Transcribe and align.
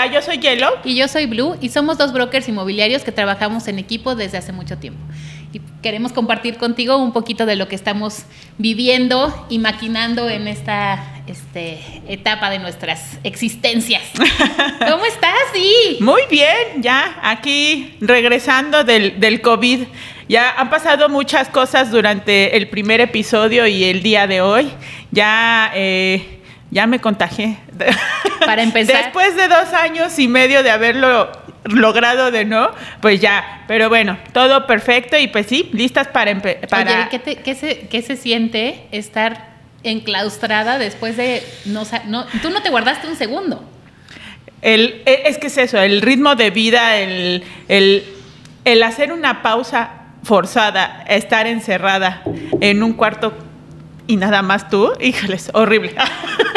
Hola, 0.00 0.12
yo 0.12 0.22
soy 0.22 0.38
Yellow. 0.38 0.74
Y 0.84 0.94
yo 0.94 1.08
soy 1.08 1.26
Blue 1.26 1.56
y 1.60 1.70
somos 1.70 1.98
dos 1.98 2.12
brokers 2.12 2.48
inmobiliarios 2.48 3.02
que 3.02 3.10
trabajamos 3.10 3.66
en 3.66 3.80
equipo 3.80 4.14
desde 4.14 4.38
hace 4.38 4.52
mucho 4.52 4.78
tiempo. 4.78 5.00
Y 5.52 5.60
queremos 5.82 6.12
compartir 6.12 6.56
contigo 6.56 6.98
un 6.98 7.12
poquito 7.12 7.46
de 7.46 7.56
lo 7.56 7.66
que 7.66 7.74
estamos 7.74 8.22
viviendo 8.58 9.46
y 9.50 9.58
maquinando 9.58 10.30
en 10.30 10.46
esta 10.46 11.04
este, 11.26 11.80
etapa 12.06 12.48
de 12.48 12.60
nuestras 12.60 13.18
existencias. 13.24 14.02
¿Cómo 14.88 15.04
estás? 15.04 15.34
Sí. 15.52 15.96
Muy 15.98 16.22
bien, 16.30 16.80
ya 16.80 17.18
aquí 17.20 17.96
regresando 18.00 18.84
del, 18.84 19.18
del 19.18 19.40
COVID. 19.40 19.80
Ya 20.28 20.52
han 20.58 20.70
pasado 20.70 21.08
muchas 21.08 21.48
cosas 21.48 21.90
durante 21.90 22.56
el 22.56 22.68
primer 22.68 23.00
episodio 23.00 23.66
y 23.66 23.82
el 23.82 24.04
día 24.04 24.28
de 24.28 24.42
hoy. 24.42 24.70
Ya... 25.10 25.72
Eh, 25.74 26.37
ya 26.70 26.86
me 26.86 27.00
contagié. 27.00 27.58
Para 28.46 28.62
empezar. 28.62 29.04
Después 29.04 29.36
de 29.36 29.48
dos 29.48 29.72
años 29.72 30.18
y 30.18 30.28
medio 30.28 30.62
de 30.62 30.70
haberlo 30.70 31.30
logrado 31.64 32.30
de 32.30 32.44
no, 32.44 32.70
pues 33.00 33.20
ya. 33.20 33.64
Pero 33.66 33.88
bueno, 33.88 34.18
todo 34.32 34.66
perfecto 34.66 35.18
y 35.18 35.28
pues 35.28 35.46
sí, 35.46 35.68
listas 35.72 36.08
para. 36.08 36.32
Oye, 36.32 37.08
¿qué, 37.10 37.36
qué, 37.36 37.54
se, 37.54 37.80
¿qué 37.88 38.02
se 38.02 38.16
siente 38.16 38.86
estar 38.92 39.48
enclaustrada 39.82 40.78
después 40.78 41.16
de 41.16 41.42
no, 41.66 41.84
no 42.06 42.26
tú 42.42 42.50
no 42.50 42.62
te 42.62 42.70
guardaste 42.70 43.08
un 43.08 43.16
segundo? 43.16 43.62
El, 44.62 45.02
e, 45.06 45.22
es 45.26 45.38
que 45.38 45.48
es 45.48 45.58
eso, 45.58 45.78
el 45.78 46.02
ritmo 46.02 46.34
de 46.34 46.50
vida, 46.50 46.96
el, 46.98 47.44
el, 47.68 48.04
el 48.64 48.82
hacer 48.82 49.12
una 49.12 49.42
pausa 49.42 49.90
forzada, 50.22 51.04
estar 51.08 51.46
encerrada 51.46 52.22
en 52.60 52.82
un 52.82 52.92
cuarto 52.94 53.32
y 54.06 54.16
nada 54.16 54.42
más 54.42 54.68
tú, 54.68 54.92
híjoles, 55.00 55.50
horrible. 55.52 55.94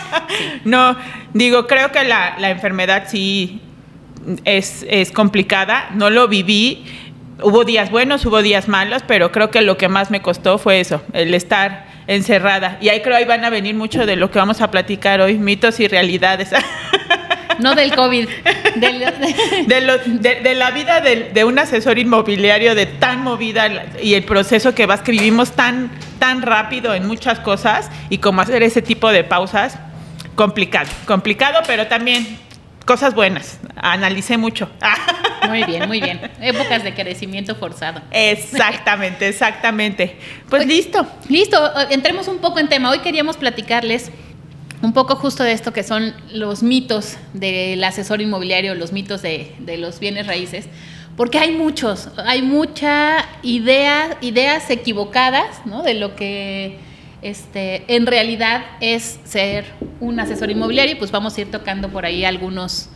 no, 0.64 0.96
digo, 1.32 1.66
creo 1.66 1.92
que 1.92 2.04
la, 2.04 2.50
enfermedad 2.50 3.04
sí 3.08 3.60
es, 4.44 4.84
complicada, 5.12 5.90
no 5.94 6.10
lo 6.10 6.28
viví. 6.28 6.84
Hubo 7.42 7.64
días 7.64 7.90
buenos, 7.90 8.24
hubo 8.24 8.42
días 8.42 8.68
malos, 8.68 9.02
pero 9.06 9.32
creo 9.32 9.50
que 9.50 9.62
lo 9.62 9.76
que 9.76 9.88
más 9.88 10.10
me 10.10 10.22
costó 10.22 10.58
fue 10.58 10.80
eso, 10.80 11.02
el 11.12 11.34
estar 11.34 11.86
encerrada. 12.06 12.78
Y 12.80 12.88
ahí 12.88 13.00
creo 13.00 13.16
ahí 13.16 13.24
van 13.24 13.44
a 13.44 13.50
venir 13.50 13.74
mucho 13.74 14.06
de 14.06 14.16
lo 14.16 14.30
que 14.30 14.38
vamos 14.38 14.60
a 14.60 14.70
platicar 14.70 15.20
hoy, 15.20 15.38
mitos 15.38 15.80
y 15.80 15.88
realidades. 15.88 16.50
No 17.58 17.74
del 17.74 17.94
COVID. 17.94 18.28
De, 18.76 20.54
la 20.54 20.70
vida 20.70 21.00
de, 21.00 21.44
un 21.44 21.58
asesor 21.58 21.98
inmobiliario 21.98 22.74
de 22.74 22.86
tan 22.86 23.22
movida 23.22 23.86
y 24.02 24.14
el 24.14 24.24
proceso 24.24 24.74
que 24.74 24.86
vas, 24.86 25.00
que 25.00 25.12
vivimos 25.12 25.52
tan, 25.52 25.90
tan 26.22 26.40
rápido 26.40 26.94
en 26.94 27.04
muchas 27.04 27.40
cosas 27.40 27.90
y 28.08 28.18
cómo 28.18 28.42
hacer 28.42 28.62
ese 28.62 28.80
tipo 28.80 29.10
de 29.10 29.24
pausas, 29.24 29.76
complicado. 30.36 30.88
Complicado, 31.04 31.58
pero 31.66 31.88
también 31.88 32.38
cosas 32.86 33.12
buenas. 33.12 33.58
Analicé 33.74 34.38
mucho. 34.38 34.70
Muy 35.48 35.64
bien, 35.64 35.88
muy 35.88 36.00
bien. 36.00 36.20
Épocas 36.40 36.84
de 36.84 36.94
crecimiento 36.94 37.56
forzado. 37.56 38.00
Exactamente, 38.12 39.26
exactamente. 39.26 40.16
Pues 40.48 40.64
listo. 40.64 41.04
Listo, 41.28 41.58
entremos 41.90 42.28
un 42.28 42.38
poco 42.38 42.60
en 42.60 42.68
tema. 42.68 42.90
Hoy 42.90 43.00
queríamos 43.00 43.36
platicarles 43.36 44.12
un 44.82 44.92
poco 44.92 45.16
justo 45.16 45.42
de 45.42 45.50
esto 45.50 45.72
que 45.72 45.82
son 45.82 46.14
los 46.32 46.62
mitos 46.62 47.16
del 47.32 47.82
asesor 47.82 48.20
inmobiliario, 48.20 48.76
los 48.76 48.92
mitos 48.92 49.20
de, 49.20 49.52
los 49.78 49.98
bienes 49.98 50.28
raíces, 50.28 50.66
porque 51.16 51.38
hay 51.38 51.52
muchos, 51.52 52.08
hay 52.16 52.42
mucha 52.42 53.26
idea, 53.42 54.16
ideas 54.20 54.70
equivocadas 54.70 55.64
¿no? 55.66 55.82
de 55.82 55.94
lo 55.94 56.16
que 56.16 56.78
este, 57.20 57.84
en 57.94 58.06
realidad 58.06 58.64
es 58.80 59.20
ser 59.24 59.64
un 60.00 60.18
asesor 60.18 60.50
inmobiliario 60.50 60.94
y 60.94 60.98
pues 60.98 61.10
vamos 61.10 61.36
a 61.36 61.40
ir 61.42 61.50
tocando 61.50 61.88
por 61.88 62.04
ahí 62.04 62.24
algunos, 62.24 62.88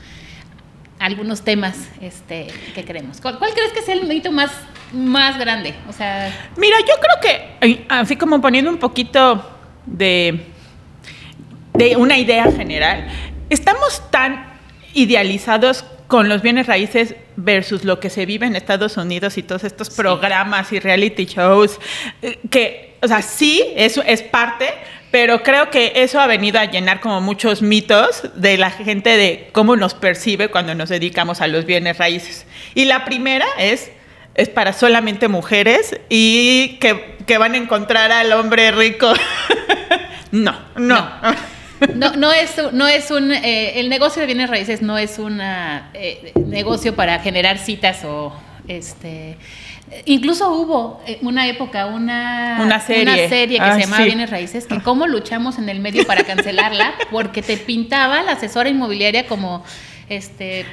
algunos 0.98 1.42
temas 1.42 1.89
este, 2.00 2.48
que 2.75 2.84
queremos. 2.84 3.20
¿Cuál, 3.20 3.39
crees 3.39 3.72
que 3.72 3.81
es 3.81 3.89
el 3.89 4.06
mito 4.06 4.33
más, 4.33 4.50
más 4.92 5.39
grande? 5.39 5.75
O 5.89 5.92
sea, 5.92 6.33
Mira, 6.56 6.77
yo 6.81 6.94
creo 7.00 7.20
que, 7.60 7.87
así 7.88 8.16
como 8.16 8.41
poniendo 8.41 8.71
un 8.71 8.78
poquito 8.78 9.44
de 9.84 10.56
de 11.76 11.97
una 11.97 12.19
idea 12.19 12.50
general. 12.50 13.06
Estamos 13.50 14.03
tan 14.10 14.47
idealizados 14.94 15.84
con 16.06 16.28
los 16.28 16.43
bienes 16.43 16.67
raíces 16.67 17.15
versus 17.37 17.84
lo 17.84 18.00
que 18.00 18.11
se 18.11 18.27
vive 18.27 18.47
en 18.47 18.56
Estados 18.56 18.97
Unidos 18.97 19.39
y 19.39 19.43
todos 19.43 19.65
estos 19.65 19.91
programas 19.91 20.72
y 20.72 20.81
reality 20.81 21.27
shows, 21.27 21.78
eh, 22.22 22.39
que, 22.50 22.97
o 23.03 23.09
sea, 23.09 23.22
sí, 23.22 23.62
eso 23.77 24.03
es 24.06 24.22
parte, 24.22 24.72
pero 25.11 25.43
creo 25.43 25.71
que 25.71 25.93
eso 25.97 26.21
ha 26.21 26.27
venido 26.27 26.59
a 26.59 26.67
llenar 26.67 27.00
como 27.00 27.21
muchos 27.21 27.62
mitos 27.62 28.22
de 28.34 28.59
la 28.59 28.71
gente 28.71 29.17
de 29.17 29.49
cómo 29.53 29.77
nos 29.77 29.94
percibe 29.94 30.49
cuando 30.49 30.75
nos 30.75 30.89
dedicamos 30.89 31.41
a 31.41 31.47
los 31.47 31.65
bienes 31.65 31.99
raíces. 31.99 32.47
Y 32.75 32.84
la 32.84 33.05
primera 33.05 33.47
es 33.59 33.91
es 34.37 34.50
para 34.50 34.73
solamente 34.73 35.28
mujeres 35.28 35.99
y 36.11 36.77
que, 36.78 37.17
que 37.27 37.38
van 37.38 37.55
a 37.55 37.56
encontrar 37.56 38.12
al 38.12 38.33
hombre 38.33 38.71
rico. 38.71 39.12
no, 40.31 40.55
no. 40.77 40.97
no. 41.23 41.34
No, 41.94 42.16
no 42.16 42.32
es, 42.32 42.54
no 42.72 42.88
es 42.88 43.10
un, 43.10 43.32
eh, 43.32 43.81
el 43.81 43.88
negocio 43.88 44.20
de 44.20 44.26
bienes 44.26 44.48
raíces 44.48 44.82
no 44.82 44.98
es 44.98 45.19
un 45.19 45.41
eh, 45.42 46.32
negocio 46.47 46.94
para 46.94 47.19
generar 47.19 47.59
citas 47.59 48.04
o, 48.04 48.32
este, 48.69 49.37
incluso 50.04 50.50
hubo 50.53 51.00
eh, 51.06 51.19
una 51.22 51.47
época 51.47 51.87
una, 51.87 52.59
una 52.60 52.81
serie, 52.81 53.28
serie 53.28 53.59
que 53.59 53.64
ah, 53.64 53.75
se 53.75 53.82
llamaba 53.82 54.04
Bienes 54.04 54.31
Raíces, 54.31 54.66
que 54.66 54.81
cómo 54.81 55.06
luchamos 55.06 55.59
en 55.59 55.69
el 55.69 55.81
medio 55.81 56.06
para 56.06 56.25
cancelarla, 56.25 56.94
porque 57.10 57.42
te 57.42 57.56
pintaba 57.56 58.22
la 58.22 58.32
asesora 58.32 58.69
inmobiliaria 58.69 59.26
como 59.26 59.64
este 60.09 60.65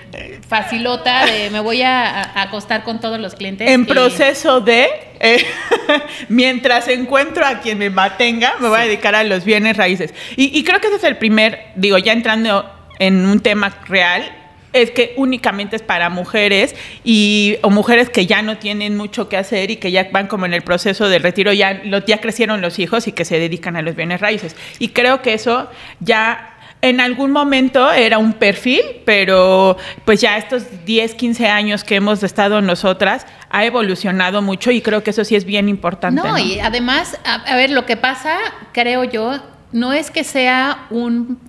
facilota 0.48 1.26
de 1.26 1.50
me 1.50 1.60
voy 1.60 1.82
a, 1.82 2.42
acostar 2.42 2.84
con 2.84 3.00
todos 3.00 3.20
los 3.20 3.36
clientes. 3.36 3.70
En 3.70 3.86
proceso 3.86 4.62
de, 4.62 4.90
eh, 5.20 5.44
mientras 6.30 6.88
encuentro 6.88 7.46
a 7.46 7.60
quien 7.60 7.78
me 7.80 7.90
mantenga, 7.90 8.56
me 8.60 8.70
voy 8.70 8.80
a 8.80 8.84
dedicar 8.84 9.16
a 9.16 9.24
los 9.24 9.44
bienes 9.44 9.78
raíces. 9.78 10.14
Y, 10.36 10.64
creo 10.64 10.80
que 10.80 10.88
ese 10.88 10.98
es 10.98 11.04
el 11.04 11.18
primer, 11.18 11.72
digo, 11.76 11.98
ya 11.98 12.14
entrando 12.14 12.70
en 13.00 13.26
un 13.26 13.40
tema 13.40 13.74
real, 13.88 14.40
es 14.72 14.90
que 14.90 15.14
únicamente 15.18 15.76
es 15.76 15.84
para 15.84 16.10
mujeres 16.10 16.76
y 17.04 17.58
o 17.62 17.70
mujeres 17.70 18.10
que 18.10 18.26
ya 18.26 18.42
no 18.42 18.58
tienen 18.58 18.98
mucho 18.98 19.30
que 19.30 19.38
hacer 19.38 19.70
y 19.70 19.76
que 19.76 19.92
ya 19.92 20.10
van 20.12 20.26
como 20.26 20.48
en 20.48 20.54
el 20.54 20.64
proceso 20.64 21.10
del 21.10 21.22
retiro, 21.22 21.54
ya, 21.54 21.84
ya 22.08 22.20
crecieron 22.20 22.60
los 22.60 22.80
hijos 22.80 23.08
y 23.08 23.12
que 23.12 23.24
se 23.24 23.38
dedican 23.38 23.76
a 23.76 23.84
los 23.84 23.96
bienes 23.96 24.20
raíces. 24.20 24.56
Y 24.80 24.90
creo 24.90 25.22
que 25.22 25.34
eso 25.34 25.70
ya 26.00 26.53
en 26.84 27.00
algún 27.00 27.32
momento 27.32 27.94
era 27.94 28.18
un 28.18 28.34
perfil, 28.34 28.82
pero 29.06 29.78
pues 30.04 30.20
ya 30.20 30.36
estos 30.36 30.66
10, 30.86 31.16
15 31.16 31.48
años 31.48 31.86
que 31.86 31.96
hemos 31.96 32.22
estado 32.24 32.62
nosotras 32.62 33.26
ha 33.50 33.64
evolucionado 33.64 34.42
mucho 34.42 34.70
y 34.70 34.82
creo 34.82 35.02
que 35.02 35.12
eso 35.12 35.24
sí 35.24 35.38
es 35.38 35.46
bien 35.46 35.70
importante. 35.70 36.22
No, 36.22 36.38
y 36.38 36.60
además, 36.60 37.18
a, 37.24 37.56
ver, 37.56 37.70
lo 37.70 37.86
que 37.86 37.96
pasa, 37.96 38.38
creo 38.74 39.06
yo, 39.06 39.42
no 39.72 39.94
es 39.94 40.12
que 40.12 40.26
sea 40.26 40.88
un, 40.90 41.40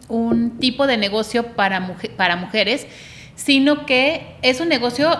tipo 0.61 0.87
de 0.87 0.99
negocio 0.99 1.49
para, 1.55 1.97
para 2.17 2.37
mujeres, 2.37 2.87
sino 3.35 3.87
que 3.87 4.37
es 4.43 4.61
un 4.61 4.69
negocio 4.69 5.19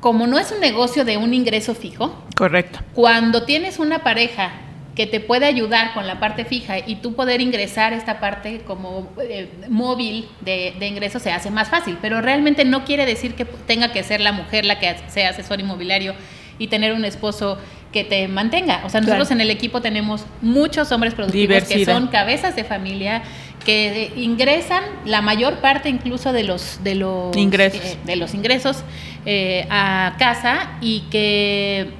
como 0.00 0.26
no 0.26 0.38
es 0.38 0.50
un 0.52 0.60
negocio 0.60 1.04
de 1.04 1.18
un 1.18 1.34
ingreso 1.34 1.74
fijo. 1.74 2.16
Correcto. 2.34 2.80
Cuando 2.94 3.42
tienes 3.42 3.78
una 3.78 4.02
pareja 4.02 4.52
que 4.94 5.06
te 5.06 5.20
puede 5.20 5.46
ayudar 5.46 5.94
con 5.94 6.06
la 6.06 6.20
parte 6.20 6.44
fija 6.44 6.78
y 6.78 6.96
tú 6.96 7.14
poder 7.14 7.40
ingresar 7.40 7.92
esta 7.92 8.20
parte 8.20 8.60
como 8.66 9.10
eh, 9.22 9.48
móvil 9.68 10.28
de, 10.42 10.74
de 10.78 10.86
ingreso 10.86 11.18
se 11.18 11.32
hace 11.32 11.50
más 11.50 11.68
fácil, 11.68 11.96
pero 12.02 12.20
realmente 12.20 12.64
no 12.64 12.84
quiere 12.84 13.06
decir 13.06 13.34
que 13.34 13.44
tenga 13.44 13.92
que 13.92 14.02
ser 14.02 14.20
la 14.20 14.32
mujer 14.32 14.66
la 14.66 14.78
que 14.78 14.94
sea 15.08 15.30
asesor 15.30 15.60
inmobiliario 15.60 16.14
y 16.58 16.68
tener 16.68 16.92
un 16.92 17.04
esposo 17.04 17.58
que 17.92 18.04
te 18.04 18.28
mantenga. 18.28 18.82
O 18.84 18.88
sea, 18.88 19.00
nosotros 19.00 19.30
en 19.30 19.40
el 19.40 19.50
equipo 19.50 19.80
tenemos 19.80 20.24
muchos 20.40 20.92
hombres 20.92 21.14
productivos 21.14 21.64
que 21.64 21.84
son 21.84 22.08
cabezas 22.08 22.56
de 22.56 22.64
familia, 22.64 23.22
que 23.64 24.12
ingresan 24.16 24.82
la 25.04 25.22
mayor 25.22 25.58
parte 25.58 25.88
incluso 25.88 26.32
de 26.32 26.42
los 26.42 26.82
de 26.82 26.96
los 26.96 27.36
ingresos, 27.36 27.80
eh, 27.80 27.98
de 28.04 28.16
los 28.16 28.34
ingresos 28.34 28.82
eh, 29.24 29.66
a 29.70 30.16
casa 30.18 30.72
y 30.80 31.04
que 31.10 31.90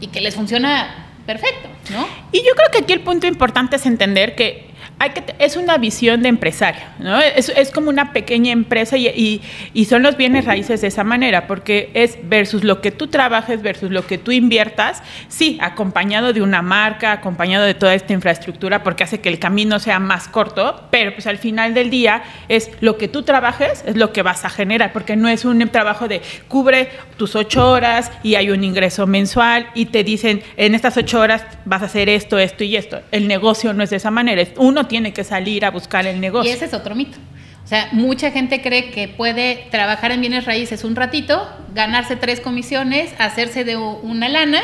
y 0.00 0.06
que 0.08 0.20
les 0.20 0.34
funciona 0.34 1.01
perfecto, 1.26 1.68
¿no? 1.90 2.06
Y 2.32 2.38
yo 2.38 2.52
creo 2.54 2.68
que 2.72 2.78
aquí 2.78 2.92
el 2.92 3.00
punto 3.00 3.26
importante 3.26 3.76
es 3.76 3.86
entender 3.86 4.34
que 4.34 4.71
que, 5.10 5.34
es 5.38 5.56
una 5.56 5.78
visión 5.78 6.22
de 6.22 6.28
empresario, 6.28 6.82
¿no? 6.98 7.18
Es, 7.20 7.48
es 7.48 7.70
como 7.70 7.90
una 7.90 8.12
pequeña 8.12 8.52
empresa 8.52 8.96
y, 8.96 9.42
y, 9.74 9.84
son 9.84 10.02
los 10.02 10.16
bienes 10.16 10.44
raíces 10.44 10.80
de 10.80 10.88
esa 10.88 11.04
manera, 11.04 11.46
porque 11.46 11.90
es 11.94 12.18
versus 12.22 12.64
lo 12.64 12.80
que 12.80 12.90
tú 12.90 13.08
trabajes, 13.08 13.62
versus 13.62 13.90
lo 13.90 14.06
que 14.06 14.18
tú 14.18 14.32
inviertas, 14.32 15.02
sí, 15.28 15.58
acompañado 15.60 16.32
de 16.32 16.42
una 16.42 16.62
marca, 16.62 17.12
acompañado 17.12 17.64
de 17.64 17.74
toda 17.74 17.94
esta 17.94 18.12
infraestructura, 18.12 18.82
porque 18.82 19.04
hace 19.04 19.20
que 19.20 19.28
el 19.28 19.38
camino 19.38 19.78
sea 19.78 19.98
más 19.98 20.28
corto, 20.28 20.88
pero 20.90 21.12
pues 21.12 21.26
al 21.26 21.38
final 21.38 21.74
del 21.74 21.90
día 21.90 22.22
es 22.48 22.70
lo 22.80 22.96
que 22.96 23.08
tú 23.08 23.22
trabajes, 23.22 23.84
es 23.86 23.96
lo 23.96 24.12
que 24.12 24.22
vas 24.22 24.44
a 24.44 24.50
generar, 24.50 24.92
porque 24.92 25.16
no 25.16 25.28
es 25.28 25.44
un 25.44 25.68
trabajo 25.68 26.08
de 26.08 26.22
cubre 26.48 26.90
tus 27.16 27.36
ocho 27.36 27.70
horas 27.70 28.10
y 28.22 28.34
hay 28.34 28.50
un 28.50 28.64
ingreso 28.64 29.06
mensual 29.06 29.68
y 29.74 29.86
te 29.86 30.04
dicen 30.04 30.42
en 30.56 30.74
estas 30.74 30.96
ocho 30.96 31.20
horas 31.20 31.44
vas 31.64 31.82
a 31.82 31.86
hacer 31.86 32.08
esto, 32.08 32.38
esto 32.38 32.64
y 32.64 32.76
esto. 32.76 33.00
El 33.10 33.28
negocio 33.28 33.72
no 33.72 33.82
es 33.82 33.90
de 33.90 33.96
esa 33.96 34.10
manera, 34.10 34.42
uno 34.56 34.86
tiene 34.92 35.14
que 35.14 35.24
salir 35.24 35.64
a 35.64 35.70
buscar 35.70 36.06
el 36.06 36.20
negocio. 36.20 36.50
Y 36.50 36.54
ese 36.54 36.66
es 36.66 36.74
otro 36.74 36.94
mito. 36.94 37.16
O 37.64 37.66
sea, 37.66 37.88
mucha 37.92 38.30
gente 38.30 38.60
cree 38.60 38.90
que 38.90 39.08
puede 39.08 39.66
trabajar 39.70 40.12
en 40.12 40.20
bienes 40.20 40.44
raíces 40.44 40.84
un 40.84 40.94
ratito, 40.94 41.48
ganarse 41.74 42.14
tres 42.14 42.40
comisiones, 42.40 43.14
hacerse 43.18 43.64
de 43.64 43.78
una 43.78 44.28
lana 44.28 44.60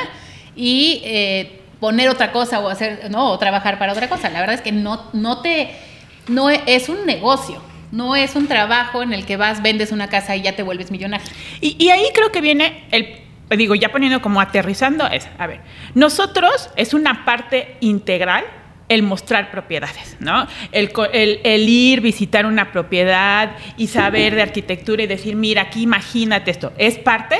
y 0.54 1.00
eh, 1.04 1.62
poner 1.80 2.10
otra 2.10 2.30
cosa 2.30 2.60
o 2.60 2.68
hacer, 2.68 3.10
no, 3.10 3.30
o 3.30 3.38
trabajar 3.38 3.78
para 3.78 3.92
otra 3.92 4.10
cosa. 4.10 4.28
La 4.28 4.40
verdad 4.40 4.56
es 4.56 4.60
que 4.60 4.72
no, 4.72 5.08
no 5.14 5.40
te, 5.40 5.70
no 6.28 6.50
es 6.50 6.90
un 6.90 7.06
negocio. 7.06 7.62
No 7.90 8.14
es 8.14 8.36
un 8.36 8.48
trabajo 8.48 9.02
en 9.02 9.14
el 9.14 9.24
que 9.24 9.38
vas, 9.38 9.62
vendes 9.62 9.92
una 9.92 10.10
casa 10.10 10.36
y 10.36 10.42
ya 10.42 10.54
te 10.54 10.62
vuelves 10.62 10.90
millonario. 10.90 11.26
Y, 11.62 11.82
y 11.82 11.88
ahí 11.88 12.04
creo 12.12 12.30
que 12.30 12.42
viene 12.42 12.84
el 12.90 13.22
digo, 13.56 13.74
ya 13.74 13.88
poniendo 13.88 14.20
como 14.20 14.42
aterrizando, 14.42 15.06
es, 15.06 15.26
a 15.38 15.46
ver, 15.46 15.62
nosotros 15.94 16.68
es 16.76 16.92
una 16.92 17.24
parte 17.24 17.78
integral 17.80 18.44
el 18.88 19.02
mostrar 19.02 19.50
propiedades, 19.50 20.16
¿no? 20.20 20.46
El, 20.72 20.90
el, 21.12 21.68
ir, 21.68 22.00
visitar 22.00 22.46
una 22.46 22.72
propiedad 22.72 23.52
y 23.76 23.88
saber 23.88 24.34
de 24.34 24.42
arquitectura 24.42 25.02
y 25.02 25.06
decir, 25.06 25.36
mira, 25.36 25.62
aquí 25.62 25.82
imagínate 25.82 26.50
esto, 26.50 26.72
es 26.78 26.98
parte, 26.98 27.36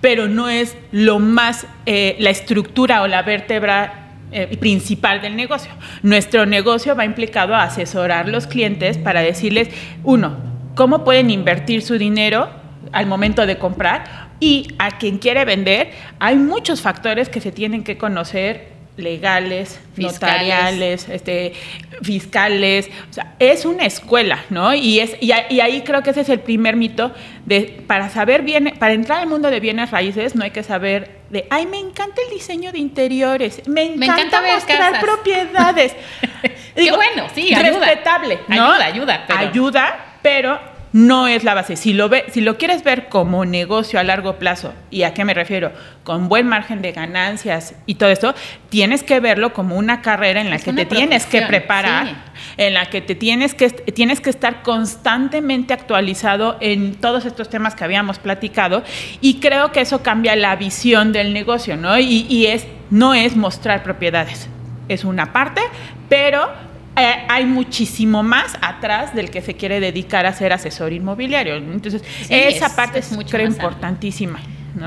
pero 0.00 0.28
no 0.28 0.48
es 0.48 0.76
lo 0.90 1.18
más, 1.18 1.66
eh, 1.86 2.16
la 2.18 2.30
estructura 2.30 3.02
o 3.02 3.06
la 3.06 3.22
vértebra 3.22 4.10
eh, 4.32 4.56
principal 4.58 5.22
del 5.22 5.36
negocio. 5.36 5.72
Nuestro 6.02 6.46
negocio 6.46 6.96
va 6.96 7.04
implicado 7.04 7.54
a 7.54 7.64
asesorar 7.64 8.26
a 8.26 8.30
los 8.30 8.46
clientes 8.46 8.98
para 8.98 9.20
decirles, 9.20 9.68
uno, 10.04 10.36
cómo 10.74 11.04
pueden 11.04 11.30
invertir 11.30 11.82
su 11.82 11.98
dinero 11.98 12.50
al 12.92 13.06
momento 13.06 13.46
de 13.46 13.58
comprar 13.58 14.30
y 14.40 14.74
a 14.78 14.98
quien 14.98 15.18
quiere 15.18 15.44
vender, 15.44 15.92
hay 16.18 16.36
muchos 16.36 16.80
factores 16.80 17.28
que 17.28 17.40
se 17.40 17.52
tienen 17.52 17.84
que 17.84 17.96
conocer 17.96 18.71
legales, 18.96 19.80
notariales, 19.96 21.08
este, 21.08 21.54
fiscales, 22.02 22.90
o 23.10 23.12
sea, 23.12 23.34
es 23.38 23.64
una 23.64 23.86
escuela, 23.86 24.44
¿no? 24.50 24.74
Y, 24.74 25.00
es, 25.00 25.16
y, 25.20 25.32
ahí 25.32 25.82
creo 25.82 26.02
que 26.02 26.10
ese 26.10 26.20
es 26.20 26.28
el 26.28 26.40
primer 26.40 26.76
mito 26.76 27.12
de, 27.46 27.82
para 27.86 28.10
saber 28.10 28.42
bien, 28.42 28.74
para 28.78 28.92
entrar 28.92 29.20
al 29.20 29.28
mundo 29.28 29.50
de 29.50 29.60
bienes 29.60 29.90
raíces 29.90 30.34
no 30.34 30.44
hay 30.44 30.50
que 30.50 30.62
saber 30.62 31.22
de, 31.30 31.46
ay, 31.48 31.66
me 31.66 31.78
encanta 31.78 32.20
el 32.22 32.34
diseño 32.34 32.70
de 32.70 32.78
interiores, 32.78 33.66
me 33.66 33.84
encanta, 33.84 34.42
mostrar 34.42 35.00
propiedades. 35.00 35.94
Qué 36.74 36.92
bueno, 36.92 37.28
sí, 37.34 37.54
ayuda. 37.54 37.80
Respetable, 37.80 38.40
¿no? 38.48 38.72
Ayuda, 38.72 38.86
ayuda. 38.86 39.26
Ayuda, 39.28 40.04
pero 40.20 40.71
no 40.92 41.26
es 41.26 41.42
la 41.42 41.54
base. 41.54 41.76
Si 41.76 41.92
lo, 41.92 42.08
ve, 42.08 42.26
si 42.30 42.40
lo 42.40 42.58
quieres 42.58 42.84
ver 42.84 43.08
como 43.08 43.44
negocio 43.44 43.98
a 43.98 44.04
largo 44.04 44.36
plazo, 44.36 44.72
¿y 44.90 45.02
a 45.04 45.14
qué 45.14 45.24
me 45.24 45.34
refiero? 45.34 45.72
Con 46.04 46.28
buen 46.28 46.46
margen 46.46 46.82
de 46.82 46.92
ganancias 46.92 47.74
y 47.86 47.94
todo 47.94 48.10
esto, 48.10 48.34
tienes 48.68 49.02
que 49.02 49.20
verlo 49.20 49.52
como 49.52 49.76
una 49.76 50.02
carrera 50.02 50.40
en 50.40 50.50
la 50.50 50.58
que 50.58 50.72
te 50.72 50.84
tienes 50.84 51.26
que 51.26 51.42
preparar, 51.42 52.24
en 52.56 52.74
la 52.74 52.86
que 52.86 53.00
te 53.00 53.14
tienes 53.14 53.54
que, 53.54 53.70
tienes 53.70 54.20
que 54.20 54.30
estar 54.30 54.62
constantemente 54.62 55.72
actualizado 55.72 56.58
en 56.60 56.94
todos 56.94 57.24
estos 57.24 57.48
temas 57.48 57.74
que 57.74 57.84
habíamos 57.84 58.18
platicado 58.18 58.82
y 59.20 59.40
creo 59.40 59.72
que 59.72 59.80
eso 59.80 60.02
cambia 60.02 60.36
la 60.36 60.56
visión 60.56 61.12
del 61.12 61.32
negocio, 61.32 61.76
¿no? 61.76 61.98
Y, 61.98 62.26
y 62.28 62.46
es, 62.46 62.66
no 62.90 63.14
es 63.14 63.36
mostrar 63.36 63.82
propiedades, 63.82 64.48
es 64.88 65.04
una 65.04 65.32
parte, 65.32 65.62
pero 66.08 66.71
hay 66.94 67.44
muchísimo 67.46 68.22
más 68.22 68.56
atrás 68.60 69.14
del 69.14 69.30
que 69.30 69.40
se 69.42 69.54
quiere 69.54 69.80
dedicar 69.80 70.26
a 70.26 70.32
ser 70.32 70.52
asesor 70.52 70.92
inmobiliario. 70.92 71.56
Entonces, 71.56 72.02
esa 72.28 72.74
parte 72.74 72.98
es, 72.98 73.12
mucho 73.12 73.30
creo 73.36 73.46
importantísima. 73.46 74.40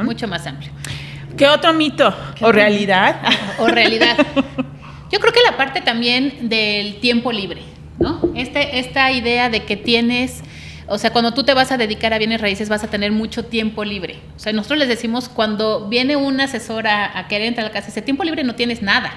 Mucho 0.03 0.27
más 0.27 0.45
amplio. 0.47 0.71
¿Qué 1.37 1.47
otro 1.47 1.73
mito? 1.73 2.13
¿O 2.41 2.51
realidad? 2.51 3.21
O 3.59 3.67
realidad. 3.67 4.17
Yo 5.11 5.19
creo 5.19 5.33
que 5.33 5.41
la 5.49 5.57
parte 5.57 5.81
también 5.81 6.49
del 6.49 6.99
tiempo 6.99 7.31
libre, 7.31 7.61
¿no? 7.99 8.21
Este, 8.35 8.79
esta 8.79 9.11
idea 9.11 9.49
de 9.49 9.63
que 9.63 9.75
tienes, 9.77 10.41
o 10.87 10.97
sea, 10.97 11.11
cuando 11.11 11.33
tú 11.33 11.43
te 11.43 11.53
vas 11.53 11.71
a 11.71 11.77
dedicar 11.77 12.13
a 12.13 12.17
bienes 12.17 12.41
raíces 12.41 12.69
vas 12.69 12.83
a 12.83 12.87
tener 12.87 13.11
mucho 13.11 13.45
tiempo 13.45 13.83
libre. 13.83 14.19
O 14.35 14.39
sea, 14.39 14.53
nosotros 14.53 14.79
les 14.79 14.87
decimos 14.87 15.29
cuando 15.29 15.87
viene 15.87 16.15
un 16.15 16.39
asesor 16.39 16.87
a, 16.87 17.17
a 17.17 17.27
querer 17.27 17.47
entrar 17.47 17.65
a 17.65 17.69
la 17.69 17.73
casa, 17.73 17.89
ese 17.89 18.01
tiempo 18.01 18.23
libre 18.23 18.43
no 18.43 18.55
tienes 18.55 18.81
nada 18.81 19.11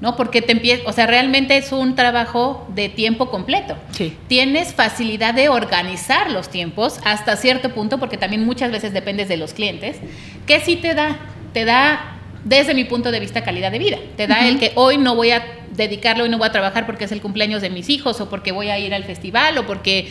¿no? 0.00 0.16
Porque 0.16 0.42
te 0.42 0.52
empieza, 0.52 0.88
o 0.88 0.92
sea, 0.92 1.06
realmente 1.06 1.56
es 1.56 1.72
un 1.72 1.94
trabajo 1.94 2.66
de 2.74 2.88
tiempo 2.88 3.30
completo. 3.30 3.76
Sí. 3.92 4.16
Tienes 4.28 4.74
facilidad 4.74 5.34
de 5.34 5.48
organizar 5.48 6.30
los 6.30 6.50
tiempos 6.50 7.00
hasta 7.04 7.36
cierto 7.36 7.70
punto, 7.72 7.98
porque 7.98 8.16
también 8.16 8.44
muchas 8.44 8.70
veces 8.70 8.92
dependes 8.92 9.28
de 9.28 9.36
los 9.36 9.54
clientes, 9.54 9.98
que 10.46 10.60
sí 10.60 10.76
te 10.76 10.94
da, 10.94 11.16
te 11.52 11.64
da, 11.64 12.18
desde 12.44 12.74
mi 12.74 12.84
punto 12.84 13.10
de 13.10 13.20
vista, 13.20 13.42
calidad 13.42 13.72
de 13.72 13.78
vida. 13.78 13.98
Te 14.16 14.26
da 14.26 14.46
el 14.46 14.58
que 14.58 14.72
hoy 14.74 14.98
no 14.98 15.16
voy 15.16 15.30
a 15.30 15.44
dedicarlo, 15.74 16.24
hoy 16.24 16.30
no 16.30 16.38
voy 16.38 16.48
a 16.48 16.52
trabajar 16.52 16.84
porque 16.84 17.04
es 17.04 17.12
el 17.12 17.20
cumpleaños 17.20 17.62
de 17.62 17.70
mis 17.70 17.88
hijos, 17.88 18.20
o 18.20 18.28
porque 18.28 18.52
voy 18.52 18.68
a 18.68 18.78
ir 18.78 18.92
al 18.92 19.04
festival, 19.04 19.56
o 19.58 19.66
porque 19.66 20.08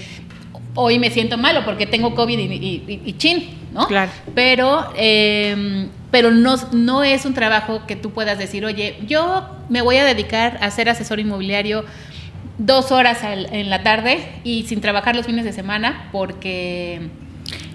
hoy 0.74 0.98
me 0.98 1.12
siento 1.12 1.38
mal, 1.38 1.58
o 1.58 1.64
porque 1.64 1.86
tengo 1.86 2.16
COVID 2.16 2.40
y, 2.40 3.16
chin, 3.18 3.50
¿no? 3.72 3.88
Claro. 3.88 4.12
Pero... 4.34 4.92
Eh, 4.98 5.88
pero 6.16 6.32
no, 6.32 6.56
no 6.72 7.04
es 7.04 7.26
un 7.26 7.34
trabajo 7.34 7.82
que 7.86 7.98
tú 7.98 8.12
puedas 8.12 8.38
decir, 8.38 8.64
oye, 8.64 8.96
yo 9.06 9.50
me 9.68 9.82
voy 9.82 9.98
a 9.98 10.06
dedicar 10.06 10.58
a 10.62 10.72
ser 10.72 10.88
asesor 10.88 11.20
inmobiliario 11.20 11.84
dos 12.58 12.94
horas 12.94 13.20
en 13.22 13.70
la 13.70 13.84
tarde 13.84 14.26
y 14.46 14.64
sin 14.64 14.80
trabajar 14.80 15.14
los 15.14 15.26
fines 15.26 15.44
de 15.44 15.52
semana 15.52 16.08
porque 16.14 17.10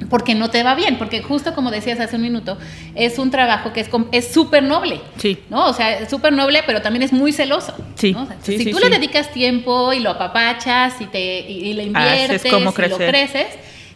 porque 0.08 0.34
no 0.34 0.48
te 0.48 0.62
va 0.62 0.75
bien, 0.75 0.96
porque 0.96 1.20
justo 1.20 1.54
como 1.54 1.70
decías 1.70 2.00
hace 2.00 2.16
un 2.16 2.22
minuto, 2.22 2.56
es 2.94 3.19
un 3.19 3.31
trabajo 3.31 3.75
que 3.75 3.87
es 4.12 4.32
súper 4.32 4.62
noble. 4.62 5.02
Sí. 5.19 5.38
¿No? 5.50 5.66
O 5.66 5.75
sea, 5.75 5.98
es 5.98 6.08
súper 6.08 6.32
noble, 6.32 6.62
pero 6.64 6.81
también 6.81 7.02
es 7.02 7.12
muy 7.12 7.34
celoso. 7.34 7.75
Sí. 7.96 8.16
si 8.40 8.70
tú 8.72 8.78
le 8.78 8.88
dedicas 8.88 9.32
tiempo 9.32 9.92
y 9.92 10.00
lo 10.00 10.12
apapachas 10.12 10.98
y, 11.02 11.04
te, 11.08 11.40
y, 11.40 11.75
le 11.75 11.84
inviertes 11.84 12.42
y 12.42 12.50
lo 12.50 12.72
creces, 12.72 13.48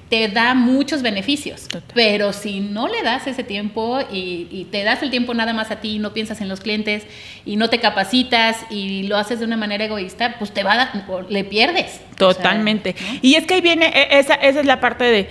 te 0.08 0.28
da 0.28 0.54
muchos 0.54 1.02
beneficios. 1.02 1.66
Pero 1.94 2.32
si 2.32 2.60
no 2.60 2.88
le 2.88 3.02
das 3.02 3.26
ese 3.26 3.42
tiempo 3.42 4.00
y, 4.12 4.66
te 4.70 4.82
das 4.84 5.02
el 5.02 5.10
tiempo 5.10 5.34
nada 5.34 5.52
más 5.52 5.70
a 5.70 5.80
ti, 5.80 5.98
no 5.98 6.12
piensas 6.12 6.40
en 6.40 6.48
los 6.48 6.60
clientes 6.60 7.04
y 7.44 7.56
no 7.56 7.70
te 7.70 7.80
capacitas 7.80 8.58
y 8.70 9.04
lo 9.04 9.16
haces 9.16 9.38
de 9.38 9.44
una 9.44 9.56
manera 9.56 9.84
egoísta, 9.84 10.36
pues 10.38 10.52
te 10.52 10.62
va 10.62 10.72
a 10.72 10.92
le 11.28 11.44
pierdes. 11.44 12.00
Totalmente. 12.16 12.94
Y 13.22 13.34
es 13.34 13.46
que 13.46 13.54
ahí 13.54 13.60
viene, 13.60 13.86
e, 13.86 14.18
esa, 14.18 14.34
esa 14.34 14.60
es 14.60 14.66
la 14.66 14.80
parte 14.80 15.04
de, 15.04 15.28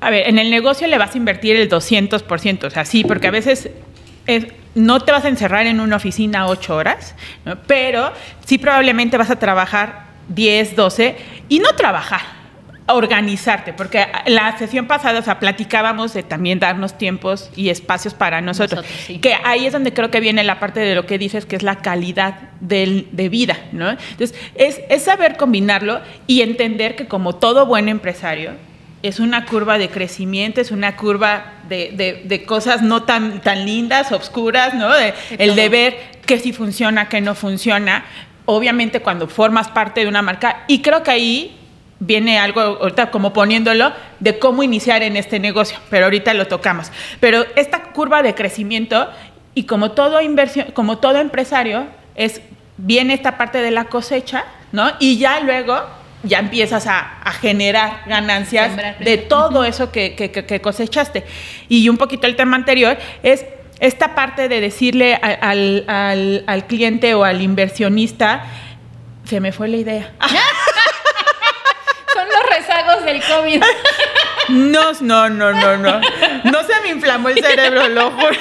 a 0.00 0.10
ver, 0.10 0.28
en 0.28 0.38
el 0.38 0.50
negocio 0.50 0.86
le 0.86 0.98
vas 0.98 1.14
a 1.14 1.18
invertir 1.18 1.56
el 1.56 1.68
200%, 1.68 2.64
o 2.64 2.70
sea, 2.70 2.84
sí, 2.84 3.04
porque 3.04 3.28
a 3.28 3.32
veces 3.32 3.70
no 4.74 5.00
te 5.00 5.12
vas 5.12 5.24
a 5.24 5.28
encerrar 5.28 5.66
en 5.66 5.80
una 5.80 5.96
oficina 5.96 6.46
ocho 6.46 6.76
horas, 6.76 7.14
pero 7.66 8.12
sí 8.44 8.58
probablemente 8.58 9.16
vas 9.16 9.30
a 9.30 9.38
trabajar 9.38 10.06
10, 10.28 10.76
12 10.76 11.16
y 11.48 11.60
no 11.60 11.74
trabajar 11.74 12.37
organizarte, 12.88 13.72
porque 13.72 14.06
la 14.26 14.56
sesión 14.58 14.86
pasada, 14.86 15.20
o 15.20 15.22
sea, 15.22 15.38
platicábamos 15.38 16.14
de 16.14 16.22
también 16.22 16.58
darnos 16.58 16.96
tiempos 16.96 17.50
y 17.54 17.68
espacios 17.68 18.14
para 18.14 18.40
nosotros, 18.40 18.84
que 19.20 19.34
ahí 19.44 19.66
es 19.66 19.72
donde 19.72 19.92
creo 19.92 20.10
que 20.10 20.20
viene 20.20 20.42
la 20.44 20.58
parte 20.58 20.80
de 20.80 20.94
lo 20.94 21.06
que 21.06 21.18
dices, 21.18 21.46
que 21.46 21.56
es 21.56 21.62
la 21.62 21.76
calidad 21.76 22.50
del, 22.60 23.08
de 23.12 23.28
vida, 23.28 23.58
¿no? 23.72 23.90
Entonces, 23.90 24.34
es, 24.54 24.80
es 24.88 25.02
saber 25.02 25.36
combinarlo 25.36 26.00
y 26.26 26.42
entender 26.42 26.96
que 26.96 27.06
como 27.06 27.34
todo 27.34 27.66
buen 27.66 27.88
empresario, 27.88 28.52
es 29.02 29.20
una 29.20 29.46
curva 29.46 29.78
de 29.78 29.90
crecimiento, 29.90 30.60
es 30.60 30.70
una 30.70 30.96
curva 30.96 31.52
de, 31.68 32.22
de, 32.24 32.42
cosas 32.44 32.82
no 32.82 33.04
tan, 33.04 33.40
tan 33.40 33.64
lindas, 33.64 34.12
obscuras, 34.12 34.74
¿no? 34.74 34.92
De, 34.92 35.14
el 35.38 35.54
de 35.54 35.68
ver 35.68 35.96
qué 36.26 36.38
sí 36.38 36.52
funciona, 36.52 37.08
qué 37.08 37.20
no 37.20 37.34
funciona. 37.34 38.04
Obviamente 38.44 39.00
cuando 39.00 39.28
formas 39.28 39.68
parte 39.68 40.00
de 40.00 40.08
una 40.08 40.22
marca, 40.22 40.64
y 40.66 40.80
creo 40.80 41.02
que 41.02 41.10
ahí 41.10 41.57
viene 42.00 42.38
algo 42.38 42.60
ahorita 42.60 43.10
como 43.10 43.32
poniéndolo 43.32 43.92
de 44.20 44.38
cómo 44.38 44.62
iniciar 44.62 45.02
en 45.02 45.16
este 45.16 45.38
negocio, 45.40 45.78
pero 45.90 46.04
ahorita 46.06 46.34
lo 46.34 46.46
tocamos. 46.46 46.92
Pero 47.20 47.44
esta 47.56 47.82
curva 47.92 48.22
de 48.22 48.34
crecimiento 48.34 49.08
y 49.54 49.64
como 49.64 49.92
todo 49.92 50.20
inversión, 50.20 50.70
como 50.72 50.98
todo 50.98 51.18
empresario 51.18 51.86
es 52.14 52.40
viene 52.76 53.14
esta 53.14 53.36
parte 53.36 53.58
de 53.58 53.70
la 53.70 53.86
cosecha, 53.86 54.44
¿no? 54.72 54.92
Y 55.00 55.18
ya 55.18 55.40
luego 55.40 55.80
ya 56.22 56.38
empiezas 56.38 56.86
a, 56.86 57.14
generar 57.40 58.02
ganancias 58.06 58.72
de 58.98 59.18
todo 59.18 59.64
eso 59.64 59.92
que, 59.92 60.14
que, 60.14 60.60
cosechaste. 60.60 61.24
Y 61.68 61.88
un 61.88 61.96
poquito 61.96 62.26
el 62.26 62.36
tema 62.36 62.56
anterior 62.56 62.98
es 63.22 63.44
esta 63.80 64.14
parte 64.14 64.48
de 64.48 64.60
decirle 64.60 65.14
al, 65.14 65.84
al, 65.86 66.44
al 66.46 66.66
cliente 66.66 67.14
o 67.14 67.22
al 67.22 67.42
inversionista, 67.42 68.44
se 69.24 69.40
me 69.40 69.52
fue 69.52 69.68
la 69.68 69.76
idea. 69.76 70.12
del 73.08 73.22
COVID. 73.22 73.62
No, 74.48 74.92
no, 75.02 75.28
no, 75.28 75.52
no, 75.52 75.76
no. 75.76 76.00
No 76.44 76.62
se 76.62 76.80
me 76.82 76.88
inflamó 76.88 77.28
el 77.28 77.38
cerebro, 77.38 77.86
lo 77.88 78.10
juro. 78.12 78.38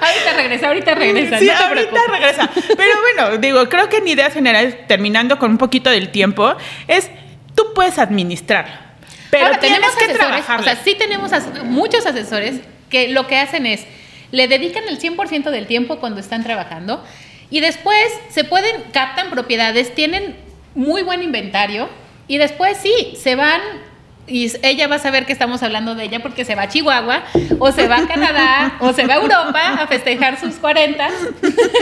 Ahorita 0.00 0.32
regresa, 0.34 0.68
ahorita 0.68 0.94
regresa. 0.94 1.38
Sí, 1.38 1.50
ahorita 1.50 2.00
regresa. 2.10 2.50
Pero 2.74 2.92
bueno, 3.02 3.36
digo, 3.36 3.68
creo 3.68 3.90
que 3.90 3.98
en 3.98 4.08
ideas 4.08 4.32
generales, 4.32 4.86
terminando 4.86 5.38
con 5.38 5.50
un 5.50 5.58
poquito 5.58 5.90
del 5.90 6.10
tiempo, 6.10 6.56
es 6.88 7.10
tú 7.54 7.74
puedes 7.74 7.98
administrar. 7.98 8.94
Pero 9.30 9.58
tenemos 9.58 9.94
que 9.94 10.08
trabajar. 10.08 10.60
O 10.60 10.62
sea, 10.62 10.76
sí 10.76 10.94
tenemos 10.94 11.30
muchos 11.64 12.06
asesores 12.06 12.60
que 12.88 13.08
lo 13.08 13.26
que 13.26 13.36
hacen 13.36 13.66
es 13.66 13.84
le 14.30 14.48
dedican 14.48 14.84
el 14.88 14.98
100% 14.98 15.50
del 15.50 15.66
tiempo 15.66 16.00
cuando 16.00 16.20
están 16.20 16.42
trabajando 16.42 17.04
y 17.50 17.60
después 17.60 18.12
se 18.30 18.44
pueden 18.44 18.82
captan 18.92 19.30
propiedades, 19.30 19.94
tienen 19.94 20.34
muy 20.74 21.02
buen 21.02 21.22
inventario 21.22 21.88
y 22.26 22.38
después 22.38 22.78
sí, 22.78 23.14
se 23.16 23.36
van 23.36 23.60
y 24.26 24.50
ella 24.62 24.88
va 24.88 24.96
a 24.96 24.98
saber 24.98 25.26
que 25.26 25.32
estamos 25.32 25.62
hablando 25.62 25.94
de 25.94 26.04
ella 26.04 26.20
porque 26.20 26.46
se 26.46 26.54
va 26.54 26.62
a 26.62 26.68
Chihuahua 26.68 27.24
o 27.58 27.72
se 27.72 27.88
va 27.88 27.98
a 27.98 28.06
Canadá 28.06 28.76
o 28.80 28.92
se 28.94 29.06
va 29.06 29.14
a 29.14 29.16
Europa 29.18 29.82
a 29.82 29.86
festejar 29.86 30.40
sus 30.40 30.54
40 30.54 31.08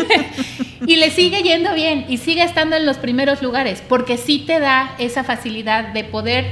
y 0.87 0.97
le 0.97 1.11
sigue 1.11 1.43
yendo 1.43 1.73
bien 1.75 2.07
y 2.09 2.19
sigue 2.19 2.43
estando 2.43 2.75
en 2.75 2.85
los 2.85 2.97
primeros 2.97 3.43
lugares 3.43 3.83
porque 3.89 4.17
sí 4.17 4.43
te 4.45 4.59
da 4.59 4.95
esa 4.99 5.23
facilidad 5.23 5.89
de 5.89 6.03
poder 6.03 6.47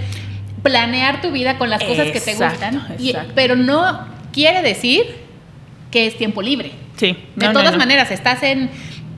planear 0.63 1.21
tu 1.21 1.33
vida 1.33 1.59
con 1.59 1.71
las 1.71 1.83
cosas 1.83 2.11
que 2.11 2.21
te 2.21 2.35
gustan, 2.35 2.87
pero 3.35 3.57
no 3.57 4.07
quiere 4.33 4.63
decir 4.63 5.17
que 5.91 6.07
es 6.07 6.17
tiempo 6.17 6.43
libre. 6.43 6.73
Sí. 6.97 7.17
de 7.35 7.49
todas 7.49 7.77
maneras, 7.79 8.11
estás 8.11 8.43
en 8.43 8.71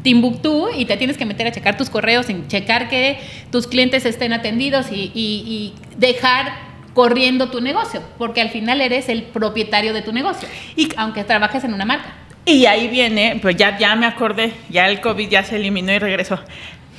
Timbuktu 0.03 0.69
y 0.77 0.85
te 0.85 0.97
tienes 0.97 1.17
que 1.17 1.25
meter 1.25 1.47
a 1.47 1.53
checar 1.53 1.77
tus 1.77 1.91
correos, 1.91 2.27
sin 2.27 2.49
checar 2.49 2.89
que 2.89 3.19
tus 3.51 3.67
clientes 3.67 4.05
estén 4.05 4.33
atendidos 4.33 4.87
y, 4.91 5.75
dejar 5.97 6.53
corriendo 6.95 7.51
tu 7.51 7.61
negocio, 7.61 8.03
porque 8.19 8.41
al 8.41 8.51
final 8.51 8.81
eres 8.81 9.09
el 9.09 9.23
propietario 9.23 9.95
de 9.95 10.03
tu 10.03 10.13
negocio, 10.13 10.49
y, 10.77 10.89
aunque 10.97 11.25
trabajes 11.25 11.65
en 11.65 11.73
una 11.73 11.85
marca. 11.85 12.13
Y 12.45 12.67
ahí 12.67 12.89
viene, 12.89 13.39
pues 13.41 13.57
ya, 13.57 13.79
ya 13.79 13.95
me 13.95 14.05
acordé, 14.05 14.53
ya 14.69 14.89
el 14.89 15.01
COVID 15.01 15.29
ya 15.29 15.45
se 15.45 15.57
eliminó 15.57 15.93
y 15.93 15.99
regresó. 15.99 16.39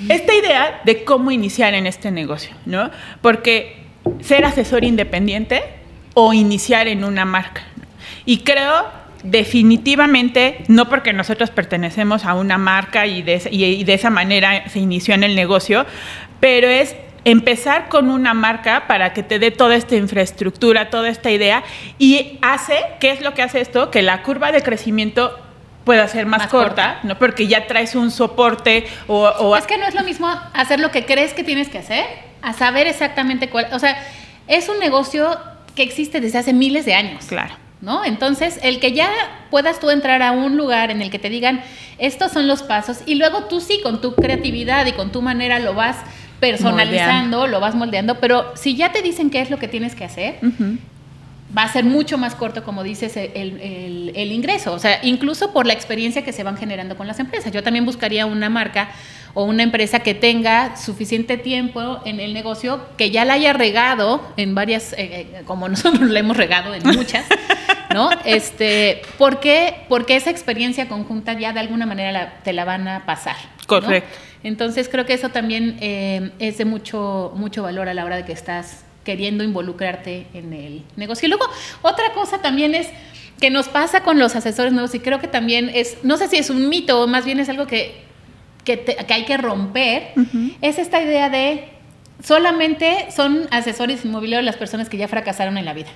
Esta 0.09 0.33
idea 0.33 0.81
de 0.85 1.03
cómo 1.03 1.31
iniciar 1.31 1.73
en 1.73 1.85
este 1.85 2.11
negocio, 2.11 2.55
¿no? 2.65 2.89
Porque 3.21 3.83
ser 4.21 4.45
asesor 4.45 4.83
independiente 4.83 5.61
o 6.13 6.33
iniciar 6.33 6.87
en 6.87 7.03
una 7.03 7.25
marca. 7.25 7.63
Y 8.25 8.39
creo 8.39 8.85
definitivamente, 9.23 10.63
no 10.67 10.89
porque 10.89 11.13
nosotros 11.13 11.49
pertenecemos 11.49 12.25
a 12.25 12.35
una 12.35 12.57
marca 12.57 13.07
y 13.07 13.21
de, 13.21 13.41
y 13.51 13.83
de 13.83 13.93
esa 13.93 14.09
manera 14.09 14.67
se 14.69 14.79
inició 14.79 15.13
en 15.15 15.23
el 15.23 15.35
negocio, 15.35 15.85
pero 16.39 16.67
es 16.67 16.95
empezar 17.25 17.87
con 17.87 18.09
una 18.09 18.33
marca 18.33 18.85
para 18.87 19.13
que 19.13 19.23
te 19.23 19.39
dé 19.39 19.51
toda 19.51 19.75
esta 19.75 19.95
infraestructura, 19.95 20.89
toda 20.89 21.09
esta 21.09 21.31
idea 21.31 21.63
y 21.97 22.37
hace, 22.41 22.77
¿qué 22.99 23.11
es 23.11 23.21
lo 23.21 23.33
que 23.33 23.41
hace 23.41 23.61
esto? 23.61 23.91
Que 23.91 24.01
la 24.01 24.23
curva 24.23 24.51
de 24.51 24.61
crecimiento 24.61 25.39
pueda 25.85 26.07
ser 26.07 26.25
más, 26.25 26.47
corta, 26.47 26.99
¿no? 27.03 27.17
Porque 27.17 27.47
ya 27.47 27.67
traes 27.67 27.95
un 27.95 28.11
soporte 28.11 28.85
o, 29.07 29.23
o... 29.23 29.55
Es 29.55 29.67
que 29.67 29.77
no 29.77 29.85
es 29.85 29.95
lo 29.95 30.03
mismo 30.03 30.27
hacer 30.53 30.79
lo 30.79 30.91
que 30.91 31.05
crees 31.05 31.33
que 31.33 31.43
tienes 31.43 31.69
que 31.69 31.77
hacer, 31.77 32.05
a 32.41 32.53
saber 32.53 32.87
exactamente 32.87 33.49
cuál... 33.49 33.67
O 33.71 33.79
sea, 33.79 33.97
es 34.47 34.69
un 34.69 34.79
negocio 34.79 35.37
que 35.75 35.83
existe 35.83 36.21
desde 36.21 36.39
hace 36.39 36.53
miles 36.53 36.85
de 36.85 36.93
años. 36.93 37.25
Claro. 37.25 37.62
¿No? 37.83 38.05
Entonces, 38.05 38.59
el 38.63 38.79
que 38.79 38.93
ya 38.93 39.09
puedas 39.51 39.79
tú 39.79 39.89
entrar 39.89 40.21
a 40.23 40.31
un 40.31 40.55
lugar 40.55 40.89
en 40.89 41.01
el 41.01 41.11
que 41.11 41.19
te 41.19 41.29
digan, 41.29 41.61
estos 41.97 42.31
son 42.31 42.47
los 42.47 42.63
pasos, 42.63 42.99
y 43.05 43.15
luego 43.15 43.43
tú 43.43 43.59
sí, 43.59 43.81
con 43.83 43.99
tu 43.99 44.15
creatividad 44.15 44.85
y 44.85 44.93
con 44.93 45.11
tu 45.11 45.21
manera 45.21 45.59
lo 45.59 45.73
vas 45.73 45.97
personalizando, 46.39 47.45
lo 47.47 47.59
vas 47.59 47.75
moldeando, 47.75 48.19
pero 48.19 48.53
si 48.55 48.75
ya 48.75 48.91
te 48.91 49.01
dicen 49.01 49.29
qué 49.29 49.41
es 49.41 49.49
lo 49.49 49.57
que 49.57 49.67
tienes 49.67 49.95
que 49.95 50.05
hacer, 50.05 50.39
va 51.55 51.63
a 51.63 51.71
ser 51.71 51.83
mucho 51.83 52.17
más 52.17 52.35
corto, 52.35 52.63
como 52.63 52.83
dices, 52.83 53.15
el, 53.17 54.11
el, 54.15 54.31
ingreso. 54.31 54.73
O 54.73 54.79
sea, 54.79 54.99
incluso 55.03 55.51
por 55.53 55.65
la 55.65 55.73
experiencia 55.73 56.23
que 56.23 56.33
se 56.33 56.43
van 56.43 56.57
generando 56.57 56.97
con 56.97 57.07
las 57.07 57.19
empresas. 57.19 57.51
Yo 57.51 57.63
también 57.63 57.85
buscaría 57.85 58.25
una 58.25 58.49
marca 58.49 58.89
o 59.33 59.43
una 59.45 59.63
empresa 59.63 59.99
que 59.99 60.13
tenga 60.13 60.75
suficiente 60.77 61.37
tiempo 61.37 62.01
en 62.05 62.19
el 62.19 62.33
negocio, 62.33 62.81
que 62.97 63.11
ya 63.11 63.25
la 63.25 63.33
haya 63.33 63.53
regado 63.53 64.21
en 64.37 64.55
varias, 64.55 64.93
eh, 64.93 64.97
eh, 65.33 65.41
como 65.45 65.69
nosotros 65.69 66.09
la 66.09 66.19
hemos 66.19 66.37
regado 66.37 66.73
en 66.73 66.83
muchas, 66.83 67.25
¿no? 67.93 68.09
Este, 68.25 69.01
¿por 69.17 69.39
qué? 69.39 69.85
Porque 69.89 70.15
esa 70.15 70.29
experiencia 70.29 70.87
conjunta 70.87 71.33
ya 71.33 71.53
de 71.53 71.59
alguna 71.59 71.85
manera 71.85 72.39
te 72.43 72.53
la 72.53 72.65
van 72.65 72.87
a 72.87 73.05
pasar. 73.05 73.35
Correcto. 73.67 74.09
Entonces 74.43 74.89
creo 74.89 75.05
que 75.05 75.13
eso 75.13 75.29
también 75.29 75.77
eh, 75.79 76.31
es 76.39 76.57
de 76.57 76.65
mucho, 76.65 77.31
mucho 77.35 77.63
valor 77.63 77.87
a 77.87 77.93
la 77.93 78.03
hora 78.03 78.17
de 78.17 78.25
que 78.25 78.33
estás 78.33 78.83
queriendo 79.03 79.43
involucrarte 79.43 80.27
en 80.33 80.53
el 80.53 80.83
negocio. 80.95 81.27
Y 81.27 81.29
luego, 81.29 81.45
otra 81.81 82.13
cosa 82.13 82.39
también 82.39 82.75
es 82.75 82.87
que 83.39 83.49
nos 83.49 83.67
pasa 83.67 84.03
con 84.03 84.19
los 84.19 84.35
asesores 84.35 84.71
nuevos 84.71 84.93
y 84.95 84.99
creo 84.99 85.19
que 85.19 85.27
también 85.27 85.69
es, 85.73 85.97
no 86.03 86.17
sé 86.17 86.27
si 86.27 86.37
es 86.37 86.49
un 86.49 86.69
mito 86.69 87.01
o 87.01 87.07
más 87.07 87.25
bien 87.25 87.39
es 87.39 87.49
algo 87.49 87.67
que, 87.67 88.03
que, 88.63 88.95
hay 89.09 89.25
que 89.25 89.37
romper, 89.37 90.13
es 90.61 90.79
esta 90.79 91.01
idea 91.01 91.29
de 91.29 91.65
solamente 92.23 93.07
son 93.13 93.47
asesores 93.51 94.05
inmobiliarios 94.05 94.45
las 94.45 94.55
personas 94.55 94.87
que 94.87 94.97
ya 94.97 95.07
fracasaron 95.07 95.57
en 95.57 95.65
la 95.65 95.73
vida. 95.73 95.89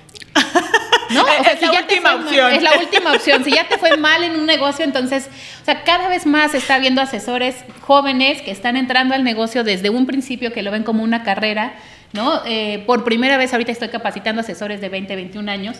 ¿No? 1.10 1.22
O 1.22 1.44
sea, 1.44 1.52
es 1.52 1.62
la 1.62 1.70
última 1.70 2.14
opción. 2.14 2.52
es 2.52 2.62
la 2.62 2.78
última 2.78 3.12
opción. 3.12 3.44
Si 3.44 3.50
ya 3.52 3.66
te 3.68 3.78
fue 3.78 3.96
mal 3.96 4.24
en 4.24 4.36
un 4.36 4.46
negocio, 4.46 4.84
entonces, 4.84 5.28
o 5.62 5.64
sea, 5.64 5.84
cada 5.84 6.08
vez 6.08 6.26
más 6.26 6.54
está 6.54 6.78
viendo 6.78 7.00
asesores 7.00 7.56
jóvenes 7.80 8.42
que 8.42 8.50
están 8.50 8.76
entrando 8.76 9.14
al 9.14 9.24
negocio 9.24 9.64
desde 9.64 9.90
un 9.90 10.06
principio, 10.06 10.52
que 10.52 10.62
lo 10.62 10.70
ven 10.70 10.82
como 10.82 11.02
una 11.02 11.22
carrera, 11.22 11.74
¿no? 12.12 12.42
Eh, 12.46 12.82
por 12.86 13.04
primera 13.04 13.36
vez 13.36 13.52
ahorita 13.52 13.72
estoy 13.72 13.88
capacitando 13.88 14.40
asesores 14.40 14.80
de 14.80 14.88
20, 14.88 15.16
21 15.16 15.50
años. 15.50 15.78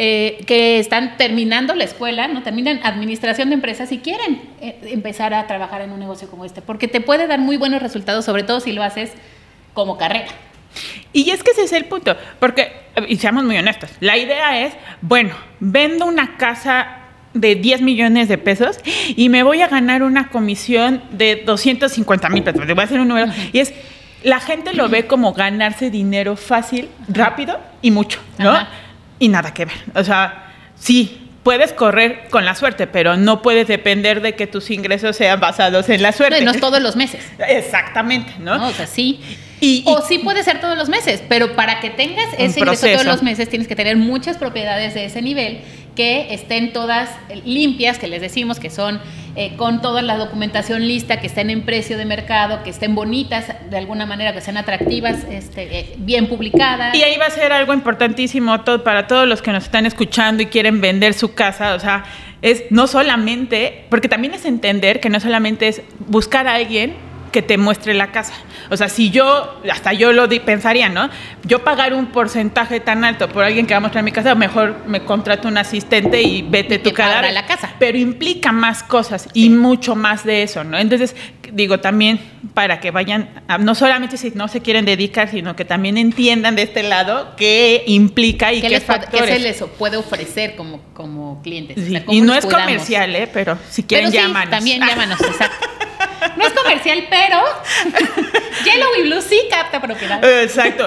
Eh, 0.00 0.44
que 0.46 0.78
están 0.78 1.16
terminando 1.16 1.74
la 1.74 1.82
escuela, 1.82 2.28
no 2.28 2.44
terminan 2.44 2.78
administración 2.84 3.48
de 3.48 3.56
empresas 3.56 3.90
y 3.90 3.98
quieren 3.98 4.40
eh, 4.60 4.78
empezar 4.84 5.34
a 5.34 5.44
trabajar 5.48 5.80
en 5.80 5.90
un 5.90 5.98
negocio 5.98 6.30
como 6.30 6.44
este, 6.44 6.62
porque 6.62 6.86
te 6.86 7.00
puede 7.00 7.26
dar 7.26 7.40
muy 7.40 7.56
buenos 7.56 7.82
resultados, 7.82 8.24
sobre 8.24 8.44
todo 8.44 8.60
si 8.60 8.70
lo 8.70 8.84
haces 8.84 9.10
como 9.74 9.98
carrera. 9.98 10.28
Y 11.12 11.30
es 11.30 11.42
que 11.42 11.52
ese 11.52 11.64
es 11.64 11.72
el 11.72 11.86
punto, 11.86 12.16
porque, 12.38 12.72
y 13.08 13.16
seamos 13.16 13.44
muy 13.44 13.56
honestos, 13.56 13.90
la 14.00 14.16
idea 14.16 14.64
es, 14.64 14.74
bueno, 15.00 15.34
vendo 15.60 16.06
una 16.06 16.36
casa 16.36 16.96
de 17.34 17.54
10 17.54 17.82
millones 17.82 18.28
de 18.28 18.38
pesos 18.38 18.78
y 19.16 19.28
me 19.28 19.42
voy 19.42 19.62
a 19.62 19.68
ganar 19.68 20.02
una 20.02 20.28
comisión 20.28 21.02
de 21.12 21.42
250 21.44 22.28
mil 22.30 22.42
pesos, 22.42 22.66
le 22.66 22.74
voy 22.74 22.82
a 22.82 22.84
hacer 22.84 23.00
un 23.00 23.08
número, 23.08 23.32
y 23.52 23.58
es, 23.60 23.72
la 24.22 24.40
gente 24.40 24.72
lo 24.74 24.88
ve 24.88 25.06
como 25.06 25.32
ganarse 25.32 25.90
dinero 25.90 26.36
fácil, 26.36 26.88
rápido 27.08 27.60
y 27.82 27.90
mucho, 27.90 28.20
¿no? 28.38 28.56
y 29.18 29.28
nada 29.28 29.52
que 29.52 29.64
ver. 29.64 29.76
O 29.94 30.04
sea, 30.04 30.52
sí, 30.76 31.27
puedes 31.48 31.72
correr 31.72 32.24
con 32.28 32.44
la 32.44 32.54
suerte, 32.54 32.86
pero 32.86 33.16
no 33.16 33.40
puedes 33.40 33.66
depender 33.68 34.20
de 34.20 34.34
que 34.34 34.46
tus 34.46 34.70
ingresos 34.70 35.16
sean 35.16 35.40
basados 35.40 35.88
en 35.88 36.02
la 36.02 36.12
suerte. 36.12 36.44
No, 36.44 36.52
no 36.52 36.60
todos 36.60 36.82
los 36.82 36.94
meses. 36.94 37.24
Exactamente, 37.38 38.34
¿no? 38.38 38.68
o 38.68 38.72
sea, 38.72 38.86
sí. 38.86 39.20
Y, 39.58 39.82
o 39.86 40.02
sí 40.02 40.18
puede 40.18 40.44
ser 40.44 40.60
todos 40.60 40.76
los 40.76 40.90
meses, 40.90 41.22
pero 41.26 41.56
para 41.56 41.80
que 41.80 41.88
tengas 41.88 42.26
ese 42.36 42.60
ingreso 42.60 42.86
todos 42.86 43.06
los 43.06 43.22
meses 43.22 43.48
tienes 43.48 43.66
que 43.66 43.74
tener 43.74 43.96
muchas 43.96 44.36
propiedades 44.36 44.92
de 44.92 45.06
ese 45.06 45.22
nivel 45.22 45.62
que 45.98 46.32
estén 46.32 46.72
todas 46.72 47.10
limpias, 47.44 47.98
que 47.98 48.06
les 48.06 48.20
decimos 48.20 48.60
que 48.60 48.70
son 48.70 49.00
eh, 49.34 49.56
con 49.56 49.82
toda 49.82 50.00
la 50.00 50.16
documentación 50.16 50.86
lista, 50.86 51.20
que 51.20 51.26
estén 51.26 51.50
en 51.50 51.62
precio 51.62 51.98
de 51.98 52.04
mercado, 52.04 52.62
que 52.62 52.70
estén 52.70 52.94
bonitas 52.94 53.52
de 53.68 53.78
alguna 53.78 54.06
manera, 54.06 54.32
que 54.32 54.40
sean 54.40 54.58
atractivas, 54.58 55.24
este, 55.28 55.76
eh, 55.76 55.94
bien 55.98 56.28
publicadas. 56.28 56.94
Y 56.94 57.02
ahí 57.02 57.16
va 57.18 57.26
a 57.26 57.30
ser 57.30 57.50
algo 57.52 57.74
importantísimo 57.74 58.56
para 58.84 59.08
todos 59.08 59.26
los 59.26 59.42
que 59.42 59.50
nos 59.50 59.64
están 59.64 59.86
escuchando 59.86 60.40
y 60.40 60.46
quieren 60.46 60.80
vender 60.80 61.14
su 61.14 61.34
casa, 61.34 61.74
o 61.74 61.80
sea, 61.80 62.04
es 62.42 62.62
no 62.70 62.86
solamente, 62.86 63.84
porque 63.90 64.08
también 64.08 64.34
es 64.34 64.44
entender 64.44 65.00
que 65.00 65.10
no 65.10 65.18
solamente 65.18 65.66
es 65.66 65.82
buscar 65.98 66.46
a 66.46 66.54
alguien 66.54 66.94
que 67.30 67.42
te 67.42 67.58
muestre 67.58 67.94
la 67.94 68.10
casa. 68.10 68.34
O 68.70 68.76
sea, 68.76 68.88
si 68.88 69.10
yo, 69.10 69.60
hasta 69.70 69.92
yo 69.92 70.12
lo 70.12 70.28
pensaría, 70.44 70.88
¿no? 70.88 71.10
Yo 71.44 71.64
pagar 71.64 71.94
un 71.94 72.06
porcentaje 72.06 72.80
tan 72.80 73.04
alto 73.04 73.28
por 73.28 73.44
alguien 73.44 73.66
que 73.66 73.74
va 73.74 73.78
a 73.78 73.80
mostrar 73.80 74.04
mi 74.04 74.12
casa, 74.12 74.34
mejor 74.34 74.76
me 74.86 75.04
contrato 75.04 75.48
un 75.48 75.58
asistente 75.58 76.22
y 76.22 76.42
vete 76.42 76.78
tu 76.78 76.92
cara 76.92 77.30
la 77.32 77.46
casa. 77.46 77.74
Pero 77.78 77.98
implica 77.98 78.52
más 78.52 78.82
cosas 78.82 79.28
y 79.34 79.50
mucho 79.50 79.94
más 79.94 80.24
de 80.24 80.42
eso, 80.42 80.64
¿no? 80.64 80.78
Entonces, 80.78 81.14
digo, 81.52 81.80
también 81.80 82.20
para 82.54 82.80
que 82.80 82.90
vayan, 82.90 83.42
no 83.60 83.74
solamente 83.74 84.16
si 84.16 84.30
no 84.30 84.48
se 84.48 84.60
quieren 84.60 84.84
dedicar, 84.84 85.30
sino 85.30 85.56
que 85.56 85.64
también 85.64 85.98
entiendan 85.98 86.56
de 86.56 86.62
este 86.62 86.82
lado 86.82 87.34
qué 87.36 87.84
implica 87.86 88.52
y 88.52 88.60
qué, 88.60 88.68
les 88.68 88.84
factores. 88.84 89.26
¿Qué 89.26 89.32
se 89.34 89.38
les 89.40 89.62
puede 89.78 89.96
ofrecer 89.96 90.56
como, 90.56 90.80
como 90.94 91.42
clientes? 91.42 91.76
y 92.08 92.20
no 92.20 92.34
es 92.34 92.46
comercial, 92.46 93.14
¿eh? 93.14 93.28
Pero 93.32 93.58
si 93.70 93.82
quieren, 93.82 94.10
pero 94.10 94.50
También 94.50 94.80
llámanos, 94.80 95.20
exacto. 95.20 95.68
No 96.36 96.46
es 96.46 96.52
comercial, 96.52 97.06
pero 97.10 97.40
Yellow 98.64 98.88
y 98.98 99.02
Blue 99.08 99.20
sí 99.20 99.40
capta 99.50 99.80
propiedad. 99.80 100.24
Exacto. 100.42 100.86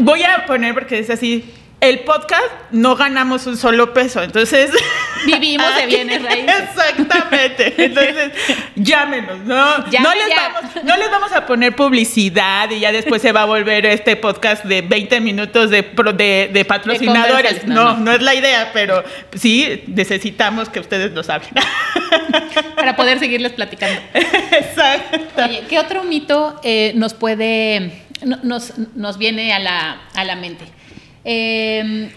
Voy 0.00 0.22
a 0.22 0.44
poner 0.46 0.74
porque 0.74 0.98
es 0.98 1.10
así. 1.10 1.44
El 1.80 2.00
podcast 2.00 2.44
no 2.72 2.94
ganamos 2.94 3.46
un 3.46 3.56
solo 3.56 3.94
peso, 3.94 4.22
entonces 4.22 4.70
vivimos 5.26 5.74
de 5.76 5.86
bienes 5.86 6.22
raíces. 6.22 6.54
Exactamente. 6.60 7.74
Entonces, 7.84 8.32
llámenos, 8.74 9.38
¿no? 9.40 9.78
no, 9.78 10.14
les 10.14 10.36
vamos, 10.36 10.84
no 10.84 10.96
les 10.96 11.10
vamos 11.10 11.32
a 11.32 11.46
poner 11.46 11.74
publicidad 11.74 12.70
y 12.70 12.80
ya 12.80 12.92
después 12.92 13.22
se 13.22 13.32
va 13.32 13.42
a 13.42 13.44
volver 13.46 13.86
este 13.86 14.16
podcast 14.16 14.64
de 14.64 14.82
20 14.82 15.20
minutos 15.20 15.70
de, 15.70 15.82
de, 16.52 16.64
patrocinadores. 16.66 17.66
no, 17.66 17.96
no, 17.96 18.12
es 18.12 18.20
la 18.20 18.34
idea, 18.34 18.70
pero 18.74 19.02
sí 19.34 19.82
necesitamos 19.86 20.68
que 20.68 20.80
ustedes 20.80 21.12
nos 21.12 21.30
hablen. 21.30 21.52
Para 22.76 22.94
poder 22.94 23.18
seguirles 23.18 23.52
platicando. 23.52 24.00
Exacto. 24.12 25.44
Oye, 25.44 25.64
¿qué 25.68 25.78
otro 25.78 26.04
mito 26.04 26.60
eh, 26.62 26.92
nos 26.94 27.14
puede, 27.14 28.02
nos, 28.42 28.74
nos 28.94 29.16
viene 29.16 29.54
a 29.54 29.58
la, 29.58 30.02
a 30.14 30.24
la 30.24 30.36
mente? 30.36 30.66
Eh, 31.24 32.10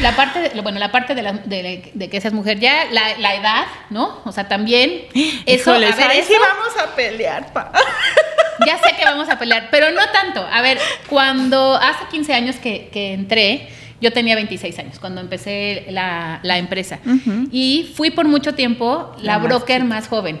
la 0.00 0.14
parte, 0.14 0.40
de, 0.40 0.60
bueno, 0.60 0.78
la 0.78 0.92
parte 0.92 1.14
de, 1.14 1.22
la, 1.22 1.32
de, 1.32 2.08
que 2.10 2.20
seas 2.20 2.34
mujer, 2.34 2.58
ya 2.60 2.84
la, 2.90 3.16
la, 3.18 3.34
edad, 3.34 3.66
¿no? 3.90 4.20
O 4.24 4.32
sea, 4.32 4.46
también 4.46 5.06
eso, 5.46 5.72
a 5.72 5.78
ver, 5.78 6.24
sí 6.24 6.34
vamos 6.38 6.76
a 6.78 6.94
pelear, 6.94 7.52
pa. 7.52 7.72
ya 8.66 8.78
sé 8.78 8.94
que 8.96 9.04
vamos 9.04 9.28
a 9.28 9.38
pelear, 9.38 9.68
pero 9.70 9.90
no 9.90 10.02
tanto. 10.10 10.46
A 10.50 10.60
ver, 10.62 10.78
cuando 11.08 11.74
hace 11.76 12.04
15 12.10 12.34
años 12.34 12.56
que, 12.56 12.88
que 12.92 13.12
entré, 13.12 13.68
yo 14.00 14.12
tenía 14.12 14.34
26 14.36 14.78
años 14.78 14.98
cuando 14.98 15.20
empecé 15.20 15.86
la, 15.90 16.40
la 16.42 16.58
empresa 16.58 17.00
y 17.50 17.92
fui 17.94 18.10
por 18.10 18.28
mucho 18.28 18.54
tiempo 18.54 19.12
la, 19.20 19.38
broker 19.38 19.84
más, 19.84 20.08
joven. 20.08 20.40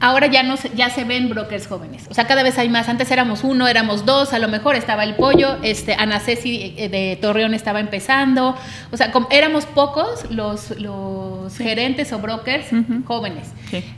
Ahora 0.00 0.26
ya, 0.26 0.42
no 0.42 0.56
se, 0.56 0.70
ya 0.74 0.90
se 0.90 1.04
ven 1.04 1.28
brokers 1.28 1.66
jóvenes. 1.66 2.06
O 2.10 2.14
sea, 2.14 2.26
cada 2.26 2.42
vez 2.42 2.58
hay 2.58 2.68
más. 2.68 2.88
Antes 2.88 3.10
éramos 3.10 3.44
uno, 3.44 3.68
éramos 3.68 4.04
dos, 4.04 4.32
a 4.32 4.38
lo 4.38 4.48
mejor 4.48 4.74
estaba 4.74 5.04
el 5.04 5.14
pollo, 5.14 5.58
este, 5.62 5.94
Ana 5.94 6.20
Ceci 6.20 6.74
eh, 6.76 6.88
de 6.88 7.18
Torreón 7.20 7.54
estaba 7.54 7.80
empezando. 7.80 8.56
O 8.90 8.96
sea, 8.96 9.12
como, 9.12 9.28
éramos 9.30 9.66
pocos 9.66 10.30
los, 10.30 10.78
los 10.78 11.56
gerentes 11.56 12.12
o 12.12 12.18
brokers 12.18 12.66
jóvenes. 13.04 13.52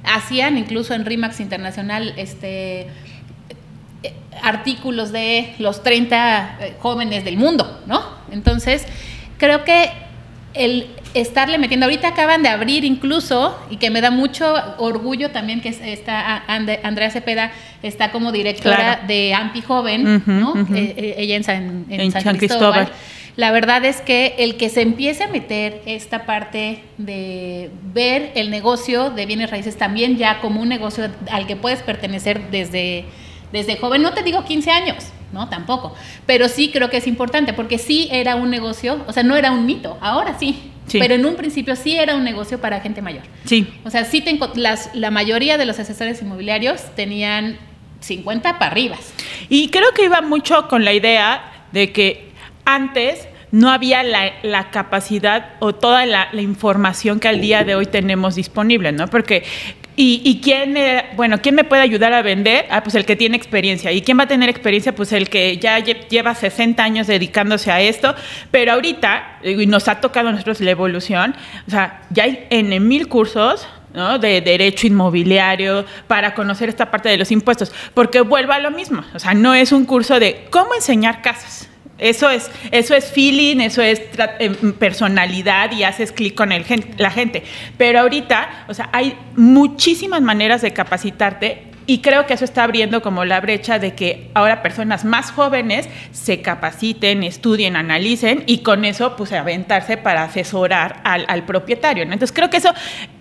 Hacían 0.05 0.59
incluso 0.59 0.95
en 0.95 1.05
RIMAX 1.05 1.41
Internacional 1.41 2.15
este 2.17 2.89
artículos 4.43 5.13
de 5.13 5.55
los 5.59 5.83
30 5.83 6.59
eh, 6.61 6.75
jóvenes 6.81 7.25
del 7.25 7.37
mundo, 7.37 7.81
¿no? 7.87 8.03
Entonces, 8.31 8.87
creo 9.39 9.65
que 9.65 9.91
el 10.55 10.87
estarle 11.15 11.59
metiendo, 11.59 11.87
ahorita 11.87 12.09
acaban 12.09 12.43
de 12.43 12.49
abrir 12.49 12.85
incluso, 12.85 13.59
y 13.71 13.77
que 13.77 13.91
me 13.91 14.01
da 14.01 14.11
mucho 14.11 14.55
orgullo 14.79 15.31
también 15.31 15.61
que 15.61 15.69
está 15.69 16.45
Andrea 16.47 17.11
Cepeda, 17.11 17.53
está 17.83 18.11
como 18.11 18.33
directora 18.33 19.03
de 19.07 19.35
AMPI 19.35 19.61
Joven, 19.63 20.23
¿no? 20.27 20.55
Eh, 20.75 20.95
eh, 20.97 21.15
ella 21.19 21.37
en 21.37 21.87
en 21.89 22.13
San, 22.13 22.37
Cristóbal. 22.37 22.91
La 23.37 23.51
verdad 23.51 23.85
es 23.85 24.01
que 24.01 24.35
el 24.39 24.57
que 24.57 24.71
se 24.71 24.81
empiece 24.81 25.25
a 25.25 25.29
meter 25.29 25.83
esta 25.85 26.25
parte 26.25 26.81
de 26.97 27.71
ver 27.93 28.33
el 28.35 28.51
negocio 28.51 29.11
de 29.11 29.27
bienes 29.27 29.51
raíces 29.51 29.77
también 29.77 30.17
ya 30.17 30.41
como 30.41 30.63
un 30.63 30.71
negocio 30.71 31.11
al 31.31 31.47
que 31.47 31.55
puedes 31.55 31.83
pertenecer 31.83 32.51
desde 32.51 33.05
desde 33.57 33.77
joven, 33.77 34.03
no 34.03 34.13
te 34.13 34.23
digo 34.23 34.45
15 34.45 34.71
años, 34.71 34.97
no, 35.33 35.49
tampoco, 35.49 35.95
pero 36.27 36.49
sí 36.49 36.71
creo 36.73 36.91
que 36.91 36.99
es 36.99 37.07
importante 37.07 37.53
porque 37.53 37.79
sí 37.79 38.09
era 38.13 38.37
un 38.37 38.51
negocio, 38.51 39.03
o 39.07 39.13
sea, 39.13 39.23
no 39.23 39.37
era 39.37 39.51
un 39.51 39.67
mito, 39.67 39.99
ahora 40.01 40.39
sí, 40.39 40.73
pero 40.93 41.15
en 41.15 41.27
un 41.27 41.37
principio 41.37 41.75
sí 41.75 41.97
era 41.97 42.15
un 42.15 42.25
negocio 42.25 42.61
para 42.61 42.81
gente 42.81 43.03
mayor. 43.03 43.25
Sí. 43.45 43.67
O 43.85 43.91
sea, 43.91 44.05
sí 44.05 44.25
las, 44.55 44.95
la 44.95 45.11
mayoría 45.11 45.59
de 45.59 45.67
los 45.67 45.79
asesores 45.79 46.23
inmobiliarios 46.23 46.83
tenían 46.95 47.59
50 48.01 48.59
para 48.59 48.71
arriba. 48.71 48.97
Y 49.49 49.69
creo 49.71 49.93
que 49.93 50.05
iba 50.05 50.21
mucho 50.21 50.69
con 50.69 50.85
la 50.85 50.93
idea 50.93 51.67
de 51.73 51.93
que 51.93 52.31
antes 52.65 53.27
no 53.51 53.71
había 53.71 54.03
la, 54.03 54.71
capacidad 54.71 55.55
o 55.61 55.75
toda 55.75 56.05
la, 56.05 56.29
la, 56.33 56.43
información 56.43 57.21
que 57.21 57.29
al 57.29 57.41
día 57.41 57.65
de 57.65 57.75
hoy 57.75 57.87
tenemos 57.87 58.35
disponible, 58.35 58.93
¿no? 58.93 59.09
Porque 59.09 59.45
¿Y, 59.99 60.41
quién, 60.43 60.77
eh, 60.77 61.07
bueno, 61.17 61.41
quién 61.41 61.55
me 61.55 61.65
puede 61.65 61.81
ayudar 61.81 62.13
a 62.13 62.21
vender? 62.21 62.67
Ah, 62.71 62.83
pues 62.83 62.95
el 62.97 63.07
que 63.07 63.17
tiene 63.17 63.35
experiencia. 63.35 63.93
¿Y 63.93 64.03
quién 64.03 64.19
va 64.19 64.25
a 64.25 64.29
tener 64.29 64.51
experiencia? 64.51 64.95
Pues 64.95 65.11
el 65.13 65.31
que 65.31 65.57
ya 65.57 65.79
lleva 65.79 66.35
60 66.35 66.83
años 66.83 67.07
dedicándose 67.07 67.73
a 67.73 67.81
esto. 67.81 68.15
Pero 68.51 68.73
ahorita, 68.73 69.39
y 69.43 69.67
nos 69.67 69.89
ha 69.89 70.03
tocado 70.03 70.29
a 70.29 70.33
nosotros 70.33 70.61
la 70.61 70.71
evolución, 70.71 71.35
o 71.67 71.71
sea, 71.71 72.03
ya 72.11 72.25
hay 72.25 72.47
en 72.51 72.87
mil 72.87 73.09
cursos 73.09 73.67
¿no? 73.95 74.19
de 74.19 74.43
derecho 74.43 74.87
inmobiliario 74.87 75.87
para 76.07 76.35
conocer 76.35 76.69
esta 76.69 76.91
parte 76.91 77.09
de 77.09 77.17
los 77.17 77.33
impuestos. 77.33 77.73
Porque 77.95 78.21
vuelvo 78.21 78.53
a 78.53 78.59
lo 78.59 78.71
mismo. 78.71 79.03
O 79.15 79.19
sea, 79.19 79.33
no 79.33 79.55
es 79.55 79.73
un 79.73 79.87
curso 79.87 80.21
de 80.21 80.47
cómo 80.51 80.75
enseñar 80.75 81.23
casas. 81.23 81.71
Eso 81.99 82.29
es, 82.29 82.51
eso 82.73 82.95
es 82.95 83.11
feeling, 83.11 83.61
eso 83.61 83.81
es 83.81 84.03
eh, 84.39 84.51
personalidad 84.79 85.73
y 85.73 85.83
haces 85.83 86.13
clic 86.13 86.35
con 86.35 86.53
el, 86.53 86.65
la 86.99 87.11
gente. 87.11 87.43
Pero 87.79 88.01
ahorita, 88.01 88.67
o 88.69 88.75
sea, 88.75 88.91
hay 88.93 89.17
muchísimas 89.35 90.21
maneras 90.21 90.61
de 90.61 90.73
capacitarte 90.75 91.67
y 91.87 92.01
creo 92.01 92.27
que 92.27 92.35
eso 92.35 92.45
está 92.45 92.65
abriendo 92.65 93.01
como 93.01 93.25
la 93.25 93.41
brecha 93.41 93.79
de 93.79 93.95
que 93.95 94.31
ahora 94.35 94.63
personas 94.63 95.05
más 95.05 95.31
jóvenes 95.31 95.89
se 96.11 96.43
capaciten, 96.43 97.23
estudien, 97.23 97.77
analicen 97.77 98.43
y 98.47 98.59
con 98.59 98.85
eso 98.85 99.17
pues 99.17 99.33
aventarse 99.33 99.97
para 99.97 100.25
asesorar 100.25 101.01
al, 101.05 101.45
propietario. 101.45 102.03
Entonces 102.03 102.33
creo 102.33 102.51
que 102.51 102.57
eso, 102.57 102.75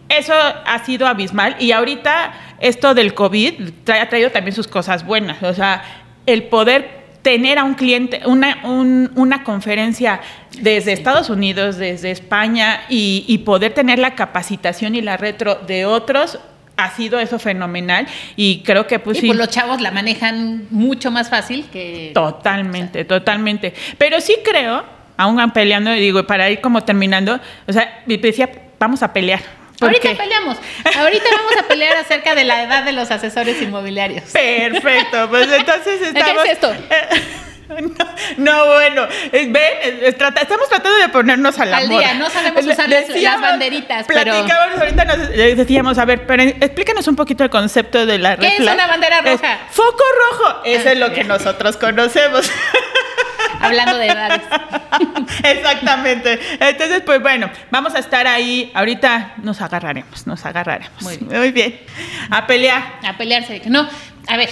eso 0.10 0.34
ha 0.34 0.84
sido 0.84 1.06
abismal 1.06 1.56
y 1.60 1.74
ahorita 1.74 2.34
esto 2.60 2.96
del 2.96 3.14
COVID 3.14 3.70
ha 3.88 4.10
traído 4.10 4.32
también 4.32 4.56
sus 4.56 4.68
cosas 4.68 5.06
buenas. 5.06 5.44
O 5.44 5.54
sea, 5.54 5.84
el 6.26 6.44
poder 6.46 7.05
tener 7.26 7.58
a 7.58 7.64
un 7.64 7.74
cliente, 7.74 8.22
una, 8.28 8.60
una 8.64 9.44
conferencia 9.44 10.22
desde 10.62 10.94
Estados 10.94 11.32
Unidos, 11.32 11.78
desde 11.78 12.12
España 12.12 12.82
y, 12.88 13.36
poder 13.40 13.74
tener 13.74 13.98
la 13.98 14.14
capacitación 14.14 14.94
y 14.94 15.02
la 15.02 15.18
retro 15.18 15.56
de 15.56 15.88
otros 15.88 16.38
ha 16.78 16.92
sido 16.92 17.20
eso 17.20 17.40
fenomenal 17.40 18.06
y 18.36 18.60
creo 18.60 18.86
que 18.86 19.00
pues 19.00 19.24
y 19.24 19.28
Pues 19.28 19.40
los 19.40 19.50
chavos 19.50 19.82
la 19.82 19.90
manejan 19.90 20.68
mucho 20.70 21.10
más 21.10 21.32
fácil 21.32 21.66
que 21.74 22.12
totalmente, 22.14 23.06
totalmente. 23.06 23.74
Pero 23.98 24.22
sí 24.22 24.36
creo, 24.44 24.84
aún 25.18 25.40
peleando, 25.52 25.92
digo, 25.94 26.28
para 26.28 26.52
ir 26.52 26.62
como 26.62 26.84
terminando, 26.84 27.40
o 27.66 27.74
sea, 27.74 28.04
decía, 28.06 28.52
vamos 28.78 29.02
a 29.02 29.14
pelear 29.14 29.42
Ahorita 29.82 30.16
peleamos. 30.16 30.58
Ahorita 30.98 31.26
vamos 31.32 31.54
a 31.60 31.68
pelear 31.68 31.98
acerca 31.98 32.36
de 32.36 32.44
la 32.44 32.64
edad 32.64 32.84
de 32.84 32.92
los 32.92 33.12
asesores 33.12 33.62
inmobiliarios. 33.62 34.24
Perfecto. 34.32 35.30
Pues 35.30 35.52
entonces 35.52 36.02
estamos. 36.02 36.44
¿Qué 36.44 36.52
es 36.52 36.54
esto? 36.54 36.74
No, 38.38 38.66
bueno, 38.68 39.08
ven, 39.32 39.58
estamos 40.04 40.70
tratando 40.70 40.98
de 40.98 41.10
ponernos 41.10 41.58
a 41.60 41.66
la 41.66 41.78
Al 41.78 41.90
día, 41.90 42.14
no 42.14 42.30
sabemos 42.30 42.66
usar 42.66 42.90
las 42.90 43.42
banderitas, 43.42 44.06
platicábamos, 44.06 44.80
ahorita 44.80 45.06
nos 45.06 45.30
decíamos, 45.30 45.98
a 45.98 46.06
ver, 46.06 46.28
pero 46.28 46.44
explícanos 46.44 47.08
un 47.08 47.16
poquito 47.16 47.44
el 47.44 47.50
concepto 47.50 48.06
de 48.06 48.20
la 48.20 48.38
¿Qué 48.38 48.48
es 48.48 48.60
una 48.60 48.88
bandera 48.88 49.22
roja? 49.22 49.60
foco 49.72 50.04
rojo, 50.32 50.62
eso 50.64 50.90
es 50.90 51.00
lo 51.00 51.12
que 51.14 51.24
nosotros 51.24 51.78
conocemos. 51.78 52.50
Hablando 53.62 53.98
de 53.98 54.08
edades. 54.08 54.42
Exactamente. 55.44 56.40
Entonces, 56.60 57.02
pues 57.06 57.22
bueno, 57.22 57.50
vamos 57.72 57.96
a 57.96 58.00
estar 58.00 58.28
ahí. 58.28 58.72
Ahorita 58.74 59.34
nos 59.38 59.62
agarraremos, 59.62 60.28
nos 60.28 60.46
agarraremos. 60.46 61.02
Muy 61.02 61.18
bien. 61.18 61.40
Muy 61.40 61.52
bien. 61.52 61.80
A 62.30 62.48
pelear. 62.48 63.00
A 63.04 63.18
pelearse. 63.18 63.62
No, 63.66 63.88
a 64.28 64.38
ver. 64.38 64.50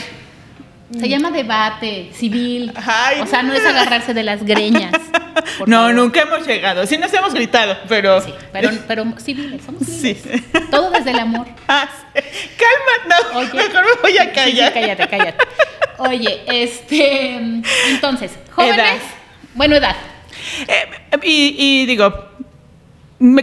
Se 1.00 1.10
llama 1.10 1.32
debate 1.32 2.12
civil. 2.14 2.72
o 2.76 3.26
sea, 3.28 3.44
no 3.44 3.54
es 3.54 3.66
agarrarse 3.66 4.14
de 4.14 4.24
las 4.24 4.44
greñas. 4.44 4.94
No, 5.66 5.92
nunca 5.92 6.22
hemos 6.22 6.46
llegado. 6.46 6.86
Sí 6.86 6.98
nos 6.98 7.14
hemos 7.14 7.34
gritado, 7.34 7.76
pero... 7.90 8.22
Sí, 8.22 8.34
pero, 8.52 8.70
pero 8.88 9.06
civiles, 9.20 9.62
somos 9.66 9.86
civiles. 9.86 10.22
Sí. 10.24 10.62
Todo 10.72 10.92
desde 10.92 11.12
el 11.12 11.20
amor. 11.20 11.48
Ah, 11.68 11.90
Calma, 12.14 13.22
no, 13.34 13.40
Oye, 13.40 13.54
mejor 13.54 13.86
me 13.86 14.02
voy 14.02 14.18
a 14.18 14.32
callar. 14.32 14.68
Sí, 14.68 14.80
cállate, 14.80 15.08
cállate. 15.08 15.46
Oye, 15.98 16.42
este... 16.46 17.40
Entonces, 17.90 18.32
jóvenes, 18.52 19.02
bueno, 19.56 19.76
edad. 19.76 19.96
Eh, 20.68 21.20
y, 21.24 21.86
digo, 21.86 22.14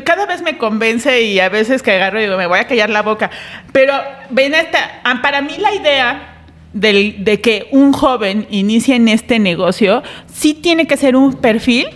cada 0.04 0.26
vez 0.26 0.42
me 0.42 0.58
convence 0.58 1.22
y 1.22 1.40
a 1.40 1.48
veces 1.48 1.82
que 1.82 1.92
agarro 1.92 2.20
y 2.20 2.24
digo, 2.24 2.36
me 2.36 2.46
voy 2.46 2.58
a 2.58 2.66
callar 2.66 2.90
la 2.90 3.02
boca. 3.02 3.30
Pero 3.72 3.94
ven 4.30 4.54
esta, 4.54 5.00
ah, 5.02 5.20
para 5.22 5.40
mí 5.40 5.56
la 5.58 5.74
idea 5.74 6.39
de 6.72 7.40
que 7.42 7.68
un 7.72 7.92
joven 7.92 8.46
inicie 8.50 8.96
en 8.96 9.09
este 9.09 9.38
negocio 9.38 10.02
sí 10.33 10.54
tiene 10.54 10.87
que 10.87 10.96
ser 10.96 11.16
un 11.16 11.35
perfil, 11.35 11.88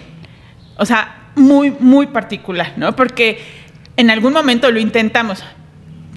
o 0.76 0.86
sea, 0.86 1.30
muy, 1.36 1.70
muy 1.70 2.08
particular, 2.08 2.72
¿no? 2.76 2.94
Porque 2.96 3.38
en 3.96 4.10
algún 4.10 4.32
momento 4.32 4.70
lo 4.70 4.80
intentamos. 4.80 5.44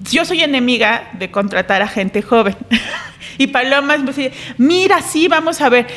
Yo 0.10 0.26
soy 0.26 0.41
enemiga 0.41 1.10
de 1.13 1.30
contratar 1.32 1.82
a 1.82 1.88
gente 1.88 2.22
joven. 2.22 2.56
y 3.38 3.48
Paloma, 3.48 3.96
pues, 4.04 4.32
mira, 4.58 5.02
sí, 5.02 5.28
vamos 5.28 5.62
a 5.62 5.70
ver 5.70 5.88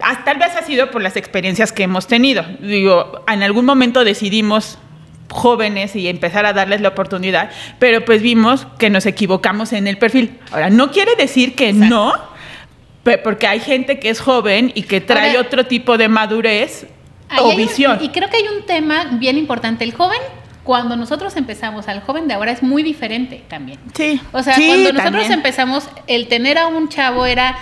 Ah, 0.00 0.22
tal 0.24 0.38
vez 0.38 0.54
ha 0.56 0.62
sido 0.62 0.90
por 0.90 1.02
las 1.02 1.16
experiencias 1.16 1.72
que 1.72 1.84
hemos 1.84 2.06
tenido. 2.06 2.44
Digo, 2.60 3.24
en 3.28 3.42
algún 3.42 3.64
momento 3.64 4.04
decidimos 4.04 4.78
jóvenes 5.30 5.96
y 5.96 6.08
empezar 6.08 6.46
a 6.46 6.52
darles 6.52 6.80
la 6.80 6.88
oportunidad, 6.88 7.50
pero 7.78 8.04
pues 8.04 8.22
vimos 8.22 8.66
que 8.78 8.90
nos 8.90 9.06
equivocamos 9.06 9.72
en 9.72 9.86
el 9.86 9.98
perfil. 9.98 10.38
Ahora, 10.52 10.70
no 10.70 10.90
quiere 10.90 11.14
decir 11.16 11.54
que 11.54 11.72
no, 11.72 12.12
porque 13.22 13.46
hay 13.46 13.60
gente 13.60 13.98
que 13.98 14.10
es 14.10 14.20
joven 14.20 14.72
y 14.74 14.82
que 14.82 15.00
trae 15.00 15.38
otro 15.38 15.66
tipo 15.66 15.98
de 15.98 16.08
madurez 16.08 16.86
o 17.40 17.56
visión. 17.56 17.98
y 18.00 18.10
creo 18.10 18.28
que 18.30 18.36
hay 18.36 18.48
un 18.56 18.64
tema 18.66 19.16
bien 19.18 19.38
importante. 19.38 19.84
El 19.84 19.92
joven 19.92 20.20
cuando 20.66 20.96
nosotros 20.96 21.36
empezamos, 21.36 21.86
al 21.86 22.00
joven 22.02 22.26
de 22.26 22.34
ahora 22.34 22.50
es 22.50 22.62
muy 22.62 22.82
diferente 22.82 23.44
también. 23.48 23.78
Sí. 23.94 24.20
O 24.32 24.42
sea, 24.42 24.56
cuando 24.56 24.92
nosotros 24.92 25.30
empezamos, 25.30 25.88
el 26.08 26.26
tener 26.26 26.58
a 26.58 26.66
un 26.66 26.88
chavo 26.88 27.24
era 27.24 27.56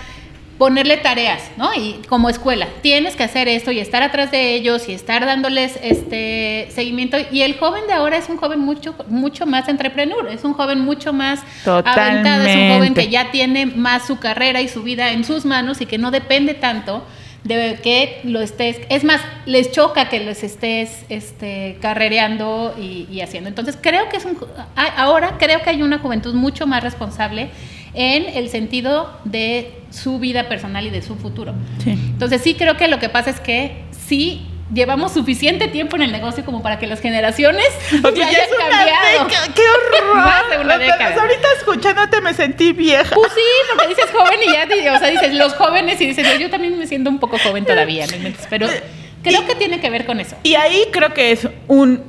ponerle 0.57 0.97
tareas, 0.97 1.51
¿no? 1.57 1.73
Y 1.73 2.01
como 2.07 2.29
escuela, 2.29 2.67
tienes 2.81 3.15
que 3.15 3.23
hacer 3.23 3.47
esto 3.47 3.71
y 3.71 3.79
estar 3.79 4.03
atrás 4.03 4.31
de 4.31 4.55
ellos 4.55 4.87
y 4.87 4.93
estar 4.93 5.25
dándoles 5.25 5.77
este 5.83 6.67
seguimiento. 6.71 7.17
Y 7.31 7.41
el 7.41 7.57
joven 7.57 7.87
de 7.87 7.93
ahora 7.93 8.17
es 8.17 8.29
un 8.29 8.37
joven 8.37 8.59
mucho, 8.59 8.95
mucho 9.07 9.45
más 9.45 9.67
entrepreneur, 9.67 10.27
es 10.29 10.43
un 10.43 10.53
joven 10.53 10.79
mucho 10.79 11.11
más 11.11 11.41
aventado, 11.65 12.45
es 12.45 12.55
un 12.55 12.77
joven 12.77 12.93
que 12.93 13.09
ya 13.09 13.31
tiene 13.31 13.65
más 13.65 14.07
su 14.07 14.19
carrera 14.19 14.61
y 14.61 14.69
su 14.69 14.83
vida 14.83 15.11
en 15.11 15.25
sus 15.25 15.45
manos 15.45 15.81
y 15.81 15.85
que 15.85 15.97
no 15.97 16.11
depende 16.11 16.53
tanto 16.53 17.05
de 17.43 17.77
que 17.83 18.21
lo 18.23 18.41
estés, 18.41 18.79
es 18.89 19.03
más, 19.03 19.21
les 19.45 19.71
choca 19.71 20.09
que 20.09 20.19
los 20.19 20.41
estés 20.41 21.05
este, 21.09 21.77
carrereando 21.79 22.73
y, 22.79 23.07
y 23.11 23.21
haciendo. 23.21 23.49
Entonces 23.49 23.77
creo 23.79 24.09
que 24.09 24.17
es 24.17 24.25
un, 24.25 24.35
ahora 24.75 25.37
creo 25.37 25.61
que 25.61 25.69
hay 25.69 25.83
una 25.83 25.99
juventud 25.99 26.33
mucho 26.33 26.65
más 26.65 26.81
responsable 26.81 27.51
en 27.95 28.25
el 28.37 28.49
sentido 28.49 29.17
de 29.23 29.73
su 29.89 30.19
vida 30.19 30.47
personal 30.49 30.85
y 30.85 30.89
de 30.89 31.01
su 31.01 31.15
futuro. 31.15 31.53
Sí. 31.83 31.91
Entonces 31.91 32.41
sí 32.41 32.55
creo 32.55 32.77
que 32.77 32.87
lo 32.87 32.99
que 32.99 33.09
pasa 33.09 33.29
es 33.29 33.39
que 33.39 33.83
sí 34.07 34.45
llevamos 34.73 35.13
suficiente 35.13 35.67
tiempo 35.67 35.95
en 35.95 36.01
el 36.01 36.11
negocio 36.11 36.43
como 36.43 36.61
para 36.63 36.79
que 36.79 36.87
las 36.87 36.99
generaciones 36.99 37.65
Oye, 38.03 38.19
ya 38.19 38.27
hayan 38.27 38.47
cambiado. 38.57 39.27
¡Qué 39.27 39.61
horror! 39.61 40.15
Más 40.15 40.49
de 40.49 40.57
una 40.57 40.77
década. 40.77 41.21
Ahorita 41.21 41.47
escuchándote 41.57 42.21
me 42.21 42.33
sentí 42.33 42.71
vieja. 42.71 43.13
Pues 43.13 43.31
sí, 43.33 43.41
porque 43.69 43.87
dices 43.89 44.11
joven 44.11 44.39
y 44.47 44.51
ya, 44.51 44.67
te- 44.67 44.89
o 44.89 44.99
sea, 44.99 45.09
dices 45.09 45.33
los 45.33 45.53
jóvenes 45.53 46.01
y 46.01 46.07
dices, 46.07 46.39
yo 46.39 46.49
también 46.49 46.77
me 46.77 46.87
siento 46.87 47.09
un 47.09 47.19
poco 47.19 47.37
joven 47.37 47.65
todavía, 47.65 48.07
¿no 48.07 48.13
pero 48.49 48.67
creo 49.23 49.45
que 49.45 49.55
tiene 49.55 49.79
que 49.79 49.89
ver 49.89 50.05
con 50.05 50.19
eso. 50.19 50.35
Y 50.43 50.55
ahí 50.55 50.85
creo 50.91 51.13
que 51.13 51.31
es 51.31 51.47
un, 51.67 52.01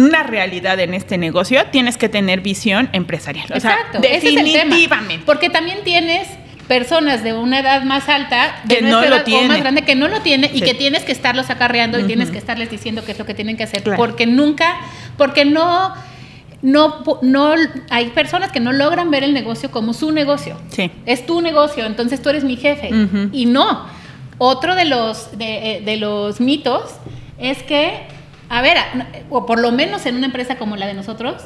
una 0.00 0.22
realidad 0.22 0.78
en 0.80 0.94
este 0.94 1.18
negocio. 1.18 1.64
Tienes 1.70 1.96
que 1.96 2.08
tener 2.08 2.40
visión 2.40 2.88
empresarial. 2.92 3.46
O 3.54 3.60
sea, 3.60 3.72
Exacto, 3.74 3.98
es 4.02 4.22
definitivamente. 4.22 5.22
Porque 5.26 5.50
también 5.50 5.78
tienes 5.84 6.28
personas 6.68 7.24
de 7.24 7.32
una 7.32 7.58
edad 7.60 7.82
más 7.82 8.08
alta, 8.08 8.60
de 8.64 8.76
Que 8.76 8.82
no 8.82 9.00
lo 9.00 9.06
edad 9.08 9.20
o 9.22 9.24
tiene. 9.24 9.48
más 9.48 9.58
grande, 9.58 9.82
que 9.82 9.96
no 9.96 10.06
lo 10.06 10.20
tiene 10.20 10.50
y 10.54 10.60
que 10.60 10.74
tienes 10.74 11.02
que 11.04 11.10
estarlos 11.12 11.50
acarreando 11.50 11.98
y 11.98 12.04
tienes 12.04 12.30
que 12.30 12.38
estarles 12.38 12.70
diciendo 12.70 13.02
qué 13.04 13.10
es 13.12 13.18
lo 13.18 13.26
que 13.26 13.34
tienen 13.34 13.56
que 13.56 13.64
hacer, 13.64 13.82
Claro. 13.82 13.96
porque 13.96 14.26
nunca, 14.26 14.76
porque 15.16 15.44
no, 15.44 15.92
no, 16.62 17.02
no, 17.22 17.54
hay 17.90 18.06
personas 18.10 18.52
que 18.52 18.60
no 18.60 18.72
logran 18.72 19.10
ver 19.10 19.24
el 19.24 19.34
negocio 19.34 19.70
como 19.72 19.92
su 19.94 20.12
negocio. 20.12 20.60
Sí. 20.68 20.90
Es 21.06 21.26
tu 21.26 21.40
negocio, 21.40 21.86
entonces 21.86 22.22
tú 22.22 22.28
eres 22.28 22.44
mi 22.44 22.56
jefe. 22.56 22.90
Y 23.32 23.46
no. 23.46 23.86
Otro 24.38 24.74
de 24.76 24.84
los, 24.84 25.36
de, 25.38 25.72
eh, 25.76 25.80
de 25.84 25.96
los 25.96 26.40
mitos 26.40 26.84
es 27.38 27.62
que, 27.64 27.98
a 28.50 28.60
ver, 28.60 28.76
o 29.30 29.46
por 29.46 29.58
lo 29.60 29.72
menos 29.72 30.04
en 30.04 30.16
una 30.16 30.26
empresa 30.26 30.56
como 30.56 30.76
la 30.76 30.86
de 30.86 30.92
nosotros, 30.94 31.36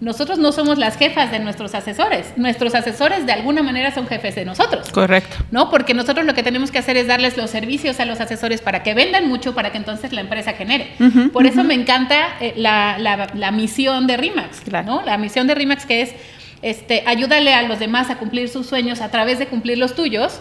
nosotros 0.00 0.38
no 0.38 0.52
somos 0.52 0.76
las 0.76 0.96
jefas 0.98 1.30
de 1.30 1.38
nuestros 1.38 1.74
asesores. 1.74 2.34
Nuestros 2.36 2.74
asesores 2.74 3.24
de 3.24 3.32
alguna 3.32 3.62
manera 3.62 3.94
son 3.94 4.06
jefes 4.06 4.34
de 4.34 4.44
nosotros. 4.44 4.90
Correcto. 4.90 5.36
¿No? 5.50 5.70
Porque 5.70 5.94
nosotros 5.94 6.26
lo 6.26 6.34
que 6.34 6.42
tenemos 6.42 6.70
que 6.70 6.78
hacer 6.78 6.98
es 6.98 7.06
darles 7.06 7.36
los 7.38 7.48
servicios 7.48 7.98
a 8.00 8.04
los 8.04 8.20
asesores 8.20 8.60
para 8.60 8.82
que 8.82 8.92
vendan 8.92 9.26
mucho, 9.26 9.54
para 9.54 9.70
que 9.72 9.78
entonces 9.78 10.12
la 10.12 10.20
empresa 10.20 10.52
genere. 10.52 10.90
Por 11.32 11.46
eso 11.46 11.64
me 11.64 11.72
encanta 11.74 12.36
eh, 12.40 12.52
la, 12.56 12.98
la- 12.98 13.28
la 13.32 13.50
misión 13.52 14.06
de 14.06 14.16
RIMAX, 14.18 14.60
Claro. 14.60 14.86
¿no? 14.86 15.02
La 15.02 15.16
misión 15.16 15.46
de 15.46 15.54
RIMAX 15.54 15.86
que 15.86 16.02
es 16.02 16.14
este, 16.62 17.02
ayúdale 17.06 17.54
a 17.54 17.62
los 17.62 17.78
demás 17.78 18.10
a 18.10 18.16
cumplir 18.16 18.48
sus 18.50 18.66
sueños 18.66 19.00
a 19.00 19.10
través 19.10 19.38
de 19.38 19.46
cumplir 19.46 19.78
los 19.78 19.94
tuyos. 19.94 20.40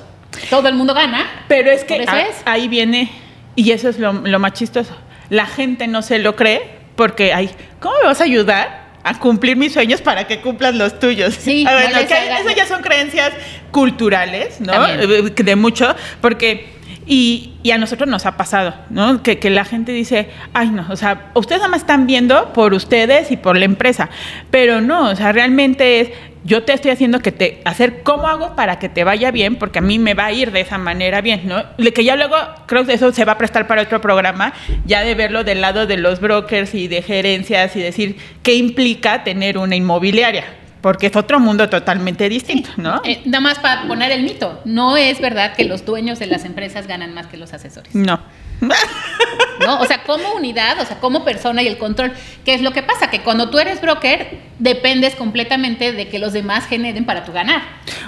Todo 0.49 0.67
el 0.67 0.75
mundo 0.75 0.93
gana. 0.93 1.25
Pero 1.47 1.71
es 1.71 1.86
que 1.86 2.04
a- 2.08 2.21
es. 2.23 2.41
ahí 2.45 2.67
viene, 2.67 3.10
y 3.56 3.71
eso 3.71 3.88
es 3.88 3.99
lo, 3.99 4.12
lo 4.12 4.39
más 4.39 4.51
chistoso. 4.54 4.93
La 5.29 5.45
gente 5.45 5.88
no 5.88 6.01
se 6.01 6.19
lo 6.19 6.35
cree 6.35 6.61
porque 6.95 7.33
hay, 7.33 7.49
¿cómo 7.79 7.95
me 8.01 8.07
vas 8.07 8.21
a 8.21 8.23
ayudar 8.23 8.85
a 9.03 9.19
cumplir 9.19 9.55
mis 9.55 9.73
sueños 9.73 10.01
para 10.01 10.25
que 10.25 10.41
cumplas 10.41 10.73
los 10.75 10.99
tuyos? 10.99 11.35
Sí, 11.35 11.65
A 11.67 11.75
ver, 11.75 11.91
no 11.91 11.99
que 12.07 12.55
ya 12.55 12.65
son 12.65 12.81
creencias 12.81 13.31
culturales, 13.71 14.59
¿no? 14.61 14.73
También. 14.73 14.99
Eh, 15.01 15.43
De 15.43 15.55
mucho, 15.55 15.95
porque... 16.21 16.73
Y, 17.07 17.53
y 17.61 17.69
a 17.69 17.77
nosotros 17.77 18.09
nos 18.09 18.25
ha 18.25 18.35
pasado, 18.35 18.73
¿no? 18.89 19.21
Que, 19.21 19.38
que 19.38 19.51
la 19.51 19.63
gente 19.63 19.91
dice, 19.91 20.29
ay, 20.53 20.69
no, 20.69 20.88
o 20.89 20.95
sea, 20.95 21.29
ustedes 21.35 21.59
nada 21.59 21.69
más 21.69 21.81
están 21.81 22.07
viendo 22.07 22.51
por 22.51 22.73
ustedes 22.73 23.29
y 23.29 23.38
por 23.38 23.57
la 23.57 23.65
empresa, 23.65 24.09
pero 24.49 24.81
no, 24.81 25.09
o 25.11 25.15
sea, 25.15 25.31
realmente 25.31 25.99
es, 25.99 26.09
yo 26.45 26.63
te 26.63 26.73
estoy 26.73 26.91
haciendo 26.91 27.19
que 27.19 27.31
te, 27.31 27.62
hacer 27.65 28.03
cómo 28.03 28.27
hago 28.27 28.55
para 28.55 28.77
que 28.77 28.88
te 28.88 29.03
vaya 29.03 29.31
bien, 29.31 29.55
porque 29.55 29.79
a 29.79 29.81
mí 29.81 29.97
me 29.97 30.13
va 30.13 30.27
a 30.27 30.31
ir 30.31 30.51
de 30.51 30.62
esa 30.62 30.77
manera 30.77 31.21
bien, 31.21 31.41
¿no? 31.45 31.63
Que 31.91 32.03
ya 32.03 32.15
luego, 32.15 32.36
creo 32.67 32.86
que 32.86 32.93
eso 32.93 33.12
se 33.12 33.25
va 33.25 33.34
a 33.34 33.38
prestar 33.38 33.65
para 33.65 33.81
otro 33.81 33.99
programa, 33.99 34.53
ya 34.86 35.01
de 35.01 35.15
verlo 35.15 35.43
del 35.43 35.60
lado 35.60 35.88
de 35.88 35.97
los 35.97 36.19
brokers 36.19 36.75
y 36.75 36.88
de 36.88 37.01
gerencias 37.01 37.75
y 37.75 37.79
decir 37.79 38.17
qué 38.43 38.53
implica 38.53 39.23
tener 39.23 39.58
una 39.58 39.75
inmobiliaria, 39.75 40.45
porque 40.81 41.08
es 41.08 41.15
otro 41.15 41.39
mundo 41.39 41.67
totalmente 41.67 42.29
distinto, 42.29 42.69
¿no? 42.77 43.01
Eh, 43.03 43.21
nada 43.25 43.41
más 43.41 43.58
para 43.58 43.88
poner 43.88 44.12
el 44.12 44.21
mito. 44.21 44.62
No 44.65 44.97
es 44.97 45.19
verdad 45.19 45.55
que 45.55 45.63
los 45.63 45.84
dueños 45.84 46.19
de 46.19 46.27
las 46.27 46.45
empresas 46.45 46.86
ganan 46.86 47.15
más 47.15 47.25
que 47.25 47.38
los 47.38 47.53
asesores. 47.53 47.95
No. 47.95 48.19
¿no? 49.59 49.79
O 49.79 49.85
sea, 49.85 50.03
como 50.03 50.33
unidad, 50.33 50.79
o 50.79 50.85
sea, 50.85 50.97
como 50.99 51.23
persona 51.23 51.61
y 51.61 51.67
el 51.67 51.77
control. 51.77 52.13
¿Qué 52.43 52.53
es 52.53 52.61
lo 52.61 52.71
que 52.71 52.83
pasa? 52.83 53.09
Que 53.09 53.21
cuando 53.21 53.49
tú 53.49 53.59
eres 53.59 53.81
broker, 53.81 54.37
dependes 54.59 55.15
completamente 55.15 55.91
de 55.91 56.07
que 56.07 56.19
los 56.19 56.33
demás 56.33 56.65
generen 56.67 57.05
para 57.05 57.25
tu 57.25 57.31
ganar. 57.31 57.61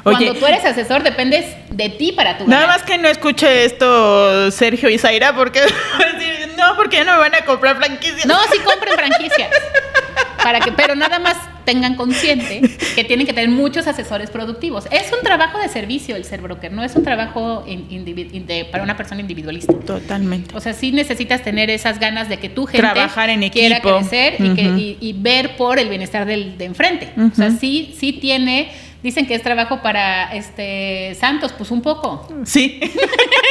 Oye. 0.03 0.17
Cuando 0.17 0.33
tú 0.35 0.45
eres 0.45 0.65
asesor, 0.65 1.03
dependes 1.03 1.45
de 1.69 1.89
ti 1.89 2.11
para 2.11 2.37
tu 2.37 2.47
Nada 2.47 2.63
ganar. 2.63 2.79
más 2.79 2.85
que 2.85 2.97
no 2.97 3.07
escuche 3.07 3.65
esto 3.65 4.51
Sergio 4.51 4.89
y 4.89 4.97
Zaira 4.97 5.33
porque 5.33 5.61
no, 6.57 6.75
porque 6.75 6.97
ya 6.97 7.03
no 7.03 7.13
me 7.13 7.19
van 7.19 7.35
a 7.35 7.45
comprar 7.45 7.77
franquicias. 7.77 8.25
No, 8.25 8.37
sí 8.51 8.59
compren 8.59 8.95
franquicias. 8.95 9.49
Para 10.43 10.59
que, 10.59 10.71
pero 10.71 10.95
nada 10.95 11.19
más 11.19 11.35
tengan 11.65 11.95
consciente 11.95 12.61
que 12.95 13.03
tienen 13.03 13.27
que 13.27 13.33
tener 13.33 13.49
muchos 13.49 13.87
asesores 13.87 14.29
productivos. 14.29 14.85
Es 14.91 15.11
un 15.11 15.21
trabajo 15.23 15.57
de 15.59 15.67
servicio 15.67 16.15
el 16.15 16.23
ser 16.23 16.39
broker, 16.41 16.71
no 16.71 16.83
es 16.83 16.95
un 16.95 17.03
trabajo 17.03 17.65
in- 17.67 17.89
indivi- 17.89 18.29
in- 18.33 18.47
de- 18.47 18.63
para 18.65 18.83
una 18.83 18.95
persona 18.95 19.19
individualista. 19.19 19.73
Totalmente. 19.73 20.55
O 20.55 20.61
sea, 20.61 20.73
sí 20.73 20.91
necesitas 20.93 21.43
tener 21.43 21.69
esas 21.69 21.99
ganas 21.99 22.29
de 22.29 22.37
que 22.37 22.47
tu 22.49 22.65
gente 22.67 22.77
Trabajar 22.87 23.29
en 23.29 23.47
quiera 23.49 23.77
equipo. 23.77 23.97
crecer 23.97 24.35
y, 24.39 24.53
que- 24.55 24.69
Ujú. 24.69 24.77
y- 24.77 24.97
y 25.01 25.13
ver 25.13 25.57
por 25.57 25.77
el 25.79 25.89
bienestar 25.89 26.25
del 26.25 26.57
de 26.57 26.65
enfrente. 26.65 27.11
O 27.17 27.35
sea, 27.35 27.51
sí, 27.51 27.93
sí 27.99 28.13
tiene, 28.13 28.69
dicen 29.03 29.25
que 29.27 29.35
es 29.35 29.43
trabajo 29.43 29.81
para 29.81 30.33
este 30.35 31.15
Santos, 31.19 31.51
pues 31.57 31.69
un 31.71 31.81
poco. 31.81 32.27
Sí. 32.45 32.79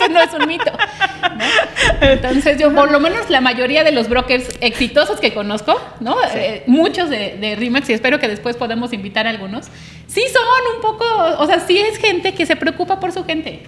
Eso 0.00 0.08
no 0.12 0.20
es 0.20 0.32
un 0.32 0.46
mito. 0.46 0.72
¿no? 0.72 2.08
Entonces, 2.08 2.58
yo, 2.58 2.72
por 2.74 2.90
lo 2.90 3.00
menos 3.00 3.28
la 3.28 3.40
mayoría 3.40 3.84
de 3.84 3.92
los 3.92 4.08
brokers 4.08 4.56
exitosos 4.60 5.20
que 5.20 5.34
conozco, 5.34 5.80
¿no? 6.00 6.16
Eh, 6.34 6.62
muchos 6.66 7.10
de, 7.10 7.36
de 7.40 7.56
RIMAX, 7.56 7.90
y 7.90 7.92
espero 7.92 8.18
que 8.18 8.28
después 8.28 8.56
podamos 8.56 8.92
invitar 8.92 9.26
a 9.26 9.30
algunos, 9.30 9.66
sí 10.06 10.22
son 10.32 10.76
un 10.76 10.82
poco, 10.82 11.04
o 11.38 11.46
sea, 11.46 11.60
sí 11.60 11.78
es 11.78 11.98
gente 11.98 12.34
que 12.34 12.46
se 12.46 12.56
preocupa 12.56 12.98
por 12.98 13.12
su 13.12 13.24
gente. 13.24 13.62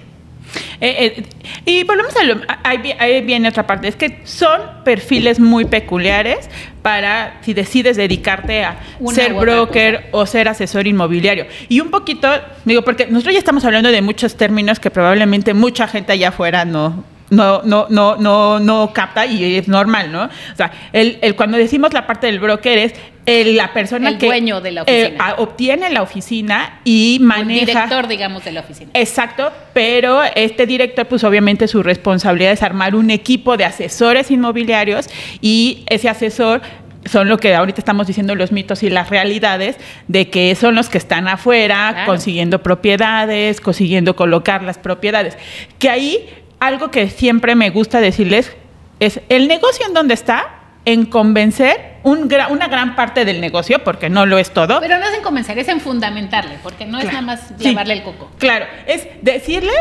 Eh, 0.85 1.15
eh, 1.17 1.23
y 1.65 1.85
volvemos 1.85 2.15
a 2.17 2.25
lo, 2.25 2.41
ahí, 2.65 2.79
vi- 2.79 2.95
ahí 2.99 3.21
viene 3.23 3.49
otra 3.49 3.67
parte, 3.69 3.87
es 3.87 3.95
que 3.95 4.19
son 4.25 4.61
perfiles 4.85 5.39
muy 5.39 5.65
peculiares 5.65 6.51
para 6.83 7.39
si 7.43 7.55
decides 7.55 7.97
dedicarte 7.97 8.65
a 8.65 8.81
Una 8.99 9.15
ser 9.15 9.33
broker 9.35 10.09
o 10.11 10.27
ser 10.27 10.49
asesor 10.49 10.89
inmobiliario. 10.89 11.47
Y 11.69 11.79
un 11.79 11.91
poquito, 11.91 12.29
digo, 12.65 12.83
porque 12.83 13.07
nosotros 13.07 13.33
ya 13.35 13.39
estamos 13.39 13.65
hablando 13.65 13.93
de 13.93 14.03
muchos 14.03 14.37
términos 14.37 14.81
que 14.81 14.91
probablemente 14.91 15.55
mucha 15.55 15.87
gente 15.87 16.13
allá 16.15 16.31
afuera 16.31 16.65
no, 16.65 17.05
no, 17.31 17.63
no, 17.63 17.87
no, 17.89 18.17
no, 18.17 18.59
no 18.59 18.93
capta 18.93 19.25
y 19.25 19.55
es 19.55 19.69
normal, 19.69 20.11
¿no? 20.11 20.25
O 20.25 20.57
sea, 20.57 20.73
el, 20.93 21.19
el- 21.23 21.37
cuando 21.37 21.57
decimos 21.59 21.93
la 21.93 22.09
parte 22.09 22.27
del 22.27 22.41
broker 22.41 22.77
es 22.79 22.95
el- 23.27 23.57
la 23.57 23.73
persona 23.73 24.09
El 24.11 24.19
que 24.19 24.27
dueño 24.27 24.61
de 24.61 24.73
la 24.73 24.83
eh, 24.87 25.05
oficina. 25.07 25.25
a- 25.25 25.35
obtiene 25.35 25.91
la 25.91 26.03
oficina 26.03 26.81
y 26.85 27.19
maneja 27.21 27.67
director, 27.67 28.09
digamos, 28.09 28.45
de 28.45 28.53
la 28.53 28.61
oficina. 28.61 28.91
Exacto, 28.95 29.53
pero 29.73 30.23
este 30.35 30.67
director, 30.67 31.07
pues 31.07 31.23
obviamente 31.25 31.69
su 31.69 31.83
responsabilidad 31.83 32.53
es 32.53 32.63
armar 32.63 32.95
un 32.95 33.11
equipo 33.11 33.57
de 33.57 33.65
asesores 33.65 34.31
inmobiliarios 34.31 35.09
y 35.41 35.85
ese 35.89 36.09
asesor 36.09 36.63
son 37.05 37.29
lo 37.29 37.37
que 37.39 37.53
ahorita 37.55 37.81
estamos 37.81 38.07
diciendo 38.07 38.35
los 38.37 38.53
mitos 38.53 38.83
y 38.85 38.91
las 38.91 39.11
realidades 39.11 39.77
de 40.07 40.31
que 40.31 40.55
son 40.55 40.75
los 40.77 40.89
que 40.89 40.99
están 40.99 41.27
afuera 41.27 41.91
Claro. 41.93 42.07
consiguiendo 42.13 42.63
propiedades, 42.63 43.61
consiguiendo 43.61 44.15
colocar 44.15 44.63
las 44.63 44.79
propiedades. 44.79 45.37
Que 45.81 45.91
ahí 45.91 46.29
algo 46.61 46.93
que 46.93 47.11
siempre 47.11 47.57
me 47.57 47.71
gusta 47.71 48.01
decirles 48.01 48.53
es 49.01 49.21
el 49.29 49.49
negocio 49.49 49.85
en 49.87 49.95
donde 49.95 50.15
está 50.15 50.61
en 50.85 51.07
convencer 51.07 51.93
un 52.03 52.29
gra- 52.29 52.51
una 52.51 52.67
gran 52.69 52.97
parte 52.97 53.25
del 53.25 53.41
negocio, 53.41 53.83
porque 53.85 54.11
no 54.11 54.27
lo 54.27 54.39
es 54.39 54.51
todo, 54.51 54.81
Pero 54.81 54.99
no 54.99 55.05
es 55.07 55.15
en 55.15 55.23
convencer, 55.23 55.59
es 55.59 55.69
en 55.69 55.81
fundamentarle, 55.81 56.57
porque 56.63 56.85
no 56.85 56.99
es 56.99 57.05
nada 57.07 57.21
más 57.23 57.41
Sí. 57.59 57.69
lavarle 57.69 57.95
el 57.95 58.03
coco. 58.03 58.31
Claro, 58.39 58.67
es 58.87 59.07
decirle, 59.23 59.73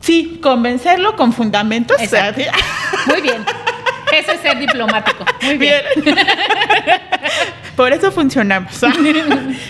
sí, 0.00 0.38
convencerlo 0.42 1.14
con 1.16 1.32
fundamentos. 1.32 2.00
Exacto. 2.00 2.40
Muy 3.08 3.20
bien. 3.20 3.44
Eso 4.16 4.32
es 4.32 4.40
ser 4.40 4.58
diplomático. 4.58 5.24
Muy 5.42 5.58
bien. 5.58 5.80
Bien. 6.02 6.16
Por 7.76 7.92
eso 7.92 8.10
funcionamos. 8.12 8.80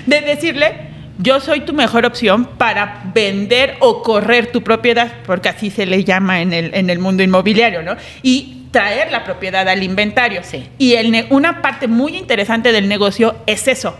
De 0.06 0.20
decirle, 0.20 0.88
yo 1.18 1.40
soy 1.40 1.60
tu 1.62 1.72
mejor 1.72 2.04
opción 2.06 2.44
para 2.44 3.00
vender 3.14 3.76
o 3.80 4.02
correr 4.02 4.52
tu 4.52 4.62
propiedad, 4.62 5.10
porque 5.26 5.48
así 5.48 5.70
se 5.70 5.86
le 5.86 6.04
llama 6.04 6.40
en 6.42 6.52
el, 6.52 6.74
en 6.74 6.90
el 6.90 6.98
mundo 6.98 7.22
inmobiliario, 7.22 7.82
¿no? 7.82 7.96
Y 8.22 8.65
traer 8.70 9.10
la 9.10 9.24
propiedad 9.24 9.68
al 9.68 9.82
inventario. 9.82 10.42
Sí. 10.42 10.68
Y 10.78 10.94
el 10.94 11.26
una 11.30 11.62
parte 11.62 11.88
muy 11.88 12.16
interesante 12.16 12.72
del 12.72 12.88
negocio 12.88 13.36
es 13.46 13.68
eso. 13.68 13.96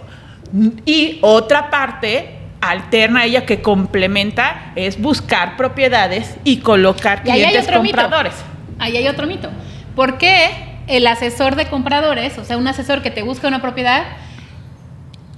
Y 0.85 1.19
otra 1.23 1.71
parte 1.71 2.31
alterna 2.61 3.21
a 3.21 3.25
ella 3.25 3.47
que 3.47 3.63
complementa 3.63 4.73
es 4.77 5.01
buscar 5.01 5.57
propiedades 5.57 6.37
y 6.45 6.59
colocar 6.59 7.23
Y 7.25 7.31
clientes 7.31 7.67
mito. 7.67 7.79
compradores. 7.79 8.35
Ahí 8.79 8.97
hay 8.97 9.09
otro 9.09 9.27
mito. 9.27 9.51
¿Por 9.95 10.19
qué 10.19 10.51
el 10.87 11.07
asesor 11.07 11.57
de 11.57 11.67
compradores, 11.69 12.39
o 12.39 12.45
sea, 12.45 12.57
un 12.57 12.69
asesor 12.69 13.03
que 13.03 13.11
te 13.11 13.23
busca 13.23 13.49
una 13.49 13.61
propiedad, 13.61 14.05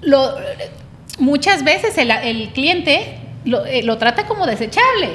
lo, 0.02 0.34
muchas 1.18 1.64
veces 1.64 1.96
el, 1.98 2.10
el 2.10 2.50
cliente 2.50 3.18
lo, 3.44 3.64
eh, 3.64 3.82
lo 3.82 3.98
trata 3.98 4.26
como 4.26 4.46
desechable? 4.46 5.10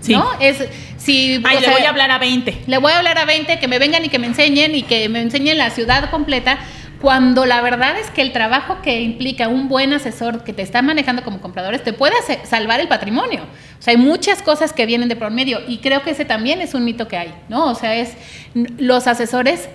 Sí. 0.00 0.12
¿No? 0.12 0.26
Es, 0.40 0.64
Ay, 1.08 1.38
le 1.38 1.60
sea, 1.60 1.72
voy 1.72 1.82
a 1.82 1.88
hablar 1.88 2.10
a 2.10 2.18
20. 2.18 2.62
Le 2.66 2.78
voy 2.78 2.92
a 2.92 2.98
hablar 2.98 3.18
a 3.18 3.24
20 3.24 3.58
que 3.58 3.68
me 3.68 3.78
vengan 3.78 4.04
y 4.04 4.08
que 4.08 4.18
me 4.18 4.26
enseñen 4.26 4.74
y 4.74 4.82
que 4.82 5.08
me 5.08 5.20
enseñen 5.20 5.58
la 5.58 5.70
ciudad 5.70 6.10
completa, 6.10 6.58
cuando 7.00 7.44
la 7.44 7.60
verdad 7.60 7.98
es 7.98 8.10
que 8.10 8.22
el 8.22 8.32
trabajo 8.32 8.78
que 8.82 9.02
implica 9.02 9.48
un 9.48 9.68
buen 9.68 9.92
asesor 9.92 10.44
que 10.44 10.52
te 10.52 10.62
está 10.62 10.82
manejando 10.82 11.22
como 11.22 11.40
compradores 11.40 11.84
te 11.84 11.92
puede 11.92 12.14
salvar 12.44 12.80
el 12.80 12.88
patrimonio. 12.88 13.42
O 13.78 13.82
sea, 13.82 13.92
hay 13.92 13.98
muchas 13.98 14.42
cosas 14.42 14.72
que 14.72 14.86
vienen 14.86 15.08
de 15.08 15.16
por 15.16 15.30
medio 15.30 15.60
y 15.68 15.78
creo 15.78 16.02
que 16.02 16.10
ese 16.10 16.24
también 16.24 16.60
es 16.60 16.74
un 16.74 16.84
mito 16.84 17.06
que 17.06 17.16
hay, 17.16 17.34
¿no? 17.48 17.66
O 17.66 17.74
sea, 17.74 17.94
es 17.94 18.14
los 18.54 19.06
asesores 19.06 19.68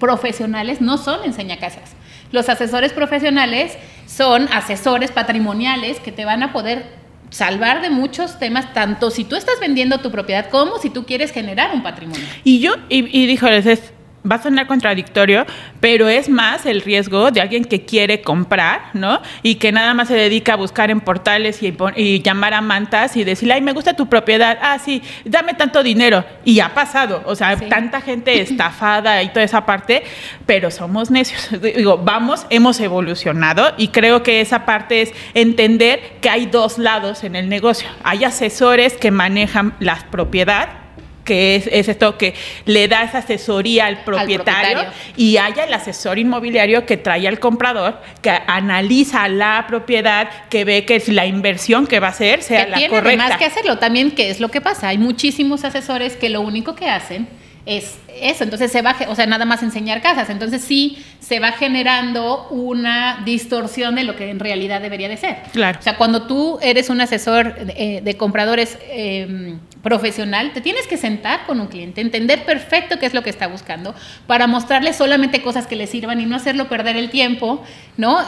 profesionales 0.00 0.80
no 0.80 0.98
son 0.98 1.24
enseñacasas. 1.24 1.92
Los 2.32 2.48
asesores 2.48 2.92
profesionales 2.92 3.78
son 4.06 4.48
asesores 4.52 5.12
patrimoniales 5.12 6.00
que 6.00 6.10
te 6.10 6.24
van 6.24 6.42
a 6.42 6.52
poder 6.52 7.03
salvar 7.34 7.82
de 7.82 7.90
muchos 7.90 8.38
temas, 8.38 8.72
tanto 8.72 9.10
si 9.10 9.24
tú 9.24 9.34
estás 9.34 9.58
vendiendo 9.60 9.98
tu 9.98 10.12
propiedad 10.12 10.48
como 10.50 10.78
si 10.78 10.88
tú 10.88 11.04
quieres 11.04 11.32
generar 11.32 11.74
un 11.74 11.82
patrimonio. 11.82 12.24
Y 12.44 12.60
yo, 12.60 12.76
y, 12.88 13.22
y 13.22 13.26
dijo, 13.26 13.48
es 13.48 13.92
va 14.30 14.36
a 14.36 14.42
sonar 14.42 14.66
contradictorio, 14.66 15.44
pero 15.80 16.08
es 16.08 16.28
más 16.28 16.64
el 16.66 16.80
riesgo 16.80 17.30
de 17.30 17.40
alguien 17.40 17.64
que 17.64 17.84
quiere 17.84 18.22
comprar, 18.22 18.90
¿no? 18.94 19.20
Y 19.42 19.56
que 19.56 19.70
nada 19.70 19.92
más 19.94 20.08
se 20.08 20.14
dedica 20.14 20.54
a 20.54 20.56
buscar 20.56 20.90
en 20.90 21.00
portales 21.00 21.60
y, 21.62 22.22
llamar 22.22 22.54
a 22.54 22.60
mantas 22.60 23.16
y 23.16 23.24
decirle, 23.24 23.54
ay, 23.54 23.60
me 23.60 23.72
gusta 23.72 23.94
tu 23.94 24.08
propiedad, 24.08 24.58
ah, 24.62 24.78
sí, 24.78 25.02
dame 25.24 25.54
tanto 25.54 25.82
dinero. 25.82 26.24
Y 26.44 26.60
ha 26.60 26.72
pasado, 26.72 27.22
o 27.26 27.34
sea, 27.34 27.56
tanta 27.56 28.00
gente 28.00 28.40
estafada 28.40 29.22
y 29.22 29.28
toda 29.28 29.42
esa 29.42 29.66
parte, 29.66 30.04
pero 30.46 30.70
somos 30.70 31.10
necios. 31.10 31.60
Digo, 31.60 31.98
vamos, 31.98 32.46
hemos 32.50 32.80
evolucionado 32.80 33.74
y 33.76 33.88
creo 33.88 34.22
que 34.22 34.40
esa 34.40 34.64
parte 34.64 35.02
es 35.02 35.12
entender 35.34 36.18
que 36.20 36.30
hay 36.30 36.46
dos 36.46 36.78
lados 36.78 37.24
en 37.24 37.36
el 37.36 37.48
negocio. 37.48 37.88
Hay 38.02 38.24
asesores 38.24 38.94
que 38.94 39.10
manejan 39.10 39.74
la 39.80 39.96
propiedad 40.10 40.83
que 41.24 41.56
es, 41.56 41.66
esto 41.88 42.18
que 42.18 42.34
le 42.66 42.88
da 42.88 43.02
esa 43.02 43.18
asesoría 43.18 43.86
al 43.86 44.04
propietario, 44.04 44.84
y 45.16 45.36
haya 45.38 45.64
el 45.64 45.72
asesor 45.72 46.18
inmobiliario 46.18 46.86
que 46.86 46.96
trae 46.96 47.26
al 47.26 47.38
comprador, 47.38 48.00
que 48.22 48.30
analiza 48.46 49.26
la 49.28 49.64
propiedad, 49.66 50.28
que 50.48 50.64
ve 50.64 50.84
que 50.84 51.02
la 51.08 51.26
inversión 51.26 51.86
que 51.86 52.00
va 52.00 52.08
a 52.08 52.10
hacer 52.10 52.42
sea 52.42 52.66
la 52.66 52.76
correcta. 52.88 53.02
Tiene 53.02 53.16
más 53.16 53.36
que 53.38 53.44
hacerlo 53.44 53.78
también, 53.78 54.10
¿qué 54.12 54.30
es 54.30 54.40
lo 54.40 54.50
que 54.50 54.60
pasa? 54.60 54.88
Hay 54.88 54.98
muchísimos 54.98 55.64
asesores 55.64 56.16
que 56.16 56.28
lo 56.28 56.40
único 56.40 56.74
que 56.74 56.88
hacen 56.88 57.26
es 57.66 57.96
eso, 58.20 58.44
entonces 58.44 58.70
se 58.70 58.82
va, 58.82 58.94
o 59.08 59.14
sea, 59.14 59.26
nada 59.26 59.44
más 59.44 59.62
enseñar 59.62 60.00
casas, 60.00 60.30
entonces 60.30 60.62
sí 60.62 61.02
se 61.18 61.40
va 61.40 61.52
generando 61.52 62.46
una 62.50 63.22
distorsión 63.24 63.94
de 63.94 64.04
lo 64.04 64.16
que 64.16 64.30
en 64.30 64.38
realidad 64.38 64.80
debería 64.80 65.08
de 65.08 65.16
ser. 65.16 65.38
Claro. 65.52 65.78
O 65.80 65.82
sea, 65.82 65.96
cuando 65.96 66.26
tú 66.26 66.58
eres 66.62 66.90
un 66.90 67.00
asesor 67.00 67.54
de, 67.54 68.02
eh, 68.04 68.16
compradores 68.16 68.78
em, 68.90 69.58
profesional, 69.82 70.52
te 70.52 70.60
tienes 70.60 70.86
que 70.86 70.96
sentar 70.96 71.44
con 71.46 71.60
un 71.60 71.66
cliente, 71.66 72.00
entender 72.00 72.44
perfecto 72.44 72.98
qué 72.98 73.06
es 73.06 73.14
lo 73.14 73.22
que 73.22 73.30
está 73.30 73.46
buscando, 73.46 73.94
para 74.26 74.46
mostrarle 74.46 74.92
solamente 74.92 75.42
cosas 75.42 75.66
que 75.66 75.76
le 75.76 75.86
sirvan 75.86 76.20
y 76.20 76.26
no 76.26 76.36
hacerlo 76.36 76.68
perder 76.68 76.96
el 76.96 77.10
tiempo, 77.10 77.64
¿no? 77.96 78.18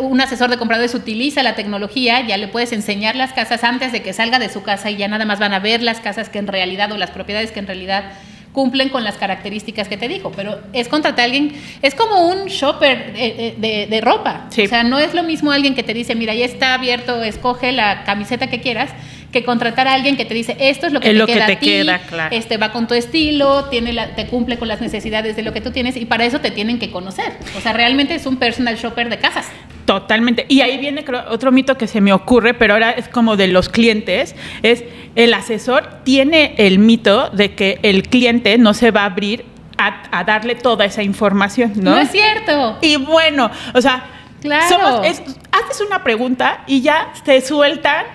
un 0.00 0.20
asesor 0.20 0.48
de 0.48 0.56
compradores 0.56 0.94
utiliza 0.94 1.42
la 1.42 1.54
tecnología, 1.54 2.26
ya 2.26 2.36
le 2.36 2.48
puedes 2.48 2.72
enseñar 2.72 3.16
las 3.16 3.32
casas 3.32 3.64
antes 3.64 3.92
de 3.92 4.02
que 4.02 4.12
salga 4.12 4.38
de 4.38 4.48
su 4.48 4.62
casa 4.62 4.90
y 4.90 4.96
ya 4.96 5.08
nada 5.08 5.24
más 5.24 5.38
van 5.38 5.52
a 5.52 5.58
ver 5.58 5.82
las 5.82 6.00
casas 6.00 6.28
que 6.28 6.38
en 6.38 6.46
realidad 6.46 6.90
o 6.92 6.96
las 6.96 7.10
propiedades 7.10 7.52
que 7.52 7.60
en 7.60 7.66
realidad 7.66 8.12
cumplen 8.56 8.88
con 8.88 9.04
las 9.04 9.18
características 9.18 9.86
que 9.86 9.98
te 9.98 10.08
dijo, 10.08 10.32
pero 10.34 10.58
es 10.72 10.88
contratar 10.88 11.20
a 11.20 11.24
alguien, 11.24 11.52
es 11.82 11.94
como 11.94 12.26
un 12.26 12.46
shopper 12.46 13.12
de, 13.12 13.86
de, 13.90 14.00
ropa, 14.00 14.46
o 14.48 14.66
sea, 14.66 14.82
no 14.82 14.98
es 14.98 15.12
lo 15.12 15.24
mismo 15.24 15.52
alguien 15.52 15.74
que 15.74 15.82
te 15.82 15.92
dice, 15.92 16.14
mira, 16.14 16.32
ya 16.32 16.46
está 16.46 16.72
abierto, 16.72 17.22
escoge 17.22 17.72
la 17.72 18.04
camiseta 18.04 18.46
que 18.46 18.62
quieras, 18.62 18.88
que 19.30 19.44
contratar 19.44 19.86
a 19.88 19.92
alguien 19.92 20.16
que 20.16 20.24
te 20.24 20.32
dice, 20.32 20.56
esto 20.58 20.86
es 20.86 20.94
lo 20.94 21.00
que 21.00 21.12
te 21.12 21.26
queda 21.26 21.44
a 21.44 21.58
ti, 21.58 21.86
este 22.30 22.56
va 22.56 22.72
con 22.72 22.86
tu 22.86 22.94
estilo, 22.94 23.66
tiene 23.66 23.92
la, 23.92 24.14
te 24.14 24.26
cumple 24.26 24.56
con 24.56 24.68
las 24.68 24.80
necesidades 24.80 25.36
de 25.36 25.42
lo 25.42 25.52
que 25.52 25.60
tú 25.60 25.70
tienes 25.70 25.94
y 25.98 26.06
para 26.06 26.24
eso 26.24 26.40
te 26.40 26.50
tienen 26.50 26.78
que 26.78 26.90
conocer, 26.90 27.34
o 27.58 27.60
sea, 27.60 27.74
realmente 27.74 28.14
es 28.14 28.24
un 28.24 28.38
personal 28.38 28.78
shopper 28.78 29.10
de 29.10 29.18
casas. 29.18 29.48
Totalmente. 29.86 30.44
Y 30.48 30.60
ahí 30.60 30.78
viene 30.78 31.04
otro 31.28 31.52
mito 31.52 31.78
que 31.78 31.86
se 31.86 32.00
me 32.00 32.12
ocurre, 32.12 32.54
pero 32.54 32.74
ahora 32.74 32.90
es 32.90 33.08
como 33.08 33.36
de 33.36 33.46
los 33.46 33.68
clientes, 33.68 34.34
es 34.62 34.84
el 35.14 35.32
asesor 35.32 36.00
tiene 36.04 36.54
el 36.58 36.78
mito 36.78 37.30
de 37.30 37.54
que 37.54 37.78
el 37.82 38.02
cliente 38.02 38.58
no 38.58 38.74
se 38.74 38.90
va 38.90 39.02
a 39.02 39.06
abrir 39.06 39.44
a, 39.78 40.24
darle 40.24 40.54
toda 40.54 40.84
esa 40.84 41.02
información, 41.02 41.72
¿no? 41.76 41.92
No 41.92 41.98
es 41.98 42.10
cierto. 42.10 42.78
Y 42.80 42.96
bueno, 42.96 43.50
o 43.74 43.80
sea, 43.80 44.06
claro. 44.40 45.02
haces 45.02 45.80
una 45.86 46.02
pregunta 46.02 46.64
y 46.66 46.80
ya 46.80 47.12
te 47.24 47.40
sueltan 47.40 48.06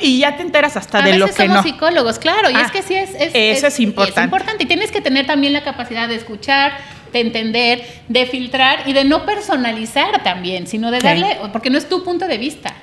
y 0.00 0.18
ya 0.18 0.36
te 0.36 0.42
enteras 0.42 0.76
hasta 0.76 1.00
de 1.00 1.18
lo 1.18 1.26
que 1.26 1.32
somos 1.32 1.56
no. 1.56 1.62
psicólogos, 1.62 2.18
claro, 2.18 2.50
y 2.50 2.54
es 2.54 2.66
ah, 2.66 2.70
que 2.70 2.82
sí 2.82 2.94
es, 2.94 3.10
eso 3.16 3.66
es, 3.66 3.80
importante. 3.80 4.20
Es 4.20 4.24
importante 4.24 4.64
y 4.64 4.66
tienes 4.66 4.90
que 4.90 5.00
tener 5.00 5.26
también 5.26 5.52
la 5.52 5.64
capacidad 5.64 6.06
de 6.06 6.16
escuchar, 6.16 6.72
de 7.14 7.20
entender, 7.20 7.86
de 8.08 8.26
filtrar 8.26 8.80
y 8.86 8.92
de 8.92 9.04
no 9.04 9.24
personalizar 9.24 10.22
también, 10.22 10.66
sino 10.66 10.90
de 10.90 10.98
darle, 10.98 11.38
porque 11.52 11.70
no 11.70 11.78
es 11.78 11.88
tu 11.88 12.04
punto 12.04 12.26
de 12.28 12.36
vista. 12.36 12.74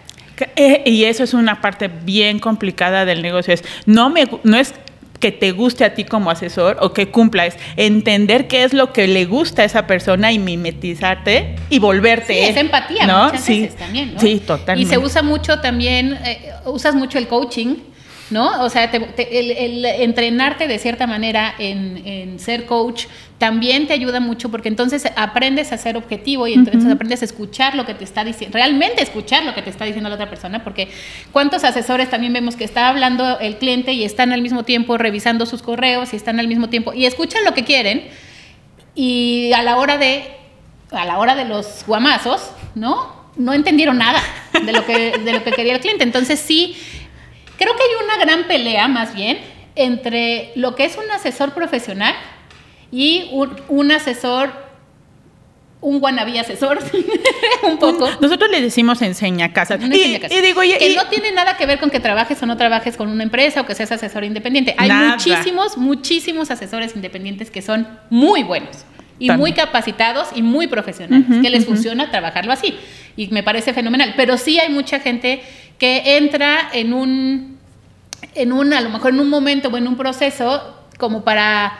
Eh, 0.56 0.82
y 0.86 1.04
eso 1.04 1.24
es 1.24 1.36
una 1.36 1.62
parte 1.62 1.88
bien 1.88 2.40
complicada 2.40 3.06
del 3.06 3.22
negocio. 3.22 3.54
Es, 3.54 3.64
no, 3.86 4.10
me, 4.10 4.28
no 4.44 4.58
es 4.58 4.74
que 5.20 5.32
te 5.32 5.52
guste 5.52 5.86
a 5.86 5.94
ti 5.94 6.04
como 6.04 6.32
asesor 6.32 6.78
o 6.82 6.94
que 6.94 7.10
cumpla, 7.10 7.46
es 7.46 7.56
entender 7.76 8.48
qué 8.48 8.64
es 8.64 8.74
lo 8.74 8.92
que 8.92 9.08
le 9.08 9.26
gusta 9.26 9.62
a 9.62 9.66
esa 9.66 9.86
persona 9.86 10.32
y 10.32 10.40
mimetizarte 10.40 11.58
y 11.70 11.78
volverte. 11.78 12.34
Sí, 12.34 12.40
es 12.40 12.58
empatía 12.58 13.06
¿no? 13.06 13.26
muchas 13.26 13.42
sí. 13.42 13.62
veces 13.62 13.78
también, 13.78 14.16
¿no? 14.16 14.20
Sí, 14.20 14.42
totalmente. 14.46 14.82
Y 14.82 14.92
se 14.92 14.98
usa 14.98 15.22
mucho 15.22 15.60
también, 15.60 16.18
eh, 16.26 16.52
usas 16.66 16.96
mucho 16.96 17.20
el 17.20 17.28
coaching 17.28 17.76
¿no? 18.32 18.64
O 18.64 18.70
sea, 18.70 18.86
el, 18.86 19.86
entrenarte 19.86 20.68
de 20.68 20.80
cierta 20.80 21.06
manera 21.06 21.54
en, 21.60 22.40
ser 22.40 22.66
coach 22.66 23.06
también 23.38 23.88
te 23.88 23.94
ayuda 23.94 24.20
mucho 24.20 24.50
porque 24.50 24.70
entonces 24.70 25.06
aprendes 25.16 25.72
a 25.72 25.78
ser 25.78 25.98
objetivo 25.98 26.48
y 26.48 26.54
entonces 26.54 26.92
aprendes 26.92 27.22
a 27.22 27.26
escuchar 27.26 27.76
lo 27.76 27.86
que 27.86 27.94
te 27.94 28.04
está 28.04 28.24
diciendo, 28.24 28.58
realmente 28.58 29.02
escuchar 29.02 29.44
lo 29.44 29.54
que 29.54 29.62
te 29.62 29.70
está 29.70 29.86
diciendo 29.86 30.10
la 30.10 30.16
otra 30.16 30.30
persona, 30.30 30.64
porque 30.64 30.88
cuántos 31.32 31.64
asesores 31.64 32.10
también 32.10 32.34
vemos 32.34 32.56
que 32.56 32.64
está 32.64 32.88
hablando 32.88 33.40
el 33.40 33.58
cliente 33.58 33.94
y 33.94 34.04
están 34.04 34.32
al 34.32 34.42
mismo 34.42 34.64
tiempo 34.64 34.98
revisando 34.98 35.46
sus 35.46 35.62
correos 35.62 36.14
y 36.14 36.16
están 36.16 36.40
al 36.40 36.48
mismo 36.48 36.70
tiempo 36.70 36.94
y 36.94 37.06
escuchan 37.06 37.44
lo 37.44 37.54
que 37.54 37.64
quieren 37.64 38.10
y 38.96 39.52
a 39.54 39.62
la 39.64 39.78
hora 39.78 39.98
de, 39.98 40.24
a 40.92 41.06
la 41.06 41.20
hora 41.20 41.36
de 41.36 41.46
los 41.46 41.84
guamazos, 41.88 42.52
¿no? 42.76 43.22
No 43.38 43.54
entendieron 43.54 43.98
nada 43.98 44.22
de 44.54 44.74
lo 44.74 44.86
que, 44.86 45.18
de 45.18 45.34
lo 45.34 45.44
que 45.44 45.52
quería 45.52 45.74
el 45.74 45.80
cliente. 45.80 46.04
Entonces 46.04 46.40
sí 46.40 46.76
Creo 47.62 47.76
que 47.76 47.84
hay 47.84 48.04
una 48.04 48.18
gran 48.18 48.48
pelea, 48.48 48.88
más 48.88 49.14
bien, 49.14 49.38
entre 49.76 50.52
lo 50.56 50.74
que 50.76 50.84
es 50.84 50.98
un 50.98 51.12
asesor 51.12 51.54
profesional 51.54 52.16
y 52.92 53.30
un, 53.70 53.92
asesor 53.92 54.50
un 55.80 56.02
wannabe 56.02 56.40
asesor, 56.40 56.80
un 57.64 57.78
poco. 57.78 58.10
Nosotros 58.20 58.50
le 58.50 58.62
decimos 58.62 59.04
enseña 59.04 59.54
casa. 59.54 59.76
Y, 59.76 59.90
digo, 59.90 60.62
que 60.62 60.96
no 60.96 61.06
tiene 61.06 61.32
nada 61.34 61.56
que 61.56 61.68
ver 61.68 61.80
con 61.80 61.92
que 61.92 62.00
trabajes 62.00 62.42
o 62.42 62.48
no 62.48 62.58
trabajes 62.58 62.98
con 62.98 63.10
una 63.10 63.22
empresa 63.22 63.62
o 63.62 63.68
que 63.68 63.76
seas 63.76 63.92
asesor 63.92 64.24
independiente. 64.24 64.74
Hay 64.80 64.90
muchísimos, 64.90 65.78
muchísimos 65.78 66.50
asesores 66.50 66.96
independientes 66.96 67.52
que 67.52 67.62
son 67.62 67.88
muy 68.10 68.42
buenos 68.42 68.86
y 69.20 69.30
muy 69.30 69.54
capacitados 69.54 70.30
y 70.34 70.42
muy 70.42 70.66
profesionales, 70.66 71.28
que 71.44 71.50
les 71.52 71.66
funciona 71.68 72.10
trabajarlo 72.10 72.52
así. 72.52 72.76
Y 73.16 73.28
me 73.28 73.44
parece 73.44 73.72
fenomenal. 73.72 74.16
Pero 74.18 74.36
sí 74.40 74.58
hay 74.58 74.74
mucha 74.74 75.00
gente 75.00 75.44
que 75.82 76.16
entra 76.18 76.70
en 76.74 76.94
un, 76.94 77.58
en 78.36 78.52
un, 78.54 78.72
a 78.72 78.82
lo 78.82 78.92
mejor 78.92 79.14
en 79.16 79.20
un 79.20 79.32
momento 79.32 79.70
o 79.70 79.78
en 79.78 79.88
un 79.88 79.98
proceso 79.98 80.76
como 81.00 81.24
para 81.24 81.76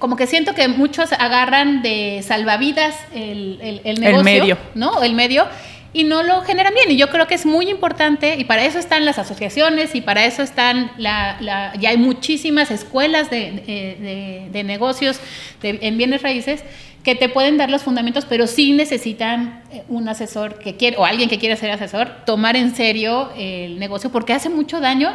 como 0.00 0.16
que 0.16 0.26
siento 0.26 0.56
que 0.56 0.66
muchos 0.66 1.12
agarran 1.12 1.82
de 1.82 2.20
salvavidas 2.26 2.96
el, 3.14 3.60
el, 3.84 4.00
negocio, 4.00 4.18
el 4.18 4.24
medio. 4.24 4.58
¿no? 4.74 5.04
El 5.04 5.14
medio 5.14 5.46
y 5.92 6.02
no 6.02 6.24
lo 6.24 6.40
generan 6.40 6.74
bien. 6.74 6.90
Y 6.90 6.96
yo 6.96 7.10
creo 7.10 7.28
que 7.28 7.36
es 7.36 7.46
muy 7.46 7.68
importante, 7.70 8.34
y 8.38 8.42
para 8.42 8.64
eso 8.64 8.80
están 8.80 9.04
las 9.04 9.20
asociaciones, 9.20 9.94
y 9.94 10.00
para 10.00 10.24
eso 10.24 10.42
están, 10.42 10.90
la, 10.96 11.38
ya 11.78 11.90
hay 11.90 11.98
muchísimas 11.98 12.72
escuelas 12.72 13.30
de, 13.30 14.48
de, 14.50 14.64
negocios 14.64 15.20
en 15.62 15.96
bienes 15.96 16.22
raíces 16.22 16.64
que 17.02 17.14
te 17.14 17.28
pueden 17.28 17.58
dar 17.58 17.70
los 17.70 17.82
fundamentos, 17.82 18.24
pero 18.24 18.46
sí 18.46 18.72
necesitan 18.72 19.62
eh, 19.72 19.82
un 19.88 20.08
asesor 20.08 20.58
que 20.58 20.76
quiere, 20.76 20.96
o 20.96 21.04
alguien 21.04 21.28
que 21.28 21.38
quiera 21.38 21.56
ser 21.56 21.70
asesor, 21.70 22.24
tomar 22.24 22.56
en 22.56 22.74
serio 22.74 23.30
el 23.36 23.78
negocio, 23.78 24.10
porque 24.10 24.32
hace 24.32 24.48
mucho 24.48 24.80
daño 24.80 25.12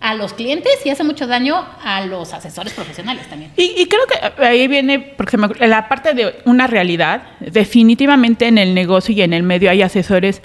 a 0.00 0.14
los 0.14 0.34
clientes 0.34 0.72
y 0.84 0.90
hace 0.90 1.02
mucho 1.02 1.26
daño 1.26 1.64
a 1.82 2.04
los 2.04 2.34
asesores 2.34 2.74
profesionales 2.74 3.26
también. 3.28 3.52
Y, 3.56 3.86
creo 3.86 4.02
que 4.06 4.44
ahí 4.44 4.68
viene, 4.68 4.98
porque 4.98 5.38
la 5.60 5.88
parte 5.88 6.12
de 6.12 6.34
una 6.44 6.66
realidad, 6.66 7.22
definitivamente 7.40 8.46
en 8.46 8.58
el 8.58 8.74
negocio 8.74 9.14
y 9.14 9.22
en 9.22 9.32
el 9.32 9.42
medio 9.42 9.70
hay 9.70 9.80
asesores 9.80 10.42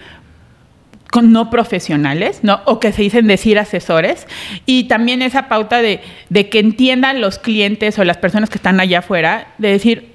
no 1.21 1.49
profesionales, 1.49 2.39
¿no? 2.43 2.61
O 2.65 2.79
que 2.79 2.93
se 2.93 3.01
dicen 3.01 3.27
decir 3.27 3.59
asesores. 3.59 4.27
Y 4.65 4.85
también 4.85 5.21
esa 5.21 5.49
pauta 5.49 5.81
de, 5.81 6.01
de 6.29 6.49
que 6.49 6.59
entiendan 6.59 7.19
los 7.19 7.39
clientes 7.39 7.97
o 7.99 8.03
las 8.03 8.17
personas 8.17 8.49
que 8.49 8.59
están 8.59 8.79
allá 8.79 8.99
afuera, 8.99 9.47
de 9.57 9.71
decir, 9.71 10.08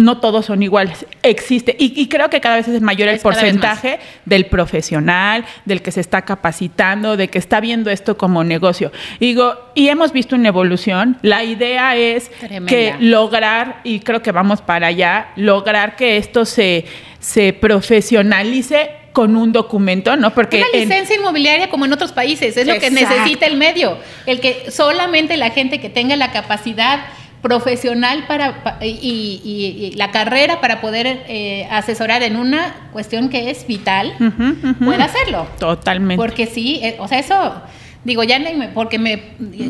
no 0.00 0.18
todos 0.18 0.46
son 0.46 0.62
iguales. 0.62 1.06
Existe, 1.22 1.76
y, 1.78 2.08
creo 2.08 2.30
que 2.30 2.40
cada 2.40 2.56
vez 2.56 2.66
es 2.68 2.80
mayor 2.80 3.08
el 3.08 3.20
porcentaje 3.20 4.00
del 4.24 4.46
profesional, 4.46 5.44
del 5.64 5.82
que 5.82 5.92
se 5.92 6.00
está 6.00 6.22
capacitando, 6.22 7.16
de 7.16 7.28
que 7.28 7.38
está 7.38 7.60
viendo 7.60 7.90
esto 7.90 8.16
como 8.16 8.42
negocio. 8.42 8.90
Digo, 9.20 9.54
y 9.74 9.88
hemos 9.88 10.12
visto 10.12 10.34
una 10.34 10.48
evolución. 10.48 11.18
La 11.22 11.44
idea 11.44 11.96
es 11.96 12.30
que 12.66 12.96
lograr, 12.98 13.80
y 13.84 14.00
creo 14.00 14.22
que 14.22 14.32
vamos 14.32 14.62
para 14.62 14.88
allá, 14.88 15.28
lograr 15.36 15.96
que 15.96 16.16
esto 16.16 16.44
se, 16.44 16.86
se 17.18 17.52
profesionalice 17.52 18.92
con 19.12 19.36
un 19.36 19.52
documento, 19.52 20.16
¿no? 20.16 20.32
Porque 20.32 20.58
una 20.58 20.80
licencia 20.80 21.16
inmobiliaria 21.16 21.68
como 21.68 21.84
en 21.84 21.92
otros 21.92 22.12
países, 22.12 22.56
es 22.56 22.66
lo 22.66 22.78
que 22.78 22.90
necesita 22.90 23.46
el 23.46 23.56
medio, 23.56 23.98
el 24.26 24.40
que 24.40 24.70
solamente 24.70 25.36
la 25.36 25.50
gente 25.50 25.80
que 25.80 25.90
tenga 25.90 26.16
la 26.16 26.30
capacidad 26.30 27.00
profesional 27.42 28.26
para, 28.26 28.78
y, 28.82 29.92
la 29.96 30.10
carrera 30.10 30.60
para 30.60 30.80
poder 30.80 31.24
eh, 31.28 31.66
asesorar 31.70 32.22
en 32.22 32.36
una 32.36 32.88
cuestión 32.92 33.28
que 33.28 33.50
es 33.50 33.66
vital, 33.66 34.14
puede 34.82 35.02
hacerlo. 35.02 35.46
Totalmente. 35.58 36.16
Porque 36.16 36.46
sí, 36.46 36.80
eh, 36.82 36.96
o 36.98 37.08
sea, 37.08 37.18
eso 37.18 37.62
digo, 38.04 38.22
ya 38.24 38.38
porque 38.72 38.98
me 38.98 39.22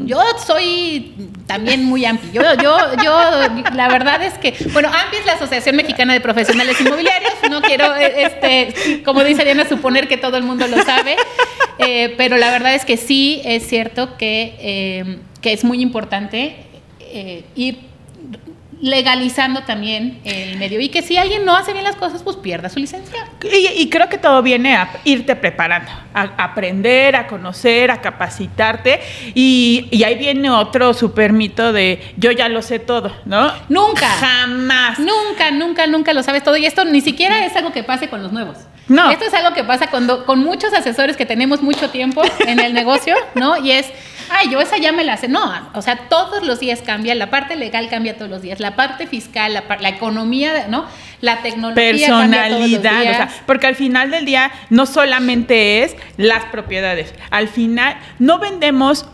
yo 0.04 0.20
soy 0.44 1.14
también 1.46 1.84
muy 1.84 2.04
amplio. 2.04 2.42
Yo, 2.42 2.62
yo, 2.62 2.78
yo, 3.02 3.72
la 3.74 3.88
verdad 3.88 4.22
es 4.22 4.34
que, 4.34 4.54
bueno, 4.72 4.88
AMPI 4.88 5.16
es 5.16 5.26
la 5.26 5.32
Asociación 5.32 5.76
Mexicana 5.76 6.12
de 6.12 6.20
Profesionales 6.20 6.80
Inmobiliarios. 6.80 7.32
No 7.50 7.60
quiero, 7.60 7.94
eh, 7.96 8.24
este, 8.24 9.02
como 9.04 9.24
dice 9.24 9.44
Diana, 9.44 9.68
suponer 9.68 10.08
que 10.08 10.16
todo 10.16 10.36
el 10.36 10.42
mundo 10.42 10.66
lo 10.66 10.82
sabe, 10.82 11.16
pero 12.16 12.36
la 12.36 12.50
verdad 12.50 12.74
es 12.74 12.84
que 12.84 12.96
sí 12.96 13.42
es 13.44 13.66
cierto 13.66 14.16
que, 14.16 15.18
que 15.40 15.52
es 15.52 15.64
muy 15.64 15.80
importante 15.80 16.69
eh, 17.12 17.44
ir 17.54 17.90
legalizando 18.80 19.62
también 19.62 20.20
el 20.24 20.56
medio 20.56 20.80
y 20.80 20.88
que 20.88 21.02
si 21.02 21.18
alguien 21.18 21.44
no 21.44 21.54
hace 21.54 21.72
bien 21.72 21.84
las 21.84 21.96
cosas, 21.96 22.22
pues 22.22 22.36
pierda 22.36 22.68
su 22.70 22.78
licencia. 22.78 23.26
Y, 23.42 23.88
creo 23.90 24.08
que 24.08 24.16
todo 24.16 24.42
viene 24.42 24.74
a 24.74 24.90
irte 25.04 25.36
preparando, 25.36 25.90
a 26.14 26.22
aprender, 26.42 27.14
a 27.14 27.26
conocer, 27.26 27.90
a 27.90 28.00
capacitarte 28.00 29.00
y, 29.34 29.86
y, 29.90 30.02
ahí 30.04 30.16
viene 30.16 30.50
otro 30.50 30.94
super 30.94 31.32
mito 31.32 31.72
de 31.72 32.14
yo 32.16 32.30
ya 32.30 32.48
lo 32.48 32.62
sé 32.62 32.78
todo, 32.78 33.14
¿no? 33.26 33.52
Nunca. 33.68 34.08
Jamás. 34.08 34.98
Nunca, 34.98 35.50
nunca, 35.50 35.86
nunca 35.86 36.12
lo 36.14 36.22
sabes 36.22 36.42
todo 36.42 36.56
y 36.56 36.64
esto 36.64 36.84
ni 36.84 37.02
siquiera 37.02 37.44
es 37.44 37.54
algo 37.56 37.72
que 37.72 37.82
pase 37.82 38.08
con 38.08 38.22
los 38.22 38.32
nuevos. 38.32 38.56
No. 38.88 39.10
Esto 39.10 39.24
es 39.24 39.34
algo 39.34 39.54
que 39.54 39.62
pasa 39.62 39.88
cuando, 39.88 40.24
con 40.24 40.40
muchos 40.40 40.72
asesores 40.72 41.16
que 41.16 41.26
tenemos 41.26 41.62
mucho 41.62 41.90
tiempo 41.90 42.22
en 42.40 42.58
el 42.58 42.72
negocio, 42.72 43.14
¿no? 43.34 43.56
Y 43.56 43.72
es 43.72 43.86
ay, 44.30 44.50
yo 44.50 44.60
esa 44.60 44.78
ya 44.78 44.92
me 44.92 45.04
la 45.04 45.16
sé. 45.16 45.28
No, 45.28 45.52
o 45.74 45.82
sea, 45.82 46.08
todos 46.08 46.42
los 46.42 46.60
días 46.60 46.82
cambia, 46.82 47.14
la 47.14 47.30
parte 47.30 47.56
legal 47.56 47.88
cambia 47.88 48.16
todos 48.16 48.30
los 48.30 48.42
días, 48.42 48.60
la 48.60 48.76
parte 48.76 49.06
fiscal, 49.06 49.54
la, 49.54 49.64
la 49.80 49.88
economía, 49.88 50.66
¿no? 50.68 50.86
La 51.20 51.42
tecnología. 51.42 51.90
Personalidad, 51.90 53.00
o 53.00 53.04
sea, 53.04 53.28
porque 53.46 53.66
al 53.66 53.74
final 53.74 54.10
del 54.10 54.24
día 54.24 54.50
no 54.70 54.86
solamente 54.86 55.82
es 55.82 55.96
las 56.16 56.44
propiedades, 56.46 57.14
al 57.30 57.48
final 57.48 57.96
no 58.18 58.38
vendemos 58.38 59.06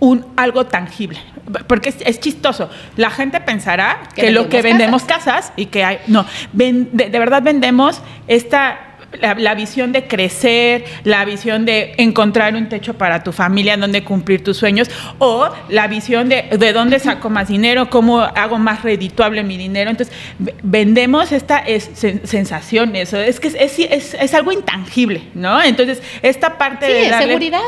un, 0.00 0.26
algo 0.36 0.66
tangible. 0.66 1.20
Porque 1.66 1.88
es, 1.88 2.20
chistoso. 2.20 2.70
La 2.96 3.10
gente 3.10 3.40
pensará 3.40 4.02
que, 4.14 4.30
lo 4.30 4.48
que 4.48 4.62
vendemos 4.62 5.02
casas. 5.04 5.52
y 5.56 5.66
que 5.66 5.84
hay. 5.84 5.98
No, 6.06 6.24
de 6.52 7.08
verdad 7.10 7.42
vendemos 7.42 8.00
esta 8.28 8.89
la, 9.18 9.54
visión 9.54 9.92
de 9.92 10.06
crecer, 10.06 10.84
la 11.04 11.24
visión 11.24 11.64
de 11.64 11.94
encontrar 11.98 12.54
un 12.54 12.68
techo 12.68 12.94
para 12.94 13.22
tu 13.22 13.32
familia, 13.32 13.76
donde 13.76 14.04
cumplir 14.04 14.44
tus 14.44 14.56
sueños, 14.56 14.90
o 15.18 15.48
la 15.68 15.88
visión 15.88 16.28
de 16.28 16.50
de 16.60 16.72
dónde 16.72 16.98
saco 16.98 17.30
más 17.30 17.48
dinero, 17.48 17.90
cómo 17.90 18.20
hago 18.20 18.58
más 18.58 18.82
redituable 18.82 19.42
mi 19.42 19.56
dinero. 19.56 19.90
Entonces, 19.90 20.14
vendemos 20.62 21.32
esta 21.32 21.58
es, 21.58 21.90
sensación, 22.24 22.94
eso, 22.96 23.18
es 23.18 23.40
que 23.40 23.48
es, 23.48 23.78
es, 23.78 24.34
algo 24.34 24.52
intangible, 24.52 25.22
¿no? 25.34 25.60
Entonces, 25.62 26.02
esta 26.22 26.58
parte 26.58 26.86
de... 26.86 27.08
Darle, 27.08 27.26
seguridad. 27.26 27.60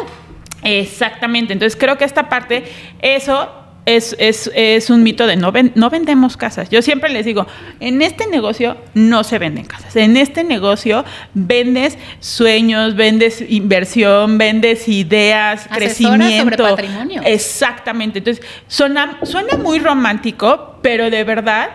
Exactamente, 0.62 1.52
entonces 1.52 1.76
creo 1.78 1.98
que 1.98 2.04
esta 2.04 2.28
parte, 2.28 2.64
eso 3.00 3.61
es, 3.84 4.14
es, 4.18 4.50
es, 4.54 4.90
un 4.90 5.02
mito 5.02 5.26
de 5.26 5.36
no, 5.36 5.52
no 5.74 5.90
vendemos 5.90 6.36
casas. 6.36 6.70
Yo 6.70 6.82
siempre 6.82 7.10
les 7.10 7.24
digo, 7.24 7.46
en 7.80 8.00
este 8.00 8.26
negocio 8.28 8.76
no 8.94 9.24
se 9.24 9.38
venden 9.38 9.64
casas. 9.64 9.96
En 9.96 10.16
este 10.16 10.44
negocio 10.44 11.04
vendes 11.34 11.98
sueños, 12.20 12.94
vendes 12.94 13.44
inversión, 13.48 14.38
vendes 14.38 14.88
ideas, 14.88 15.66
crecimiento. 15.72 16.68
Sobre 16.68 16.84
patrimonio. 16.84 17.22
Exactamente. 17.24 18.18
Entonces, 18.18 18.44
suena, 18.68 19.18
suena 19.24 19.56
muy 19.56 19.78
romántico, 19.80 20.78
pero 20.82 21.10
de 21.10 21.24
verdad 21.24 21.70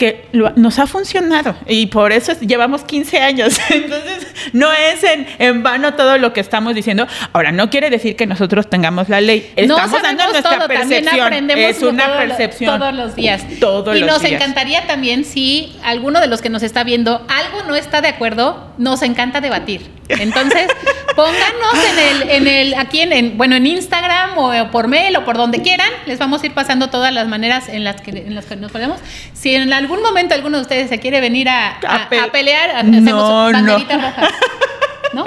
que 0.00 0.28
nos 0.56 0.78
ha 0.78 0.86
funcionado 0.86 1.54
y 1.66 1.84
por 1.86 2.10
eso 2.10 2.32
llevamos 2.40 2.84
15 2.84 3.18
años. 3.18 3.58
Entonces, 3.70 4.09
no 4.52 4.72
es 4.72 5.04
en, 5.38 5.62
vano 5.62 5.94
todo 5.94 6.18
lo 6.18 6.32
que 6.32 6.40
estamos 6.40 6.74
diciendo. 6.74 7.06
Ahora, 7.32 7.52
no 7.52 7.70
quiere 7.70 7.90
decir 7.90 8.16
que 8.16 8.26
nosotros 8.26 8.68
tengamos 8.68 9.08
la 9.08 9.20
ley. 9.20 9.52
Estamos 9.56 10.02
dando 10.02 10.26
nuestra 10.28 10.68
percepción. 10.68 11.26
Aprendemos 11.26 11.64
es 11.64 11.82
una 11.82 12.16
percepción. 12.18 12.78
Todos 12.78 12.94
los 12.94 13.14
días. 13.14 13.42
Todos 13.60 13.96
y 13.96 14.02
nos 14.02 14.24
encantaría 14.24 14.86
también, 14.86 15.24
si 15.24 15.76
alguno 15.82 16.20
de 16.20 16.26
los 16.26 16.40
que 16.40 16.48
nos 16.48 16.62
está 16.62 16.84
viendo 16.84 17.26
algo 17.28 17.62
no 17.66 17.76
está 17.76 18.00
de 18.00 18.08
acuerdo, 18.08 18.72
nos 18.78 19.02
encanta 19.02 19.40
debatir. 19.40 19.82
Entonces, 20.08 20.68
pónganos 21.14 21.74
en 21.92 21.98
el, 21.98 22.30
en 22.30 22.48
el, 22.48 22.74
aquí 22.74 23.00
en, 23.00 23.36
bueno, 23.36 23.56
en 23.56 23.66
Instagram 23.66 24.38
o 24.38 24.70
por 24.70 24.88
mail 24.88 25.16
o 25.16 25.24
por 25.24 25.36
donde 25.36 25.62
quieran. 25.62 25.90
Les 26.06 26.18
vamos 26.18 26.42
a 26.42 26.46
ir 26.46 26.52
pasando 26.52 26.90
todas 26.90 27.12
las 27.12 27.28
maneras 27.28 27.68
en 27.68 27.84
las 27.84 28.00
que, 28.00 28.10
en 28.10 28.34
las 28.34 28.46
que 28.46 28.56
nos 28.56 28.72
podemos. 28.72 29.00
Si 29.32 29.54
en 29.54 29.72
algún 29.72 30.02
momento 30.02 30.34
alguno 30.34 30.58
de 30.58 30.62
ustedes 30.62 30.88
se 30.88 30.98
quiere 30.98 31.20
venir 31.20 31.48
a, 31.48 31.78
pelear, 32.32 32.70
hacemos 32.70 33.04
no, 33.04 33.52
rojas. 33.52 34.06
¿No? 35.12 35.24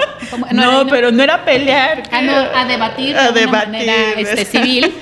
no, 0.52 0.86
pero 0.86 1.12
no 1.12 1.22
era 1.22 1.44
pelear. 1.44 2.04
Ah, 2.10 2.22
no, 2.22 2.34
a 2.34 2.64
debatir 2.64 3.16
de 3.16 3.46
una 3.46 3.58
manera 3.58 3.94
este, 4.16 4.44
civil. 4.44 4.94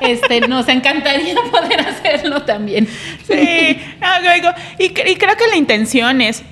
Este, 0.00 0.40
nos 0.42 0.68
encantaría 0.68 1.34
poder 1.50 1.80
hacerlo 1.80 2.42
también. 2.42 2.86
Sí, 3.26 3.80
y, 4.78 4.84
y 4.84 5.16
creo 5.16 5.36
que 5.36 5.46
la 5.48 5.56
intención 5.56 6.20
es 6.20 6.42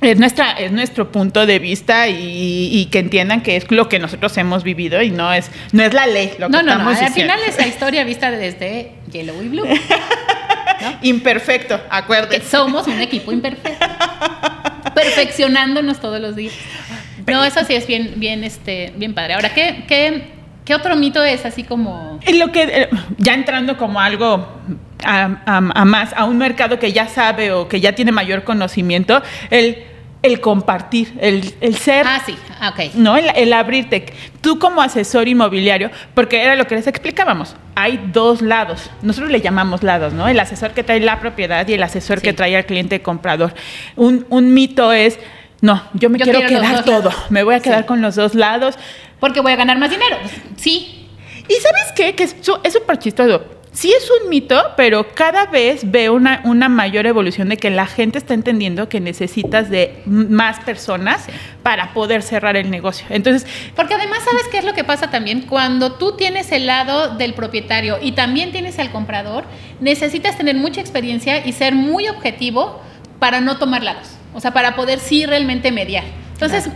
es, 0.00 0.18
nuestra, 0.18 0.52
es 0.52 0.72
nuestro 0.72 1.12
punto 1.12 1.46
de 1.46 1.58
vista 1.58 2.08
y, 2.08 2.88
que 2.90 2.98
entiendan 2.98 3.42
que 3.42 3.56
es 3.56 3.70
lo 3.70 3.88
que 3.88 3.98
nosotros 3.98 4.36
hemos 4.38 4.64
vivido 4.64 5.02
y 5.02 5.10
no 5.10 5.32
es, 5.32 5.50
no 5.72 5.82
es 5.82 5.92
la 5.92 6.06
ley 6.06 6.32
lo 6.38 6.46
que 6.46 6.52
no, 6.52 6.62
no, 6.62 6.78
no. 6.78 6.88
Al 6.88 7.12
final 7.12 7.40
es 7.46 7.58
la 7.58 7.66
historia 7.68 8.04
vista 8.04 8.30
desde 8.30 8.92
Yellow 9.10 9.42
y 9.42 9.48
Blue. 9.48 9.66
Imperfecto, 11.02 11.80
acuérdate. 11.90 12.40
Que 12.40 12.46
somos 12.46 12.86
un 12.86 13.00
equipo 13.00 13.32
imperfecto. 13.32 13.86
perfeccionándonos 14.94 16.00
todos 16.00 16.20
los 16.20 16.36
días. 16.36 16.54
No, 17.26 17.44
eso 17.44 17.64
sí 17.64 17.74
es 17.74 17.86
bien, 17.86 18.14
bien, 18.16 18.44
este, 18.44 18.92
bien 18.96 19.14
padre. 19.14 19.34
Ahora, 19.34 19.52
¿qué, 19.54 19.84
qué, 19.86 20.30
qué 20.64 20.74
otro 20.74 20.96
mito 20.96 21.22
es 21.22 21.44
así 21.44 21.62
como...? 21.62 22.18
Lo 22.32 22.50
que, 22.50 22.62
eh, 22.62 22.88
ya 23.18 23.34
entrando 23.34 23.76
como 23.76 24.00
algo 24.00 24.48
a, 25.04 25.60
más, 25.84 26.12
a 26.14 26.24
un 26.24 26.38
mercado 26.38 26.78
que 26.78 26.92
ya 26.92 27.08
sabe 27.08 27.52
o 27.52 27.68
que 27.68 27.80
ya 27.80 27.92
tiene 27.92 28.12
mayor 28.12 28.44
conocimiento, 28.44 29.22
el 29.50 29.84
el 30.22 30.40
compartir, 30.40 31.14
el, 31.20 31.54
el, 31.60 31.76
ser. 31.76 32.06
Ah, 32.06 32.22
sí, 32.24 32.36
ah, 32.60 32.70
ok. 32.70 32.94
¿No? 32.94 33.16
El, 33.16 33.52
abrirte. 33.52 34.06
Tú 34.40 34.58
como 34.58 34.82
asesor 34.82 35.28
inmobiliario, 35.28 35.90
porque 36.14 36.42
era 36.42 36.56
lo 36.56 36.66
que 36.66 36.74
les 36.74 36.86
explicábamos, 36.86 37.56
hay 37.74 38.00
dos 38.12 38.42
lados. 38.42 38.90
Nosotros 39.02 39.30
le 39.30 39.40
llamamos 39.40 39.82
lados, 39.82 40.12
¿no? 40.12 40.28
El 40.28 40.38
asesor 40.38 40.72
que 40.72 40.82
trae 40.82 41.00
la 41.00 41.20
propiedad 41.20 41.66
y 41.66 41.72
el 41.74 41.82
asesor 41.82 42.20
que 42.20 42.32
trae 42.32 42.56
al 42.56 42.66
cliente 42.66 43.00
comprador. 43.00 43.54
Un, 43.96 44.26
un 44.28 44.52
mito 44.52 44.92
es, 44.92 45.18
no, 45.62 45.82
yo 45.94 46.10
me 46.10 46.18
quiero, 46.18 46.40
quedar 46.40 46.84
todo, 46.84 47.10
me 47.30 47.42
voy 47.42 47.54
a 47.54 47.60
quedar 47.60 47.86
con 47.86 48.02
los 48.02 48.16
dos 48.16 48.34
lados. 48.34 48.76
Porque 49.20 49.40
voy 49.40 49.52
a 49.52 49.56
ganar 49.56 49.78
más 49.78 49.90
dinero. 49.90 50.16
Sí. 50.56 51.08
¿Y 51.46 51.54
sabes 51.54 51.92
qué? 51.94 52.14
Que 52.14 52.24
es 52.24 52.36
súper 52.72 52.98
chistoso 52.98 53.59
sí 53.72 53.92
es 53.92 54.10
un 54.22 54.28
mito, 54.28 54.60
pero 54.76 55.06
cada 55.14 55.46
vez 55.46 55.90
veo 55.90 56.14
una, 56.14 56.40
una 56.44 56.68
mayor 56.68 57.06
evolución 57.06 57.48
de 57.48 57.56
que 57.56 57.70
la 57.70 57.86
gente 57.86 58.18
está 58.18 58.34
entendiendo 58.34 58.88
que 58.88 59.00
necesitas 59.00 59.70
de 59.70 60.02
más 60.06 60.60
personas 60.60 61.26
para 61.62 61.92
poder 61.92 62.22
cerrar 62.22 62.56
el 62.56 62.70
negocio. 62.70 63.06
Entonces, 63.10 63.46
porque 63.76 63.94
además 63.94 64.20
sabes 64.24 64.48
qué 64.48 64.58
es 64.58 64.64
lo 64.64 64.74
que 64.74 64.84
pasa 64.84 65.10
también 65.10 65.42
cuando 65.42 65.92
tú 65.92 66.16
tienes 66.16 66.52
el 66.52 66.66
lado 66.66 67.16
del 67.16 67.34
propietario 67.34 67.98
y 68.00 68.12
también 68.12 68.52
tienes 68.52 68.78
al 68.78 68.90
comprador, 68.90 69.44
necesitas 69.80 70.36
tener 70.36 70.56
mucha 70.56 70.80
experiencia 70.80 71.46
y 71.46 71.52
ser 71.52 71.74
muy 71.74 72.08
objetivo 72.08 72.80
para 73.18 73.40
no 73.40 73.58
tomar 73.58 73.82
lados, 73.82 74.08
o 74.34 74.40
sea, 74.40 74.52
para 74.52 74.74
poder 74.74 74.98
sí 74.98 75.26
realmente 75.26 75.70
mediar. 75.70 76.04
Entonces, 76.32 76.70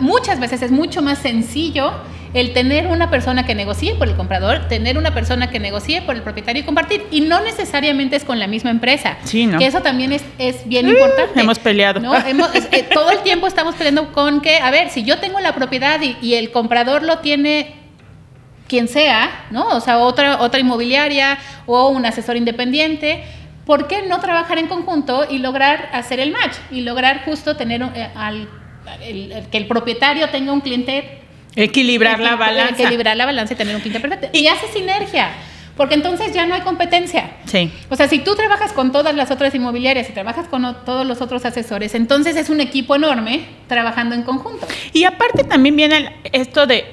muchas 0.00 0.40
veces 0.40 0.62
es 0.62 0.70
mucho 0.70 1.00
más 1.00 1.18
sencillo 1.18 1.92
el 2.32 2.52
tener 2.52 2.86
una 2.86 3.10
persona 3.10 3.44
que 3.44 3.54
negocie 3.54 3.94
por 3.96 4.08
el 4.08 4.14
comprador, 4.14 4.68
tener 4.68 4.96
una 4.96 5.12
persona 5.12 5.50
que 5.50 5.58
negocie 5.58 6.00
por 6.02 6.14
el 6.14 6.22
propietario 6.22 6.62
y 6.62 6.64
compartir. 6.64 7.04
Y 7.10 7.22
no 7.22 7.40
necesariamente 7.40 8.16
es 8.16 8.24
con 8.24 8.38
la 8.38 8.46
misma 8.46 8.70
empresa. 8.70 9.16
Sí, 9.24 9.46
¿no? 9.46 9.58
Que 9.58 9.66
eso 9.66 9.80
también 9.80 10.12
es, 10.12 10.22
es 10.38 10.66
bien 10.68 10.88
importante. 10.88 11.40
Hemos 11.40 11.58
peleado. 11.58 12.00
Eh, 12.72 12.88
todo 12.94 13.10
el 13.10 13.18
tiempo 13.20 13.46
estamos 13.46 13.74
peleando 13.74 14.12
con 14.12 14.40
que, 14.40 14.58
a 14.58 14.70
ver, 14.70 14.90
si 14.90 15.02
yo 15.02 15.18
tengo 15.18 15.40
la 15.40 15.54
propiedad 15.54 16.00
y, 16.00 16.34
el 16.34 16.52
comprador 16.52 17.02
lo 17.02 17.18
tiene 17.18 17.74
quien 18.68 18.86
sea, 18.86 19.46
¿no? 19.50 19.66
O 19.68 19.80
sea, 19.80 19.98
otra, 19.98 20.40
otra 20.40 20.60
inmobiliaria 20.60 21.38
o 21.66 21.88
un 21.88 22.06
asesor 22.06 22.36
independiente, 22.36 23.24
¿por 23.66 23.88
qué 23.88 24.02
no 24.02 24.20
trabajar 24.20 24.58
en 24.58 24.68
conjunto 24.68 25.26
y 25.28 25.38
lograr 25.38 25.90
hacer 25.92 26.20
el 26.20 26.30
match? 26.30 26.54
Y 26.70 26.82
lograr 26.82 27.24
justo 27.24 27.56
tener 27.56 27.82
eh, 27.82 28.08
al, 28.14 28.48
el- 29.02 29.46
que 29.50 29.58
el 29.58 29.66
propietario 29.66 30.28
tenga 30.28 30.52
un 30.52 30.60
cliente 30.60 31.18
Equilibrar 31.56 32.20
la 32.20 32.36
balanza. 32.36 32.82
Equilibrar 32.82 33.16
la 33.16 33.26
balanza 33.26 33.54
y 33.54 33.56
tener 33.56 33.74
un 33.74 33.80
cliente 33.80 34.00
perfecto. 34.00 34.28
Y 34.38 34.46
hace 34.46 34.68
sinergia, 34.72 35.30
porque 35.76 35.94
entonces 35.94 36.32
ya 36.32 36.46
no 36.46 36.54
hay 36.54 36.60
competencia. 36.60 37.30
Sí. 37.46 37.72
O 37.88 37.96
sea, 37.96 38.08
si 38.08 38.20
tú 38.20 38.34
trabajas 38.36 38.72
con 38.72 38.92
todas 38.92 39.14
las 39.14 39.30
otras 39.30 39.54
inmobiliarias 39.54 40.08
y 40.08 40.12
trabajas 40.12 40.46
con 40.48 40.62
todos 40.84 41.06
los 41.06 41.20
otros 41.20 41.44
asesores, 41.44 41.94
entonces 41.94 42.36
es 42.36 42.50
un 42.50 42.60
equipo 42.60 42.94
enorme 42.96 43.46
trabajando 43.66 44.14
en 44.14 44.22
conjunto. 44.22 44.66
Y 44.92 45.04
aparte 45.04 45.44
también 45.44 45.76
viene 45.76 45.96
el- 45.96 46.10
esto 46.32 46.66
de 46.66 46.84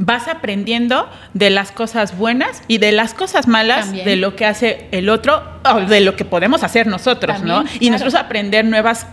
vas 0.00 0.28
aprendiendo 0.28 1.10
de 1.34 1.50
las 1.50 1.72
cosas 1.72 2.16
buenas 2.16 2.62
y 2.68 2.78
de 2.78 2.92
las 2.92 3.14
cosas 3.14 3.48
malas 3.48 3.86
También. 3.86 4.04
de 4.06 4.14
lo 4.14 4.36
que 4.36 4.46
hace 4.46 4.86
el 4.92 5.08
otro 5.08 5.42
o 5.64 5.80
de 5.80 6.00
lo 6.00 6.14
que 6.14 6.24
podemos 6.24 6.62
hacer 6.62 6.86
nosotros, 6.86 7.42
¿no? 7.42 7.64
Y 7.74 7.78
claro. 7.80 7.92
nosotros 7.94 8.14
aprender 8.14 8.64
nuevas 8.64 9.08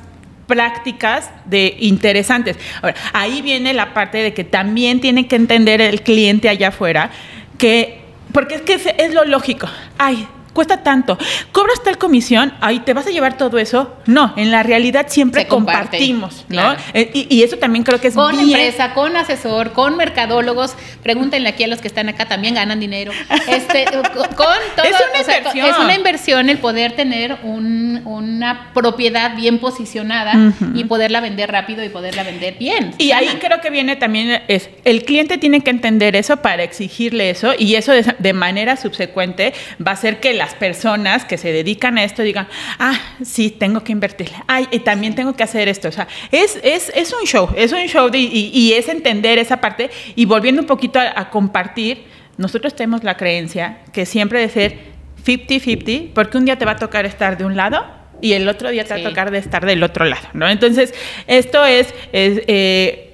prácticas 0.48 1.32
de 1.46 1.76
interesantes. 1.80 2.58
Ahora, 2.82 2.96
ahí 3.14 3.42
viene 3.42 3.74
la 3.74 3.94
parte 3.94 4.20
de 4.20 4.34
que 4.34 4.44
también 4.44 5.02
tiene 5.02 5.28
que 5.28 5.36
entender 5.36 5.82
el 5.82 6.02
cliente 6.02 6.50
allá 6.50 6.70
afuera 6.70 7.12
que 7.58 8.06
porque 8.36 8.56
es 8.56 8.62
que 8.64 8.74
es, 8.98 9.14
lo 9.14 9.24
lógico. 9.24 9.70
Ay, 9.98 10.28
cuesta 10.56 10.82
tanto. 10.82 11.20
¿Cobras 11.52 11.84
tal 11.84 12.00
comisión? 12.00 12.54
Ay, 12.62 12.80
¿te 12.80 12.94
vas 12.96 13.06
a 13.06 13.12
llevar 13.12 13.38
todo 13.38 13.60
eso? 13.60 13.96
No, 14.08 14.34
en 14.38 14.50
la 14.50 14.64
realidad 14.64 15.06
siempre 15.10 15.42
Se 15.44 15.48
comparte, 15.48 15.82
compartimos, 15.98 16.46
¿no? 16.50 16.56
claro. 16.56 16.80
Eh, 16.96 17.12
Y, 17.14 17.28
y 17.36 17.44
eso 17.44 17.58
también 17.58 17.84
creo 17.84 18.02
que 18.02 18.08
es 18.08 18.16
Con 18.16 18.32
bien- 18.32 18.50
empresa, 18.50 18.94
con 18.96 19.16
asesor, 19.16 19.74
con 19.74 19.96
mercadólogos. 19.98 20.76
Pregúntenle 21.04 21.50
aquí 21.50 21.64
a 21.64 21.68
los 21.68 21.80
que 21.82 21.88
están 21.88 22.10
acá, 22.10 22.26
también 22.26 22.56
ganan 22.56 22.80
dinero. 22.80 23.12
Este, 23.48 23.86
con, 23.92 24.02
todo, 24.36 24.48
Es 24.84 24.96
una 24.96 25.22
o 25.22 25.24
sea, 25.24 25.38
inversión. 25.38 25.68
es 25.68 25.78
una 25.78 25.94
inversión 25.96 26.50
el 26.50 26.58
poder 26.58 26.94
tener 26.96 27.38
un- 27.44 28.02
una 28.06 28.72
propiedad 28.74 29.36
bien 29.36 29.60
posicionada 29.60 30.54
y 30.74 30.86
poderla 30.86 31.20
vender 31.22 31.52
rápido 31.52 31.84
y 31.84 31.90
poderla 31.90 32.24
vender 32.24 32.56
bien. 32.58 32.94
Y 32.98 33.12
ahí 33.12 33.28
creo 33.42 33.60
que 33.62 33.70
viene 33.70 33.96
también 33.98 34.42
es 34.48 34.70
el 34.86 35.04
cliente 35.04 35.38
tiene 35.38 35.62
que 35.62 35.70
entender 35.70 36.16
eso 36.16 36.38
para 36.38 36.64
exigirle 36.64 37.30
eso 37.30 37.54
y 37.58 37.76
eso 37.76 37.92
de, 37.92 38.16
de 38.18 38.34
manera 38.34 38.78
subsecuente 38.78 39.54
va 39.86 39.92
a 39.92 39.94
hacer 39.96 40.20
que 40.20 40.34
las 40.46 40.54
personas 40.56 41.26
que 41.26 41.38
se 41.38 41.52
dedican 41.52 41.98
a 41.98 42.04
esto 42.04 42.22
digan, 42.22 42.48
ah, 42.80 42.94
sí, 43.24 43.50
tengo 43.50 43.84
que 43.84 43.92
invertirle, 43.92 44.36
ay, 44.48 44.68
y 44.72 44.80
también 44.80 45.16
tengo 45.16 45.34
que 45.36 45.44
hacer 45.44 45.68
esto. 45.68 45.88
O 45.88 45.92
sea, 45.92 46.08
es, 46.32 46.60
es, 46.64 46.92
es 46.96 47.14
un 47.14 47.26
show, 47.26 47.50
es 47.56 47.72
un 47.72 47.80
show 47.88 48.10
de- 48.10 48.20
y, 48.20 48.52
y 48.54 48.74
es 48.74 48.88
entender 48.90 49.40
esa 49.40 49.58
parte 49.60 49.90
y 50.16 50.26
volviendo 50.26 50.62
un 50.62 50.68
poquito 50.68 51.00
a, 51.00 51.14
a 51.20 51.30
compartir, 51.30 52.04
nosotros 52.38 52.76
tenemos 52.76 53.04
la 53.04 53.16
creencia 53.18 53.80
que 53.94 54.06
siempre 54.06 54.40
de 54.40 54.50
ser 54.50 54.78
50-50, 55.26 56.12
porque 56.14 56.38
un 56.38 56.46
día 56.46 56.58
te 56.58 56.66
va 56.66 56.72
a 56.74 56.76
tocar 56.78 57.06
estar 57.06 57.38
de 57.38 57.46
un 57.46 57.56
lado 57.56 57.84
y 58.22 58.34
el 58.34 58.48
otro 58.48 58.70
día 58.70 58.84
te 58.86 58.94
va 58.94 59.00
a 59.00 59.04
tocar 59.04 59.32
de 59.32 59.40
estar 59.40 59.66
del 59.66 59.82
otro 59.84 60.06
lado, 60.06 60.28
¿no? 60.34 60.48
Entonces, 60.48 60.94
esto 61.28 61.66
es, 61.66 61.88
es, 62.14 62.42
eh, 62.48 63.14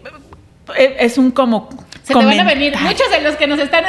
es 1.00 1.18
un 1.18 1.32
como... 1.32 1.70
Se 2.14 2.20
te 2.20 2.26
van 2.26 2.40
a 2.40 2.44
venir 2.44 2.74
muchos 2.80 3.10
de 3.12 3.22
los 3.22 3.36
que 3.36 3.48
nos 3.48 3.60
están. 3.60 3.84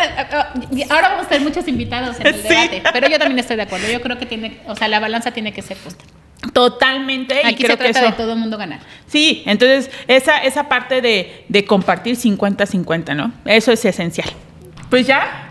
Ahora 0.91 1.09
vamos 1.11 1.27
a 1.27 1.29
tener 1.29 1.43
muchos 1.43 1.67
invitados 1.69 2.19
en 2.21 2.27
el 2.27 2.35
Sí. 2.35 2.49
debate, 2.49 2.83
pero 2.93 3.09
yo 3.09 3.19
también 3.19 3.39
estoy 3.39 3.57
de 3.57 3.63
acuerdo. 3.63 3.91
Yo 3.91 4.01
creo 4.01 4.19
que 4.19 4.27
tiene, 4.27 4.59
o 4.67 4.75
sea, 4.77 4.89
la 4.89 5.01
balanza 5.01 5.31
tiene 5.33 5.53
que 5.53 5.63
ser 5.63 5.77
justa. 5.83 6.05
Totalmente. 6.53 7.37
y 7.43 7.47
Aquí 7.47 7.63
creo 7.65 7.77
se 7.77 7.83
que 7.85 7.93
trata 7.93 8.01
eso, 8.01 8.11
de 8.11 8.13
todo 8.17 8.33
el 8.33 8.39
mundo 8.39 8.59
ganar. 8.59 8.81
Sí, 9.07 9.43
entonces 9.47 9.91
esa, 10.09 10.39
esa 10.39 10.69
parte 10.69 11.01
de, 11.01 11.45
de 11.49 11.65
compartir 11.65 12.17
50-50, 12.17 13.15
¿no? 13.15 13.33
Eso 13.45 13.73
es 13.73 13.85
esencial. 13.85 14.29
Pues 14.91 15.07
ya, 15.07 15.49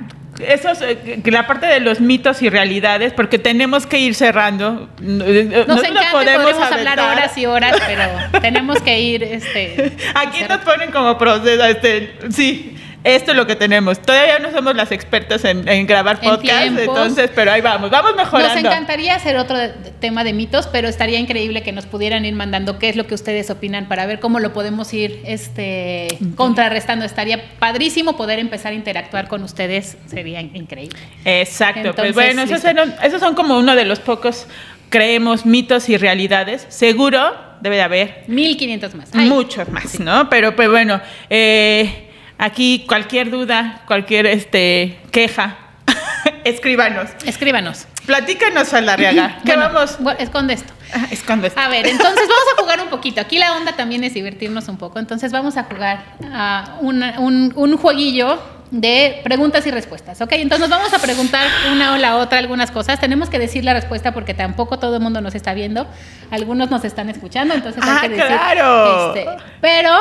eso 0.47 0.69
es 0.69 0.81
eh, 0.81 1.21
la 1.25 1.47
parte 1.47 1.65
de 1.65 1.79
los 1.79 1.99
mitos 1.99 2.41
y 2.41 2.49
realidades, 2.49 3.13
porque 3.13 3.39
tenemos 3.39 3.85
que 3.85 3.99
ir 3.99 4.15
cerrando. 4.15 4.89
No, 4.99 5.25
eh, 5.25 5.65
Nos 5.67 5.67
no 5.67 5.83
encanta, 5.83 6.11
podemos 6.11 6.51
podemos 6.51 6.71
hablar 6.71 6.99
horas 6.99 7.37
y 7.37 7.45
horas, 7.45 7.75
pero 7.85 8.03
tenemos 8.41 8.81
que 8.81 8.99
ir, 8.99 9.23
este... 9.23 9.93
Aquí 10.15 10.43
nos 10.47 10.59
ponen 10.59 10.91
como 10.91 11.17
proceso, 11.17 11.63
este, 11.65 12.13
sí, 12.29 12.75
esto 13.03 13.31
es 13.31 13.37
lo 13.37 13.47
que 13.47 13.55
tenemos. 13.55 13.99
Todavía 14.01 14.37
no 14.39 14.51
somos 14.51 14.75
las 14.75 14.91
expertas 14.91 15.43
en, 15.45 15.67
en 15.67 15.87
grabar 15.87 16.19
podcast, 16.21 16.77
entonces, 16.77 17.29
pero 17.33 17.51
ahí 17.51 17.61
vamos, 17.61 17.89
vamos 17.89 18.15
mejorando. 18.15 18.53
Nos 18.55 18.63
encantaría 18.63 19.15
hacer 19.15 19.37
otro 19.37 19.57
de- 19.57 19.69
de- 19.69 19.91
tema 19.99 20.23
de 20.23 20.33
mitos, 20.33 20.67
pero 20.67 20.87
estaría 20.87 21.19
increíble 21.19 21.63
que 21.63 21.71
nos 21.71 21.85
pudieran 21.85 22.25
ir 22.25 22.33
mandando 22.35 22.77
qué 22.79 22.89
es 22.89 22.95
lo 22.95 23.07
que 23.07 23.13
ustedes 23.15 23.49
opinan 23.49 23.87
para 23.87 24.05
ver 24.05 24.19
cómo 24.19 24.39
lo 24.39 24.53
podemos 24.53 24.93
ir 24.93 25.21
este, 25.25 26.07
contrarrestando. 26.35 27.05
Estaría 27.05 27.41
padrísimo 27.59 28.17
poder 28.17 28.39
empezar 28.39 28.71
a 28.71 28.75
interactuar 28.75 29.27
con 29.27 29.43
ustedes, 29.43 29.97
sería 30.07 30.41
in- 30.41 30.55
increíble. 30.55 30.99
Exacto, 31.25 31.79
Entonces, 31.79 32.13
pues 32.13 32.25
bueno, 32.27 32.41
esos, 32.43 32.63
eran- 32.65 32.95
esos 33.03 33.19
son 33.19 33.35
como 33.35 33.57
uno 33.57 33.75
de 33.75 33.85
los 33.85 33.99
pocos, 33.99 34.47
creemos, 34.89 35.45
mitos 35.45 35.89
y 35.89 35.97
realidades. 35.97 36.65
Seguro 36.69 37.33
debe 37.61 37.75
de 37.77 37.81
haber 37.83 38.23
1500 38.27 38.95
más. 38.95 39.09
Ay, 39.13 39.29
muchos 39.29 39.69
más, 39.69 39.99
¿no? 39.99 40.29
Pero 40.29 40.55
pues 40.55 40.69
bueno, 40.69 40.99
eh, 41.29 42.10
aquí 42.41 42.83
cualquier 42.87 43.29
duda, 43.31 43.81
cualquier 43.87 44.25
este 44.25 44.99
queja, 45.11 45.55
escríbanos. 46.43 47.09
Escríbanos. 47.25 47.87
Platícanos 48.05 48.73
a 48.73 48.81
la 48.81 48.97
reaga. 48.97 49.37
¿Qué 49.45 49.55
Bueno, 49.55 49.71
vamos? 49.73 49.97
esconde 50.19 50.53
esto. 50.55 50.73
Ah, 50.93 51.05
esconde 51.11 51.47
esto. 51.47 51.59
A 51.59 51.67
ver, 51.69 51.87
entonces 51.87 52.27
vamos 52.27 52.45
a 52.57 52.61
jugar 52.61 52.81
un 52.81 52.89
poquito. 52.89 53.21
Aquí 53.21 53.37
la 53.37 53.53
onda 53.53 53.73
también 53.73 54.03
es 54.03 54.13
divertirnos 54.13 54.67
un 54.67 54.77
poco. 54.77 54.99
Entonces 54.99 55.31
vamos 55.31 55.55
a 55.57 55.63
jugar 55.63 56.03
a 56.33 56.77
una- 56.81 57.19
un, 57.19 57.53
un 57.55 57.77
jueguillo 57.77 58.41
de 58.71 59.19
preguntas 59.23 59.65
y 59.67 59.71
respuestas, 59.71 60.19
¿ok? 60.21 60.31
Entonces 60.33 60.67
nos 60.67 60.77
vamos 60.77 60.93
a 60.93 60.99
preguntar 60.99 61.45
una 61.73 61.93
o 61.93 61.97
la 61.97 62.15
otra 62.17 62.39
algunas 62.39 62.71
cosas. 62.71 62.99
Tenemos 62.99 63.29
que 63.29 63.37
decir 63.37 63.63
la 63.63 63.73
respuesta 63.73 64.13
porque 64.13 64.33
tampoco 64.33 64.79
todo 64.79 64.95
el 64.95 65.01
mundo 65.01 65.21
nos 65.21 65.35
está 65.35 65.53
viendo. 65.53 65.87
Algunos 66.31 66.71
nos 66.71 66.83
están 66.83 67.09
escuchando, 67.09 67.53
entonces 67.53 67.83
Ah, 67.85 67.99
hay 68.01 68.09
que 68.09 68.15
decir. 68.15 68.27
claro. 68.27 69.13
este, 69.13 69.29
pero 69.61 69.93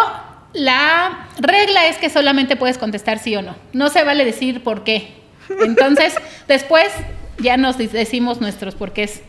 la 0.53 1.29
regla 1.39 1.87
es 1.87 1.97
que 1.99 2.11
solamente 2.11 2.57
puedes 2.57 2.79
contestar 2.79 3.19
sí 3.19 3.37
o 3.37 3.43
no. 3.43 3.57
No 3.73 3.89
se 3.89 4.03
vale 4.05 4.25
decir 4.25 4.63
por 4.63 4.85
qué. 4.85 5.15
Entonces, 5.65 6.15
después 6.49 6.89
ya 7.39 7.57
nos 7.57 7.79
decimos 7.79 8.41
nuestros 8.41 8.75
porqués. 8.75 9.23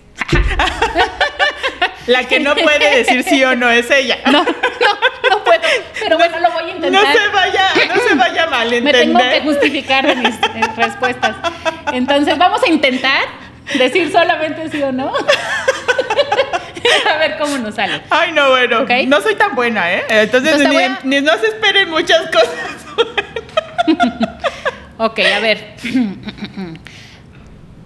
La 2.08 2.24
que 2.28 2.40
no 2.40 2.56
puede 2.56 2.98
decir 2.98 3.24
sí 3.24 3.44
o 3.44 3.56
no 3.56 3.70
es 3.70 3.90
ella. 3.92 4.18
No, 4.32 4.44
no, 4.44 5.38
no 5.38 5.44
puedo. 5.44 5.62
Pero 6.00 6.18
bueno, 6.18 6.40
lo 6.40 6.52
voy 6.52 6.64
a 6.64 6.66
No 6.66 6.72
intentar. 6.88 7.14
se 7.16 7.28
vaya, 7.30 7.70
no 7.88 8.02
se 8.02 8.16
vaya 8.16 8.48
mal 8.48 8.70
Me 8.82 8.92
tengo 8.92 9.20
que 9.20 9.24
entender. 9.26 9.44
justificar 9.44 10.06
de 10.08 10.16
mis 10.16 10.34
eh, 10.36 10.62
respuestas. 10.76 11.36
Entonces, 11.94 12.38
vamos 12.38 12.62
a 12.64 12.70
intentar 12.70 13.22
decir 13.78 14.12
solamente 14.12 14.70
sí 14.70 14.82
o 14.82 14.92
no. 14.92 15.14
a 17.10 17.18
ver 17.18 17.38
cómo 17.38 17.58
nos 17.58 17.76
sale. 17.76 18.02
Ay, 18.10 18.32
no, 18.32 18.50
bueno, 18.50 18.86
no 19.08 19.22
soy 19.22 19.36
tan 19.36 19.56
buena, 19.56 19.94
¿eh? 19.94 20.04
Entonces, 20.10 20.54
Entonces 20.54 21.00
te 21.02 21.08
ni, 21.08 21.22
ni 21.22 21.26
no 21.26 21.38
se 21.38 21.48
esperen 21.48 21.90
muchas 21.90 22.30
cosas. 22.30 22.50
Ok, 25.04 25.20
a 25.20 25.40
ver. 25.40 25.74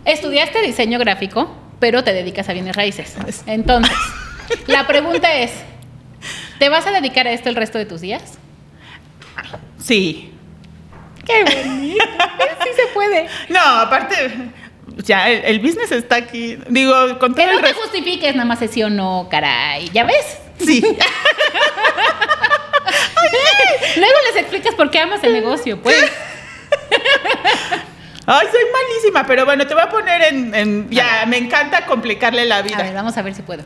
Estudiaste 0.05 0.61
diseño 0.61 0.99
gráfico, 0.99 1.55
pero 1.79 2.03
te 2.03 2.11
dedicas 2.11 2.49
a 2.49 2.53
bienes 2.53 2.75
raíces. 2.75 3.15
Entonces, 3.45 3.95
la 4.67 4.85
pregunta 4.85 5.33
es, 5.33 5.53
¿te 6.59 6.67
vas 6.67 6.85
a 6.87 6.91
dedicar 6.91 7.25
a 7.25 7.31
esto 7.31 7.47
el 7.47 7.55
resto 7.55 7.77
de 7.77 7.85
tus 7.85 8.01
días? 8.01 8.37
Sí. 9.81 10.33
¡Qué 11.25 11.45
bonito! 11.45 12.03
Sí 12.63 12.69
se 12.75 12.87
puede. 12.93 13.29
No, 13.47 13.61
aparte, 13.61 14.51
ya 14.97 15.29
el, 15.29 15.43
el 15.45 15.59
business 15.59 15.91
está 15.91 16.15
aquí. 16.15 16.57
Digo, 16.69 16.93
con 17.19 17.33
todo 17.35 17.45
Que 17.45 17.51
no 17.51 17.59
el 17.59 17.65
te 17.65 17.73
justifiques, 17.73 18.35
nada 18.35 18.45
más 18.47 18.61
es 18.61 18.71
sí 18.71 18.83
o 18.83 18.89
no, 18.89 19.27
caray. 19.29 19.89
¿Ya 19.93 20.03
ves? 20.03 20.37
Sí. 20.59 20.81
Luego 23.97 24.13
les 24.31 24.41
explicas 24.41 24.75
por 24.75 24.89
qué 24.91 24.99
amas 24.99 25.23
el 25.23 25.33
negocio, 25.33 25.81
pues. 25.81 25.97
Ay, 28.27 28.47
soy 28.51 28.61
malísima, 28.73 29.25
pero 29.27 29.45
bueno, 29.45 29.67
te 29.67 29.73
voy 29.73 29.83
a 29.83 29.89
poner 29.89 30.21
en. 30.23 30.53
en- 30.55 30.89
ya, 30.89 31.25
me 31.27 31.37
encanta 31.37 31.85
complicarle 31.85 32.45
la 32.45 32.57
A 32.57 32.61
ver, 32.61 32.71
vida. 32.71 32.91
vamos 32.93 33.15
a 33.17 33.21
ver 33.21 33.35
si 33.35 33.41
puedo. 33.43 33.63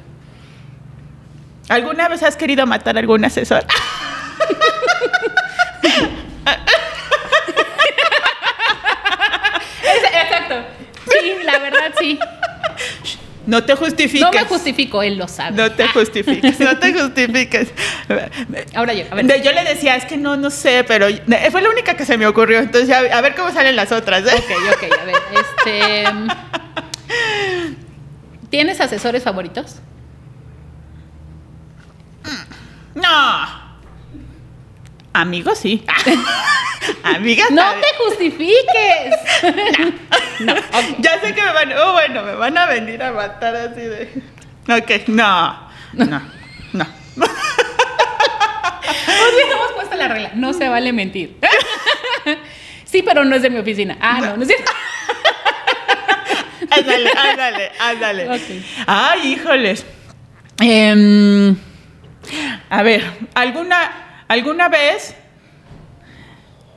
¿Alguna 1.69 2.07
vez 2.09 2.23
has 2.23 2.35
querido 2.35 2.65
matar 2.65 2.95
a 2.97 2.99
algún 2.99 3.23
asesor? 3.23 3.63
Es- 9.83 10.03
Exacto. 10.23 10.55
Sí, 11.11 11.35
la 11.43 11.57
verdad 11.59 11.88
sí. 11.99 12.19
No 13.45 13.63
te 13.63 13.73
justifiques. 13.75 14.21
No 14.21 14.31
me 14.31 14.43
justifico, 14.45 15.01
él 15.01 15.17
lo 15.17 15.27
sabe. 15.27 15.55
No 15.57 15.71
te 15.71 15.83
Ah, 15.83 15.89
justifiques, 15.93 16.59
no 16.59 16.77
te 16.77 16.93
justifiques. 17.01 17.69
Ahora 18.75 18.93
yo, 18.93 19.05
a 19.09 19.15
ver. 19.15 19.41
Yo 19.41 19.51
le 19.51 19.63
decía, 19.63 19.95
es 19.95 20.05
que 20.05 20.17
no, 20.17 20.37
no 20.37 20.49
sé, 20.51 20.83
pero 20.87 21.07
fue 21.51 21.61
la 21.61 21.69
única 21.69 21.95
que 21.95 22.05
se 22.05 22.17
me 22.17 22.27
ocurrió. 22.27 22.59
Entonces, 22.59 22.91
a, 22.95 22.99
a 23.17 23.21
ver 23.21 23.33
cómo 23.35 23.51
salen 23.51 23.75
las 23.75 23.91
otras. 23.91 24.23
¿eh? 24.25 24.35
Ok, 24.35 24.51
ok, 24.75 24.83
a 25.01 25.05
ver. 25.05 25.15
Este. 25.33 26.03
¿Tienes 28.51 28.79
asesores 28.81 29.23
favoritos? 29.23 29.77
No. 32.93 33.58
Amigos, 35.13 35.59
sí. 35.59 35.83
Amigas, 37.03 37.51
No 37.51 37.63
te 37.73 37.87
justifiques. 37.97 39.15
no. 40.39 40.55
Ya 40.99 41.19
sé 41.19 41.33
que 41.33 41.41
me 41.41 41.51
van, 41.53 41.73
oh, 41.73 41.93
bueno, 41.93 42.23
me 42.23 42.35
van 42.35 42.57
a 42.57 42.65
venir 42.67 43.01
a 43.03 43.11
matar 43.11 43.55
así 43.55 43.81
de. 43.81 44.23
Ok, 44.67 45.07
no, 45.07 45.69
no, 45.93 46.21
no. 46.73 46.85
Hubiéramos 49.33 49.71
puesto 49.75 49.95
la 49.95 50.07
regla. 50.07 50.31
No 50.35 50.53
se 50.53 50.69
vale 50.69 50.93
mentir. 50.93 51.37
sí, 52.85 53.01
pero 53.01 53.25
no 53.25 53.35
es 53.35 53.41
de 53.41 53.49
mi 53.49 53.57
oficina. 53.59 53.97
Ah, 53.99 54.19
no, 54.21 54.37
no 54.37 54.43
es 54.43 54.47
cierto. 54.47 54.71
Ándale, 56.71 57.11
ándale, 57.17 57.71
ándale. 57.79 58.41
Ay, 58.85 59.33
híjoles. 59.33 59.85
Em, 60.61 61.55
a 62.69 62.83
ver, 62.83 63.03
¿alguna, 63.33 64.08
¿alguna 64.29 64.69
vez 64.69 65.13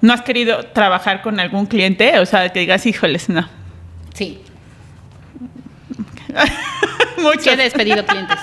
no 0.01 0.13
has 0.13 0.23
querido 0.23 0.67
trabajar 0.67 1.23
con 1.23 1.39
algún 1.39 1.67
cliente? 1.67 2.19
O 2.19 2.27
sea, 2.27 2.49
que 2.49 2.59
digas, 2.61 2.85
híjoles, 2.87 3.29
no. 3.29 3.49
Sí, 4.15 4.43
Muchos. 7.19 7.43
sí 7.45 7.51
he 7.51 7.57
despedido 7.57 8.05
clientes. 8.05 8.39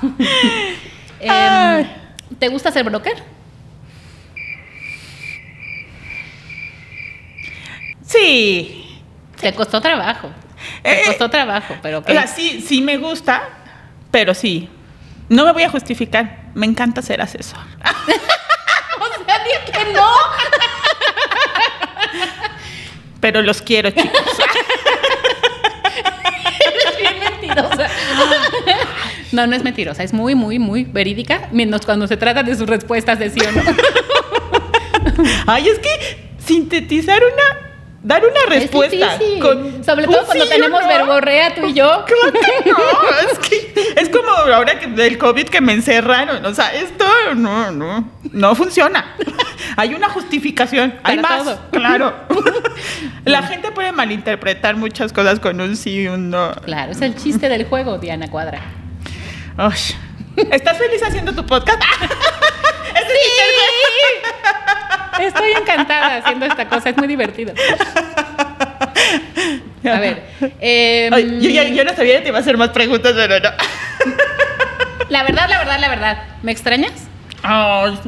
Em. 1.20 1.86
¿Te 2.38 2.48
gusta 2.48 2.70
ser 2.70 2.84
broker? 2.84 3.14
Sí. 8.06 9.00
Te 9.40 9.52
costó 9.54 9.80
trabajo. 9.80 10.30
Te 10.82 10.92
Eh, 11.00 11.02
costó 11.06 11.28
trabajo, 11.30 11.74
pero 11.82 11.98
O 12.00 12.04
sea, 12.04 12.26
sí, 12.26 12.60
sí 12.66 12.80
me 12.82 12.96
gusta, 12.98 13.42
pero 14.10 14.34
sí. 14.34 14.68
No 15.28 15.44
me 15.44 15.52
voy 15.52 15.62
a 15.62 15.70
justificar. 15.70 16.43
Me 16.54 16.66
encanta 16.66 17.02
ser 17.02 17.20
asesor. 17.20 17.58
O 18.96 19.24
sea, 19.26 19.38
di 19.38 19.72
que 19.72 19.92
no. 19.92 20.08
Pero 23.20 23.42
los 23.42 23.60
quiero, 23.60 23.90
chicos. 23.90 24.10
Eres 26.60 26.98
bien 26.98 27.18
mentirosa. 27.18 27.88
No, 29.32 29.46
no 29.46 29.56
es 29.56 29.64
mentirosa, 29.64 30.02
es 30.02 30.12
muy, 30.12 30.34
muy, 30.34 30.58
muy 30.58 30.84
verídica, 30.84 31.48
menos 31.50 31.84
cuando 31.84 32.06
se 32.06 32.16
trata 32.16 32.42
de 32.42 32.54
sus 32.54 32.68
respuestas 32.68 33.18
de 33.18 33.30
sí 33.30 33.40
o 33.40 33.50
no. 33.50 33.62
Ay, 35.46 35.68
es 35.68 35.78
que 35.78 36.28
sintetizar 36.38 37.20
una. 37.22 37.63
Dar 38.04 38.22
una 38.22 38.54
respuesta. 38.54 39.14
Es 39.14 39.40
con 39.40 39.82
Sobre 39.82 40.04
todo 40.06 40.26
cuando 40.26 40.44
sí 40.44 40.50
tenemos 40.50 40.82
no. 40.82 40.88
verborrea 40.88 41.54
tú 41.54 41.64
y 41.64 41.72
yo. 41.72 42.04
Claro 42.14 42.32
que 42.62 42.70
no, 42.70 43.32
es 43.32 43.38
que 43.38 43.94
es 43.96 44.08
como 44.10 44.28
ahora 44.28 44.78
que 44.78 44.88
del 44.88 45.16
COVID 45.16 45.48
que 45.48 45.62
me 45.62 45.72
encerraron, 45.72 46.44
o 46.44 46.54
sea, 46.54 46.74
esto 46.74 47.06
no, 47.34 47.70
no, 47.70 48.10
no 48.30 48.54
funciona. 48.54 49.16
Hay 49.76 49.94
una 49.94 50.08
justificación, 50.10 50.94
hay 51.02 51.18
más, 51.18 51.44
todo. 51.44 51.58
claro. 51.72 52.14
La 53.24 53.42
gente 53.42 53.72
puede 53.72 53.90
malinterpretar 53.90 54.76
muchas 54.76 55.12
cosas 55.12 55.40
con 55.40 55.60
un 55.60 55.74
sí 55.74 56.02
y 56.02 56.06
un 56.06 56.30
no. 56.30 56.52
Claro, 56.64 56.92
es 56.92 57.00
el 57.00 57.16
chiste 57.16 57.48
del 57.48 57.64
juego, 57.64 57.98
Diana 57.98 58.28
Cuadra. 58.30 58.60
Uy. 59.58 60.44
¿Estás 60.52 60.78
feliz 60.78 61.02
haciendo 61.02 61.32
tu 61.32 61.44
podcast? 61.46 61.82
Estoy 65.20 65.52
encantada 65.60 66.16
haciendo 66.16 66.46
esta 66.46 66.68
cosa, 66.68 66.90
es 66.90 66.96
muy 66.96 67.06
divertido. 67.06 67.52
A 69.84 70.00
ver, 70.00 70.22
em, 70.60 71.12
Ay, 71.12 71.74
yo, 71.74 71.84
no 71.84 71.94
sabía 71.94 72.16
que 72.16 72.22
te 72.22 72.28
iba 72.28 72.38
a 72.38 72.40
hacer 72.40 72.56
más 72.56 72.70
preguntas, 72.70 73.12
pero 73.14 73.38
no. 73.38 73.50
la 75.10 75.22
verdad, 75.24 75.46
la 75.48 75.58
verdad, 75.58 75.78
la 75.78 75.88
verdad, 75.88 76.18
¿me 76.42 76.52
extrañas? 76.52 76.92
Ay, 77.42 77.98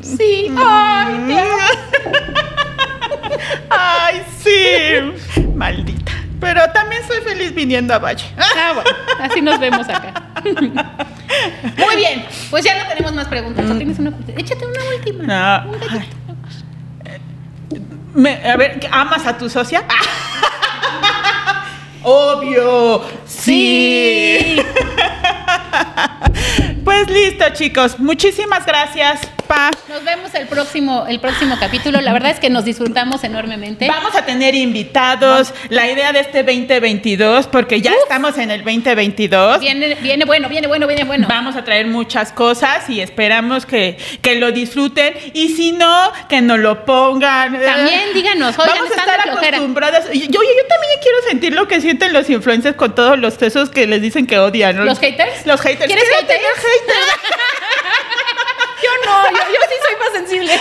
Sí. 0.00 0.50
Ay, 0.56 1.14
te 1.26 1.34
ay, 3.70 4.22
sí. 4.42 5.42
Maldita. 5.54 6.12
Pero 6.40 6.62
también 6.72 7.02
soy 7.06 7.20
feliz 7.20 7.54
viniendo 7.54 7.92
a 7.92 7.98
Valle. 7.98 8.24
Ah, 8.38 8.72
bueno, 8.74 8.90
así 9.20 9.40
nos 9.40 9.58
vemos 9.58 9.88
acá. 9.88 10.14
Muy 10.44 11.96
bien, 11.96 12.24
pues 12.50 12.64
ya 12.64 12.82
no 12.82 12.88
tenemos 12.88 13.12
más 13.12 13.26
preguntas. 13.26 13.68
¿O 13.68 13.74
tienes 13.74 13.98
una? 13.98 14.12
Échate 14.36 14.64
una 14.64 14.80
última. 14.96 15.24
No, 15.24 15.70
Un 15.72 15.78
ay. 15.90 16.08
Me- 18.18 18.42
a 18.50 18.56
ver, 18.56 18.80
¿amas 18.90 19.24
a 19.26 19.38
tu 19.38 19.48
socia? 19.48 19.84
Obvio, 22.02 23.00
sí. 23.24 24.60
Pues 26.88 27.10
listo, 27.10 27.44
chicos. 27.52 27.98
Muchísimas 27.98 28.64
gracias, 28.64 29.20
pa. 29.46 29.70
Nos 29.90 30.02
vemos 30.04 30.32
el 30.32 30.46
próximo, 30.46 31.04
el 31.06 31.20
próximo 31.20 31.58
capítulo. 31.60 32.00
La 32.00 32.14
verdad 32.14 32.30
es 32.30 32.40
que 32.40 32.48
nos 32.48 32.64
disfrutamos 32.64 33.22
enormemente. 33.24 33.86
Vamos 33.86 34.14
a 34.14 34.24
tener 34.24 34.54
invitados. 34.54 35.52
La 35.68 35.86
idea 35.90 36.14
de 36.14 36.20
este 36.20 36.42
2022, 36.42 37.46
porque 37.48 37.82
ya 37.82 37.92
estamos 37.92 38.38
en 38.38 38.50
el 38.50 38.64
2022. 38.64 39.60
Viene, 39.60 39.96
viene 39.96 40.24
bueno, 40.24 40.48
viene 40.48 40.66
bueno, 40.66 40.86
viene 40.86 41.04
bueno. 41.04 41.26
Vamos 41.28 41.56
a 41.56 41.64
traer 41.64 41.88
muchas 41.88 42.32
cosas 42.32 42.88
y 42.88 43.02
esperamos 43.02 43.66
que, 43.66 43.98
que 44.22 44.36
lo 44.36 44.50
disfruten. 44.50 45.12
Y 45.34 45.50
si 45.50 45.72
no, 45.72 46.10
que 46.30 46.40
nos 46.40 46.58
lo 46.58 46.86
pongan. 46.86 47.52
También 47.52 48.14
díganos, 48.14 48.56
Vamos 48.56 48.90
a 48.90 49.00
estar 49.00 49.22
flojera. 49.24 49.58
acostumbradas. 49.58 50.06
Yo, 50.06 50.14
yo, 50.14 50.24
yo 50.24 50.66
también 50.66 50.92
quiero 51.02 51.18
sentir 51.28 51.52
lo 51.52 51.68
que 51.68 51.82
sienten 51.82 52.14
los 52.14 52.30
influencers 52.30 52.76
con 52.76 52.94
todos 52.94 53.18
los 53.18 53.42
esos 53.42 53.68
que 53.68 53.86
les 53.86 54.00
dicen 54.00 54.26
que 54.26 54.38
odian. 54.38 54.74
¿no? 54.74 54.84
¿Los 54.84 54.98
haters? 54.98 55.44
Los 55.44 55.60
haters. 55.60 55.84
¿Quieres 55.84 56.08
haters? 56.18 56.40
Yo 58.82 58.90
no, 59.04 59.30
yo, 59.30 59.36
yo 59.36 59.60
sí 59.68 59.74
soy 59.84 59.96
más 59.98 60.12
sensible. 60.12 60.52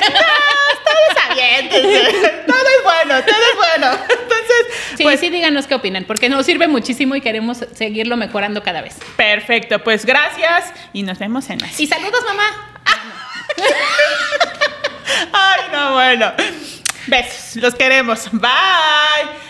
Todos 0.85 1.23
aviéntense. 1.29 2.01
todo 2.47 2.57
es 2.57 2.83
bueno, 2.83 3.23
todo 3.23 3.35
es 3.35 3.55
bueno. 3.55 3.91
Entonces, 4.09 4.65
Sí, 4.97 5.03
pues 5.03 5.19
sí, 5.19 5.29
díganos 5.29 5.67
qué 5.67 5.75
opinan, 5.75 6.03
porque 6.05 6.27
nos 6.27 6.45
sirve 6.45 6.67
muchísimo 6.67 7.15
y 7.15 7.21
queremos 7.21 7.59
seguirlo 7.75 8.17
mejorando 8.17 8.63
cada 8.63 8.81
vez. 8.81 8.95
perfecto. 9.15 9.83
Pues 9.83 10.05
gracias 10.05 10.73
y 10.93 11.03
nos 11.03 11.19
vemos 11.19 11.47
en 11.51 11.59
más. 11.59 11.79
Y 11.79 11.85
saludos, 11.85 12.23
mamá. 12.25 12.71
Ay, 15.33 15.61
no, 15.71 15.93
bueno. 15.93 16.33
Besos. 17.05 17.55
Los 17.57 17.75
queremos. 17.75 18.29
Bye. 18.31 19.46